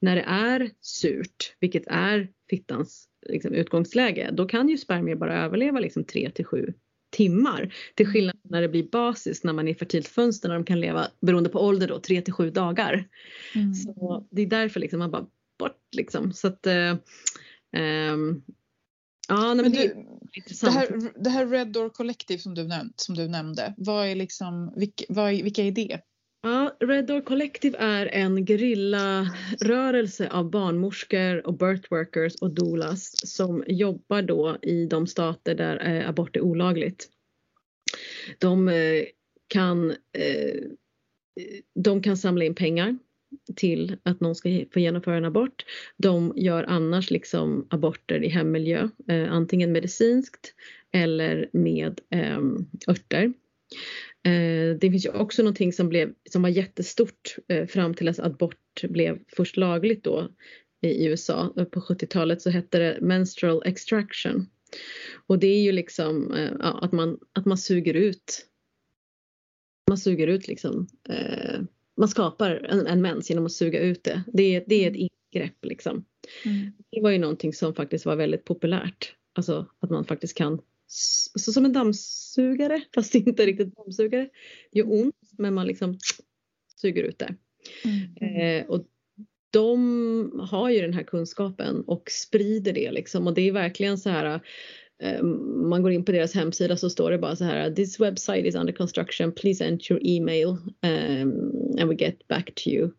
[0.00, 5.80] när det är surt, vilket är fittans liksom, utgångsläge, då kan ju spermier bara överleva
[5.80, 6.74] liksom 3 till 7
[7.10, 7.74] timmar.
[7.94, 10.80] Till skillnad när det blir basis när man är i fertilt fönster när de kan
[10.80, 13.08] leva beroende på ålder då 3 till 7 dagar.
[13.54, 13.74] Mm.
[13.74, 15.26] Så det är därför liksom man bara
[15.58, 16.96] bort liksom så att äh,
[17.72, 18.42] ähm,
[19.28, 23.00] Ja, men, men du, det, det, här, det här Red Door Collective som du, nämnt,
[23.00, 26.00] som du nämnde, vad är liksom, vilka, vad är, vilka är det?
[26.42, 34.22] Ja, Red Door Collective är en gerillarörelse av barnmorskor och birthworkers och doulas som jobbar
[34.22, 37.08] då i de stater där eh, abort är olagligt.
[38.38, 39.04] De eh,
[39.48, 40.54] kan, eh,
[41.74, 42.98] de kan samla in pengar
[43.56, 45.64] till att någon ska få genomföra en abort.
[45.96, 50.54] De gör annars liksom aborter i hemmiljö, eh, antingen medicinskt
[50.92, 52.38] eller med eh,
[52.88, 53.32] örter.
[54.24, 58.18] Eh, det finns ju också någonting som, blev, som var jättestort eh, fram till att
[58.18, 60.28] abort blev först lagligt då
[60.82, 61.52] i USA.
[61.70, 64.46] På 70-talet så hette det menstrual extraction.
[65.26, 68.44] Och det är ju liksom eh, att, man, att man suger ut
[69.88, 71.60] man suger ut liksom eh,
[71.98, 74.22] man skapar en, en mens genom att suga ut det.
[74.26, 75.08] Det, det är ett mm.
[75.32, 76.04] ingrepp liksom.
[76.44, 76.72] Mm.
[76.90, 79.14] Det var ju någonting som faktiskt var väldigt populärt.
[79.32, 84.28] Alltså att man faktiskt kan, så som en dammsugare fast inte riktigt dammsugare.
[84.72, 85.98] Det gör ont men man liksom
[86.80, 87.34] suger ut det.
[87.84, 88.60] Mm.
[88.60, 88.86] Eh, och
[89.50, 94.10] de har ju den här kunskapen och sprider det liksom och det är verkligen så
[94.10, 94.40] här
[95.70, 98.54] man går in på deras hemsida så står det bara så här This website is
[98.54, 102.90] under construction, please enter your email um, and we get back to you.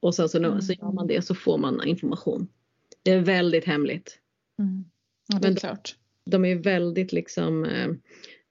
[0.00, 0.60] Och sen så, mm.
[0.60, 2.48] så gör man det så får man information.
[3.02, 4.18] Det är väldigt hemligt.
[4.58, 4.84] Mm.
[5.28, 5.96] Ja, det är klart.
[6.24, 7.88] De, de är väldigt liksom eh,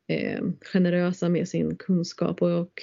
[0.08, 2.82] eh, generösa med sin kunskap och, och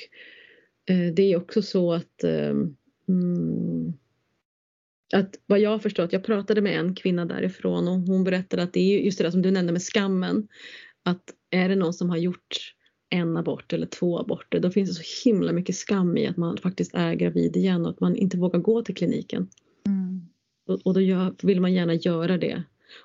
[0.87, 2.77] eh, det är också så att ehm,
[3.09, 3.93] mm,
[5.13, 8.73] att vad jag har förstått, jag pratade med en kvinna därifrån och hon berättade att
[8.73, 10.49] det är just det där som du nämnde med skammen.
[11.03, 12.75] Att är det någon som har gjort
[13.11, 16.57] en abort eller två aborter då finns det så himla mycket skam i att man
[16.57, 19.49] faktiskt är gravid igen och att man inte vågar gå till kliniken.
[19.87, 20.29] Mm.
[20.67, 22.63] Och, och, då gör, vill man gärna göra det.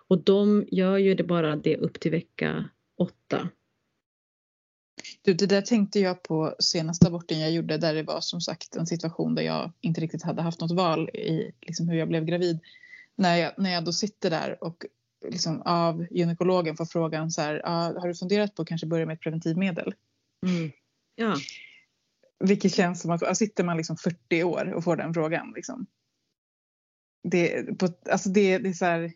[0.07, 3.49] Och de gör ju det bara det upp till vecka åtta.
[5.21, 8.75] Du, det där tänkte jag på senaste aborten jag gjorde där det var som sagt
[8.75, 12.25] en situation där jag inte riktigt hade haft något val i liksom, hur jag blev
[12.25, 12.59] gravid.
[13.15, 14.85] När jag, när jag då sitter där och
[15.27, 19.05] liksom, av gynekologen får frågan så här, ah, har du funderat på att kanske börja
[19.05, 19.93] med ett preventivmedel?
[20.47, 20.71] Mm.
[21.15, 21.35] Ja.
[22.39, 25.85] Vilket känns som att, sitter man liksom 40 år och får den frågan liksom.
[27.23, 29.13] Det, på, alltså det, det är så här,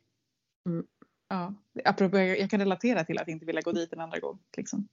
[0.70, 0.86] mm.
[1.30, 1.54] ja,
[1.86, 4.40] apropå, jag, kan relatera till att inte vilja gå dit en andra gång.
[4.58, 4.88] Liksom.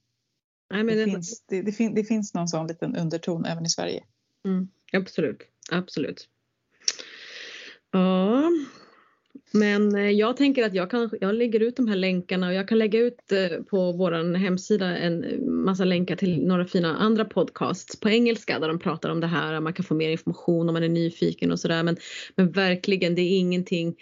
[0.71, 3.67] Nej, men det, det, finns, det, det, fin, det, finns någon sån liten underton även
[3.67, 4.05] i Sverige.
[4.45, 6.29] Mm, absolut, absolut.
[7.93, 8.51] Ja,
[9.53, 12.69] men eh, jag tänker att jag, kan, jag lägger ut de här länkarna och jag
[12.69, 18.01] kan lägga ut eh, på vår hemsida en massa länkar till några fina andra podcasts
[18.01, 19.61] på engelska där de pratar om det här.
[19.61, 21.83] Man kan få mer information om man är nyfiken och sådär.
[21.83, 21.97] Men,
[22.37, 23.97] men verkligen, det är ingenting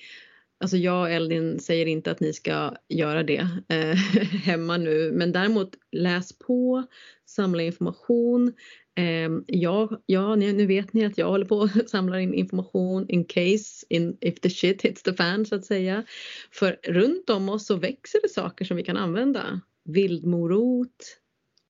[0.60, 3.94] Alltså jag och Eldin säger inte att ni ska göra det eh,
[4.44, 6.84] hemma nu men däremot läs på,
[7.26, 8.52] samla information.
[8.96, 13.24] Eh, ja, ja, nu vet ni att jag håller på och samlar in information in
[13.24, 16.04] case in, if the shit hits the fan så att säga.
[16.50, 19.60] För runt om oss så växer det saker som vi kan använda.
[19.84, 21.18] Vildmorot,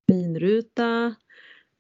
[0.07, 1.15] vinruta,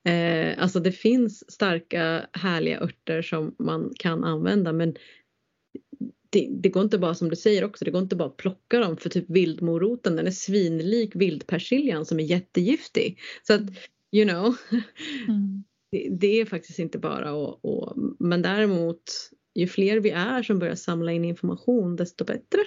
[0.09, 4.95] Eh, alltså det finns starka härliga örter som man kan använda men
[6.31, 8.79] det, det, går inte bara som du säger också, det går inte bara att plocka
[8.79, 13.19] dem för typ vildmoroten den är svinlik vildpersiljan som är jättegiftig.
[13.43, 13.63] Så att
[14.13, 14.57] you know,
[15.29, 15.65] mm.
[15.91, 20.59] det, det, är faktiskt inte bara och, och, men däremot ju fler vi är som
[20.59, 22.61] börjar samla in information desto bättre.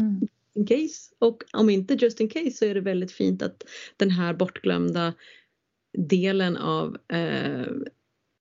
[0.00, 0.28] Mm.
[0.54, 1.14] In case.
[1.18, 3.64] Och om inte just in case så är det väldigt fint att
[3.96, 5.14] den här bortglömda
[5.98, 7.66] delen av eh,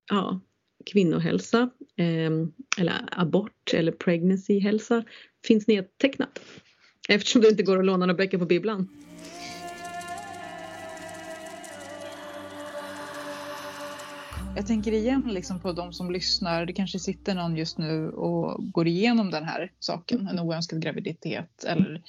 [0.10, 0.40] ja,
[0.86, 5.04] kvinnohälsa ehm, eller abort eller pregnancy-hälsa
[5.48, 6.40] finns nedtecknat.
[7.10, 8.88] Eftersom det inte går att låna några böcker på bibblan.
[14.56, 16.66] Jag tänker igen liksom på de som lyssnar.
[16.66, 21.64] Det kanske sitter någon just nu och går igenom den här saken, en oönskad graviditet
[21.64, 22.04] eller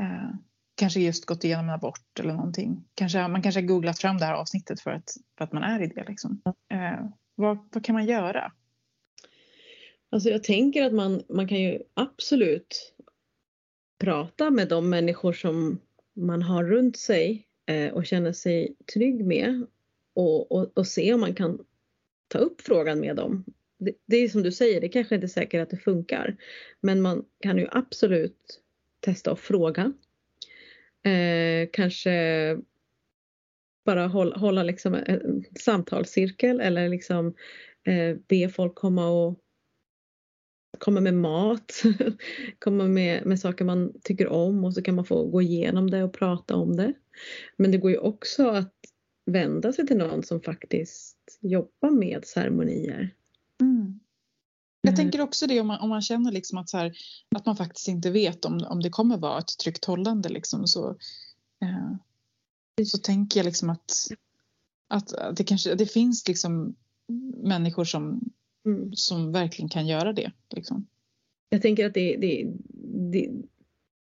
[0.00, 0.30] eh,
[0.74, 2.84] kanske just gått igenom en abort eller någonting.
[2.94, 5.82] Kanske, man kanske har googlat fram det här avsnittet för att, för att man är
[5.82, 6.04] i det.
[6.08, 6.42] Liksom.
[6.70, 7.06] Eh,
[7.38, 8.52] vad, vad kan man göra?
[10.10, 12.94] Alltså jag tänker att man, man kan ju absolut
[13.98, 15.80] prata med de människor som
[16.14, 19.66] man har runt sig eh, och känner sig trygg med
[20.14, 21.64] och, och, och, se om man kan
[22.28, 23.44] ta upp frågan med dem.
[23.78, 26.36] Det, det är som du säger, det kanske inte är säkert att det funkar.
[26.80, 28.60] Men man kan ju absolut
[29.00, 29.92] testa att fråga.
[31.02, 32.10] Eh, kanske
[33.88, 37.34] bara hålla, hålla liksom en samtalscirkel eller liksom
[37.84, 39.38] eh, be folk komma och
[40.78, 41.82] komma med mat,
[42.58, 46.02] komma med, med saker man tycker om och så kan man få gå igenom det
[46.02, 46.92] och prata om det.
[47.56, 48.74] Men det går ju också att
[49.26, 53.14] vända sig till någon som faktiskt jobbar med ceremonier.
[53.60, 54.00] Mm.
[54.80, 56.92] Jag tänker också det om man, om man känner liksom att, så här,
[57.36, 60.28] att man faktiskt inte vet om, om det kommer vara ett tryggt hållande.
[60.28, 60.90] Liksom, så,
[61.62, 61.96] eh,
[62.84, 63.92] så tänker jag liksom att,
[64.88, 66.76] att, att det, kanske, det finns liksom
[67.36, 68.20] människor som,
[68.66, 68.92] mm.
[68.92, 70.32] som verkligen kan göra det.
[70.54, 70.86] Liksom.
[71.48, 72.46] Jag tänker att det, det,
[73.12, 73.30] det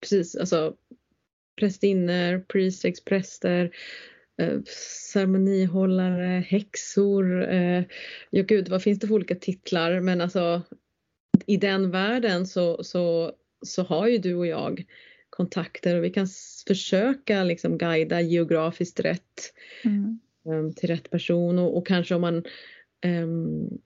[0.01, 0.77] precis alltså
[1.59, 3.71] prästinnor, priestess, präster,
[4.43, 4.61] eh,
[5.13, 7.49] ceremonihållare, häxor.
[7.53, 7.85] Eh,
[8.31, 10.63] ja gud vad finns det för olika titlar men alltså
[11.47, 13.33] i den världen så, så,
[13.67, 14.85] så har ju du och jag
[15.37, 16.27] kontakter och vi kan
[16.67, 19.53] försöka liksom guida geografiskt rätt
[19.85, 20.19] mm.
[20.45, 22.45] um, till rätt person och, och kanske om man
[23.07, 23.81] um,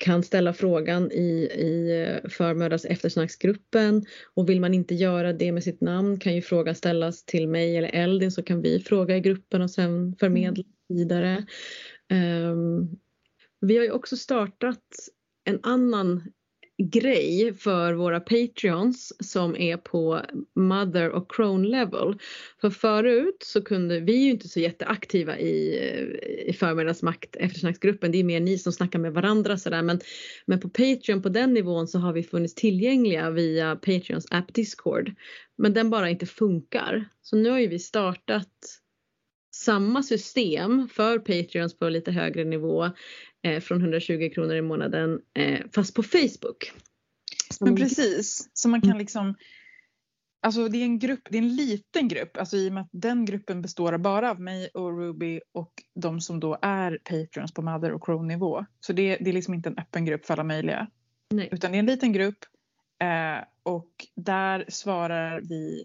[0.00, 4.04] kan ställa frågan i, i eh, förmödrars eftersnacksgruppen
[4.34, 7.76] och vill man inte göra det med sitt namn kan ju frågan ställas till mig
[7.76, 10.98] eller Eldin så kan vi fråga i gruppen och sen förmedla mm.
[11.00, 11.46] vidare.
[12.50, 12.98] Um,
[13.60, 14.84] vi har ju också startat
[15.44, 16.32] en annan
[16.78, 20.20] grej för våra Patreons som är på
[20.54, 22.18] Mother och Crone level.
[22.60, 25.78] För förut så kunde vi ju inte så jätteaktiva i,
[26.46, 28.12] i förmiddagsmakt eftersnacksgruppen.
[28.12, 30.00] Det är mer ni som snackar med varandra sådär men,
[30.46, 35.14] men på Patreon på den nivån så har vi funnits tillgängliga via Patreons app Discord.
[35.58, 37.08] Men den bara inte funkar.
[37.22, 38.48] Så nu har ju vi startat
[39.56, 42.90] samma system för Patreons på lite högre nivå
[43.42, 46.72] eh, från 120 kronor i månaden eh, fast på Facebook.
[47.60, 48.98] Men precis, så man kan mm.
[48.98, 49.34] liksom
[50.40, 52.88] Alltså det är en grupp, det är en liten grupp, alltså i och med att
[52.92, 57.62] den gruppen består bara av mig och Ruby och de som då är patrons på
[57.62, 58.66] Mother och Crow nivå.
[58.80, 60.86] Så det, det är liksom inte en öppen grupp för alla möjliga.
[61.30, 61.48] Nej.
[61.52, 62.38] Utan det är en liten grupp
[63.02, 65.84] eh, och där svarar vi,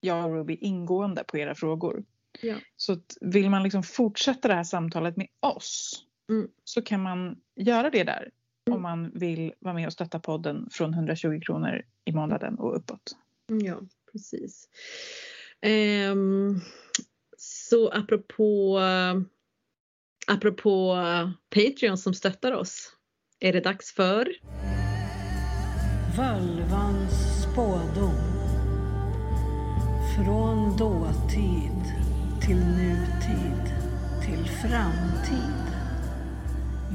[0.00, 2.04] jag och Ruby, ingående på era frågor.
[2.40, 2.56] Ja.
[2.76, 6.48] Så vill man liksom fortsätta det här samtalet med oss mm.
[6.64, 8.30] så kan man göra det där
[8.66, 8.76] mm.
[8.76, 13.16] om man vill vara med och stötta podden från 120 kronor i månaden och uppåt.
[13.46, 13.80] Ja,
[14.12, 14.68] precis.
[16.12, 16.60] Um,
[17.38, 18.80] så apropå,
[20.26, 20.96] apropå
[21.50, 22.92] Patreon som stöttar oss
[23.40, 24.28] är det dags för
[26.16, 28.34] Völvans spådom
[30.16, 32.03] från dåtid
[32.46, 33.74] till nutid
[34.22, 35.64] till framtid.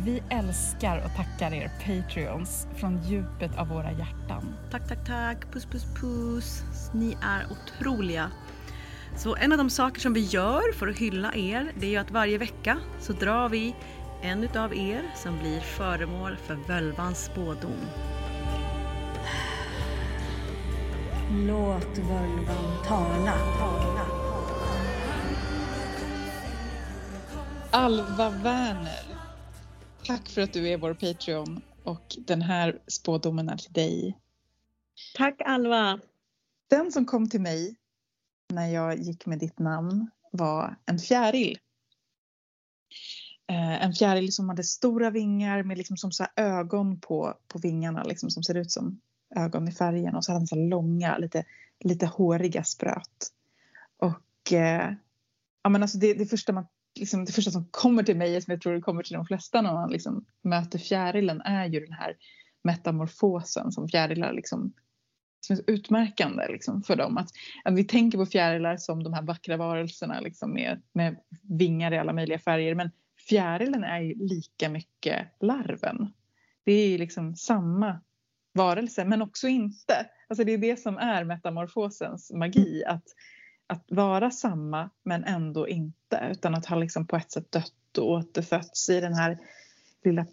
[0.06, 4.56] Vi älskar och tackar er Patreons från djupet av våra hjärtan.
[4.72, 5.52] Tack, tack, tack.
[5.52, 6.64] Puss, puss, puss.
[6.94, 8.32] Ni är otroliga.
[9.18, 11.98] Så en av de saker som vi gör för att hylla er, det är ju
[11.98, 13.76] att varje vecka så drar vi
[14.22, 17.80] en utav er som blir föremål för völvans spådom.
[21.32, 23.34] Låt völvan tala.
[23.60, 24.19] tala.
[27.72, 29.20] Alva Werner
[30.04, 34.18] Tack för att du är vår Patreon och den här spådomen är till dig.
[35.16, 36.00] Tack Alva.
[36.70, 37.76] Den som kom till mig
[38.54, 41.60] när jag gick med ditt namn var en fjäril.
[43.48, 48.04] Eh, en fjäril som hade stora vingar med liksom som så ögon på, på vingarna
[48.04, 49.02] liksom som ser ut som
[49.36, 51.46] ögon i färgen och så hade den så långa, lite,
[51.80, 53.34] lite håriga spröt.
[53.98, 54.94] Och eh,
[55.64, 56.68] ja, men alltså det, det första man
[57.00, 59.62] liksom det första som kommer till mig, som jag tror det kommer till de flesta
[59.62, 62.16] när man liksom möter fjärilen, är ju den här
[62.64, 64.74] metamorfosen som fjärilar liksom,
[65.40, 67.18] som är utmärkande liksom för dem.
[67.18, 67.30] Att,
[67.64, 71.98] att vi tänker på fjärilar som de här vackra varelserna liksom med, med vingar i
[71.98, 72.76] alla möjliga färger.
[72.76, 72.92] Men
[73.30, 76.14] fjärilen är ju lika mycket larven.
[76.64, 78.02] Det är liksom samma
[78.54, 80.06] varelse men också inte.
[80.28, 82.84] Alltså det är det som är metamorfosens magi.
[82.86, 83.04] Att
[83.70, 88.12] att vara samma men ändå inte utan att ha liksom på ett sätt dött och
[88.12, 89.40] återfötts i den här
[90.04, 90.26] lilla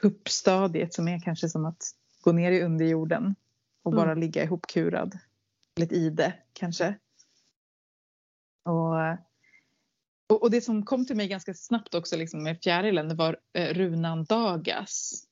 [0.00, 1.82] puppstadiet som är kanske som att
[2.20, 3.34] gå ner i underjorden
[3.82, 4.20] och bara mm.
[4.20, 5.18] ligga ihopkurad.
[5.76, 6.98] Lite ide kanske.
[8.64, 8.94] Och,
[10.28, 13.74] och, och, det som kom till mig ganska snabbt också liksom med fjärilen var eh,
[13.74, 15.24] runan Dagas.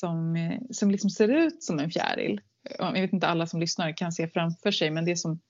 [0.00, 2.40] Som, eh, som liksom ser ut som en fjäril.
[2.78, 5.40] Jag vet inte alla som lyssnar kan se framför sig men det är som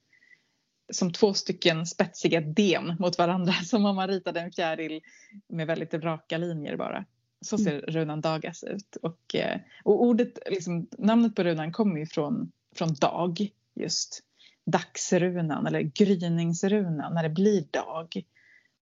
[0.93, 5.01] som två stycken spetsiga den mot varandra som om man ritade en fjäril
[5.49, 7.05] med väldigt raka linjer bara.
[7.41, 7.85] Så ser mm.
[7.87, 8.97] runan Dagas ut.
[9.03, 14.23] Och, eh, och ordet, liksom, namnet på runan kommer ju från, från dag just.
[14.67, 18.23] Dagsrunan eller gryningsrunan när det blir dag.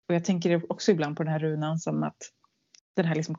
[0.08, 2.30] och jag tänker också ibland på den här runan som att
[2.94, 3.36] den här liksom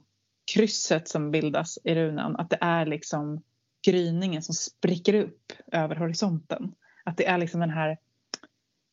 [0.53, 3.43] krysset som bildas i runan, att det är liksom
[3.85, 6.75] gryningen som spricker upp över horisonten.
[7.03, 7.97] Att det är liksom den här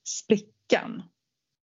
[0.05, 1.03] sprickan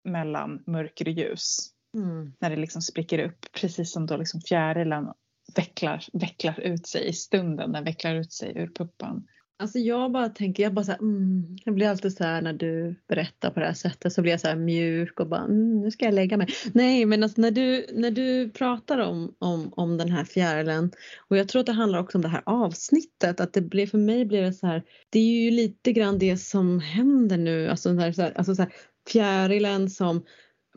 [0.05, 1.71] mellan mörker och ljus.
[1.95, 2.33] Mm.
[2.39, 5.13] När det liksom spricker upp, precis som då liksom fjärilen
[5.57, 9.27] vecklar, vecklar ut sig i stunden, den vecklar ut sig ur puppan.
[9.57, 12.53] Alltså jag bara tänker, jag bara så här, mm, jag blir alltid så här när
[12.53, 15.81] du berättar på det här sättet så blir jag så här mjuk och bara mm,
[15.81, 16.49] nu ska jag lägga mig.
[16.73, 20.93] Nej men alltså när du, när du pratar om, om, om den här fjärilen
[21.29, 23.99] och jag tror att det handlar också om det här avsnittet att det blir, för
[23.99, 27.95] mig blir det så här, det är ju lite grann det som händer nu, alltså,
[27.95, 28.73] så här, alltså så här,
[29.09, 30.25] fjärilen som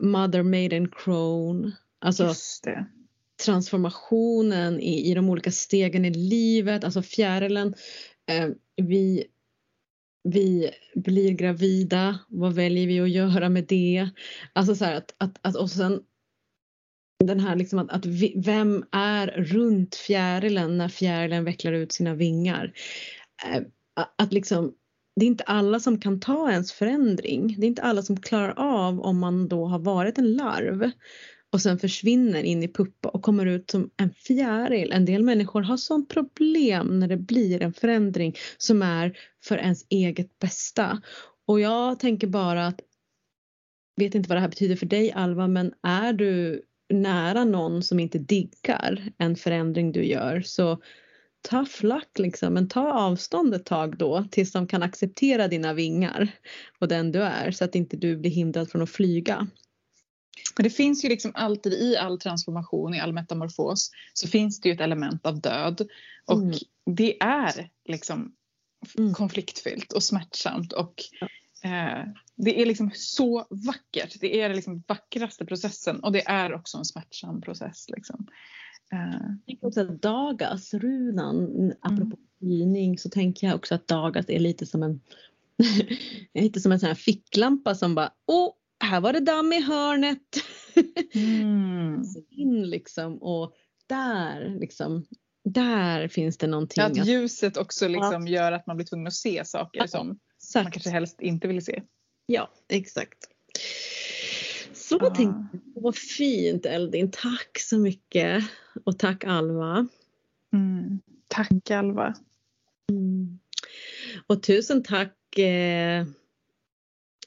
[0.00, 2.34] Mother Maiden Crone, alltså
[3.44, 7.74] transformationen i, i de olika stegen i livet, alltså fjärilen.
[8.30, 8.48] Eh,
[8.82, 9.24] vi,
[10.24, 14.08] vi blir gravida, vad väljer vi att göra med det?
[14.52, 16.00] Alltså så här att, att, att och sen
[17.24, 22.14] den här liksom att, att vi, vem är runt fjärilen när fjärilen vecklar ut sina
[22.14, 22.72] vingar?
[23.46, 23.62] Eh,
[24.16, 24.74] att liksom
[25.16, 27.54] det är inte alla som kan ta ens förändring.
[27.58, 30.90] Det är inte alla som klarar av om man då har varit en larv
[31.52, 34.92] och sen försvinner in i puppa och kommer ut som en fjäril.
[34.92, 39.86] En del människor har sånt problem när det blir en förändring som är för ens
[39.88, 41.02] eget bästa.
[41.46, 42.80] Och jag tänker bara att,
[43.96, 48.00] vet inte vad det här betyder för dig Alva, men är du nära någon som
[48.00, 50.82] inte diggar en förändring du gör så
[51.50, 56.28] tough luck liksom, men ta avstånd ett tag då tills de kan acceptera dina vingar
[56.78, 59.46] och den du är så att inte du blir hindrad från att flyga.
[60.56, 64.68] Men det finns ju liksom alltid i all transformation, i all metamorfos, så finns det
[64.68, 65.88] ju ett element av död.
[66.26, 66.54] Och Mm.
[66.86, 68.34] det är liksom
[68.98, 69.14] Mm.
[69.14, 70.72] konfliktfyllt och smärtsamt.
[70.72, 70.94] Och
[71.64, 72.04] eh,
[72.36, 74.20] det är liksom så vackert.
[74.20, 77.86] Det är liksom vackraste processen och det är också en smärtsam process.
[77.88, 78.26] Liksom.
[78.92, 84.38] Eh, Jag också att Dagas, runan, apropå gryning så tänker jag också att Dagas är
[84.38, 85.00] lite som en
[86.34, 88.52] lite som en sån här ficklampa som bara åh,
[88.88, 90.18] här var det damm i hörnet.
[91.14, 92.02] mm.
[92.30, 93.54] In liksom och
[93.86, 95.06] där liksom,
[95.44, 96.82] där finns det någonting.
[96.84, 100.06] Att att- ljuset också liksom gör att man blir tvungen att se saker Ja, som
[100.08, 100.72] man Exakt.
[100.72, 101.82] kanske helst inte vill se.
[102.26, 103.18] Ja, exakt.
[104.72, 105.14] Så Ja.
[105.14, 108.44] tänkte jag, vad fint Eldin, tack så mycket.
[108.84, 109.88] Och tack Alva.
[110.52, 111.00] Mm.
[111.28, 112.14] Tack Alva.
[114.26, 116.06] Och tusen tack eh,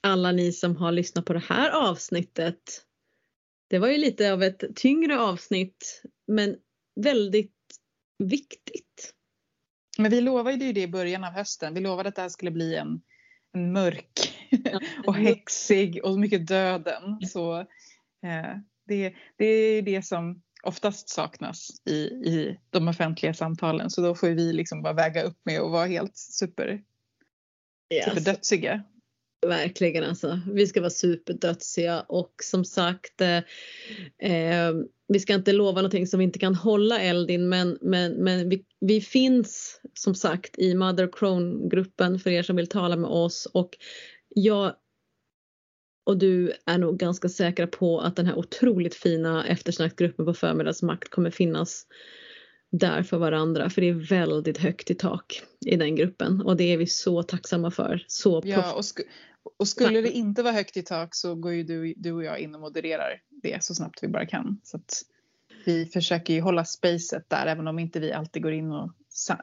[0.01, 2.85] alla ni som har lyssnat på det här avsnittet.
[3.69, 6.55] Det var ju lite av ett tyngre avsnitt men
[6.95, 7.55] väldigt
[8.23, 9.13] viktigt.
[9.97, 11.73] Men vi lovade ju det i början av hösten.
[11.73, 13.01] Vi lovade att det här skulle bli en,
[13.53, 14.37] en mörk
[15.05, 17.21] och häxig och mycket döden.
[17.27, 18.57] Så eh,
[18.87, 23.89] det, det är det som oftast saknas i, i de offentliga samtalen.
[23.89, 26.81] Så då får vi liksom bara väga upp med och vara helt super,
[27.93, 28.05] Yes.
[28.05, 28.83] superdödsiga.
[29.47, 30.39] Verkligen alltså.
[30.53, 33.37] Vi ska vara superdödsiga och som sagt eh,
[34.31, 34.73] eh,
[35.07, 38.65] vi ska inte lova någonting som vi inte kan hålla Eldin men, men, men vi,
[38.79, 43.77] vi finns som sagt i Mother Crone-gruppen för er som vill tala med oss och
[44.29, 44.75] jag
[46.03, 51.09] och du är nog ganska säkra på att den här otroligt fina eftersnackgruppen på förmiddagsmakt
[51.09, 51.85] kommer finnas
[52.71, 56.63] där för varandra för det är väldigt högt i tak i den gruppen och det
[56.63, 58.03] är vi så tacksamma för.
[58.07, 59.03] Så Ja, och, sku,
[59.57, 62.39] och skulle det inte vara högt i tak så går ju du, du och jag
[62.39, 64.61] in och modererar det så snabbt vi bara kan.
[64.63, 64.79] Så
[65.65, 68.91] vi försöker ju hålla spacet där även om inte vi alltid går in och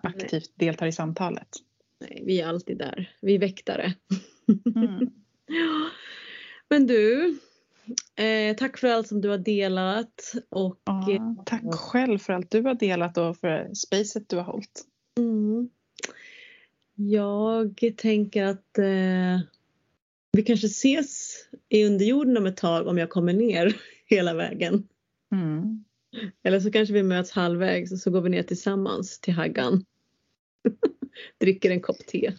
[0.02, 1.48] aktivt deltar i samtalet.
[2.00, 3.16] Nej, vi är alltid där.
[3.20, 3.94] Vi är väktare.
[4.76, 5.10] Mm.
[5.46, 5.90] Ja.
[6.68, 7.38] Men du,
[8.16, 12.50] eh, tack för allt som du har delat och Ja, eh, tack själv för allt
[12.50, 14.84] du har delat och för spacet du har hållit.
[15.18, 15.70] mm,
[16.94, 19.40] jag tänker att eh,
[20.38, 21.34] vi kanske ses
[21.68, 24.88] i underjorden om ett tag om jag kommer ner hela vägen.
[25.32, 25.84] Mm.
[26.44, 29.84] Eller så kanske vi möts halvvägs och så går vi ner tillsammans till Haggan.
[31.40, 32.32] Dricker en kopp te.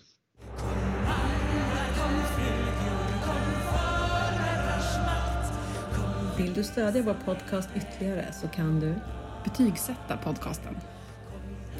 [6.37, 8.95] Vill du stödja vår podcast ytterligare så kan du
[9.43, 10.75] Betygsätta podcasten.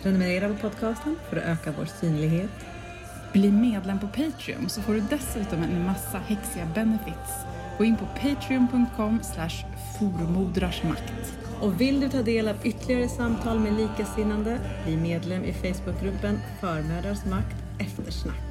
[0.02, 2.79] prenumerera på podcasten för att öka vår synlighet.
[3.34, 7.32] Bli medlem på Patreon så får du dessutom en massa häxiga benefits.
[7.78, 9.66] Gå in på patreon.com slash
[10.00, 11.14] formodrarsmakt.
[11.62, 17.26] Och vill du ta del av ytterligare samtal med likasinnande, bli medlem i Facebookgruppen Förmödrars
[17.26, 18.49] makt eftersnack.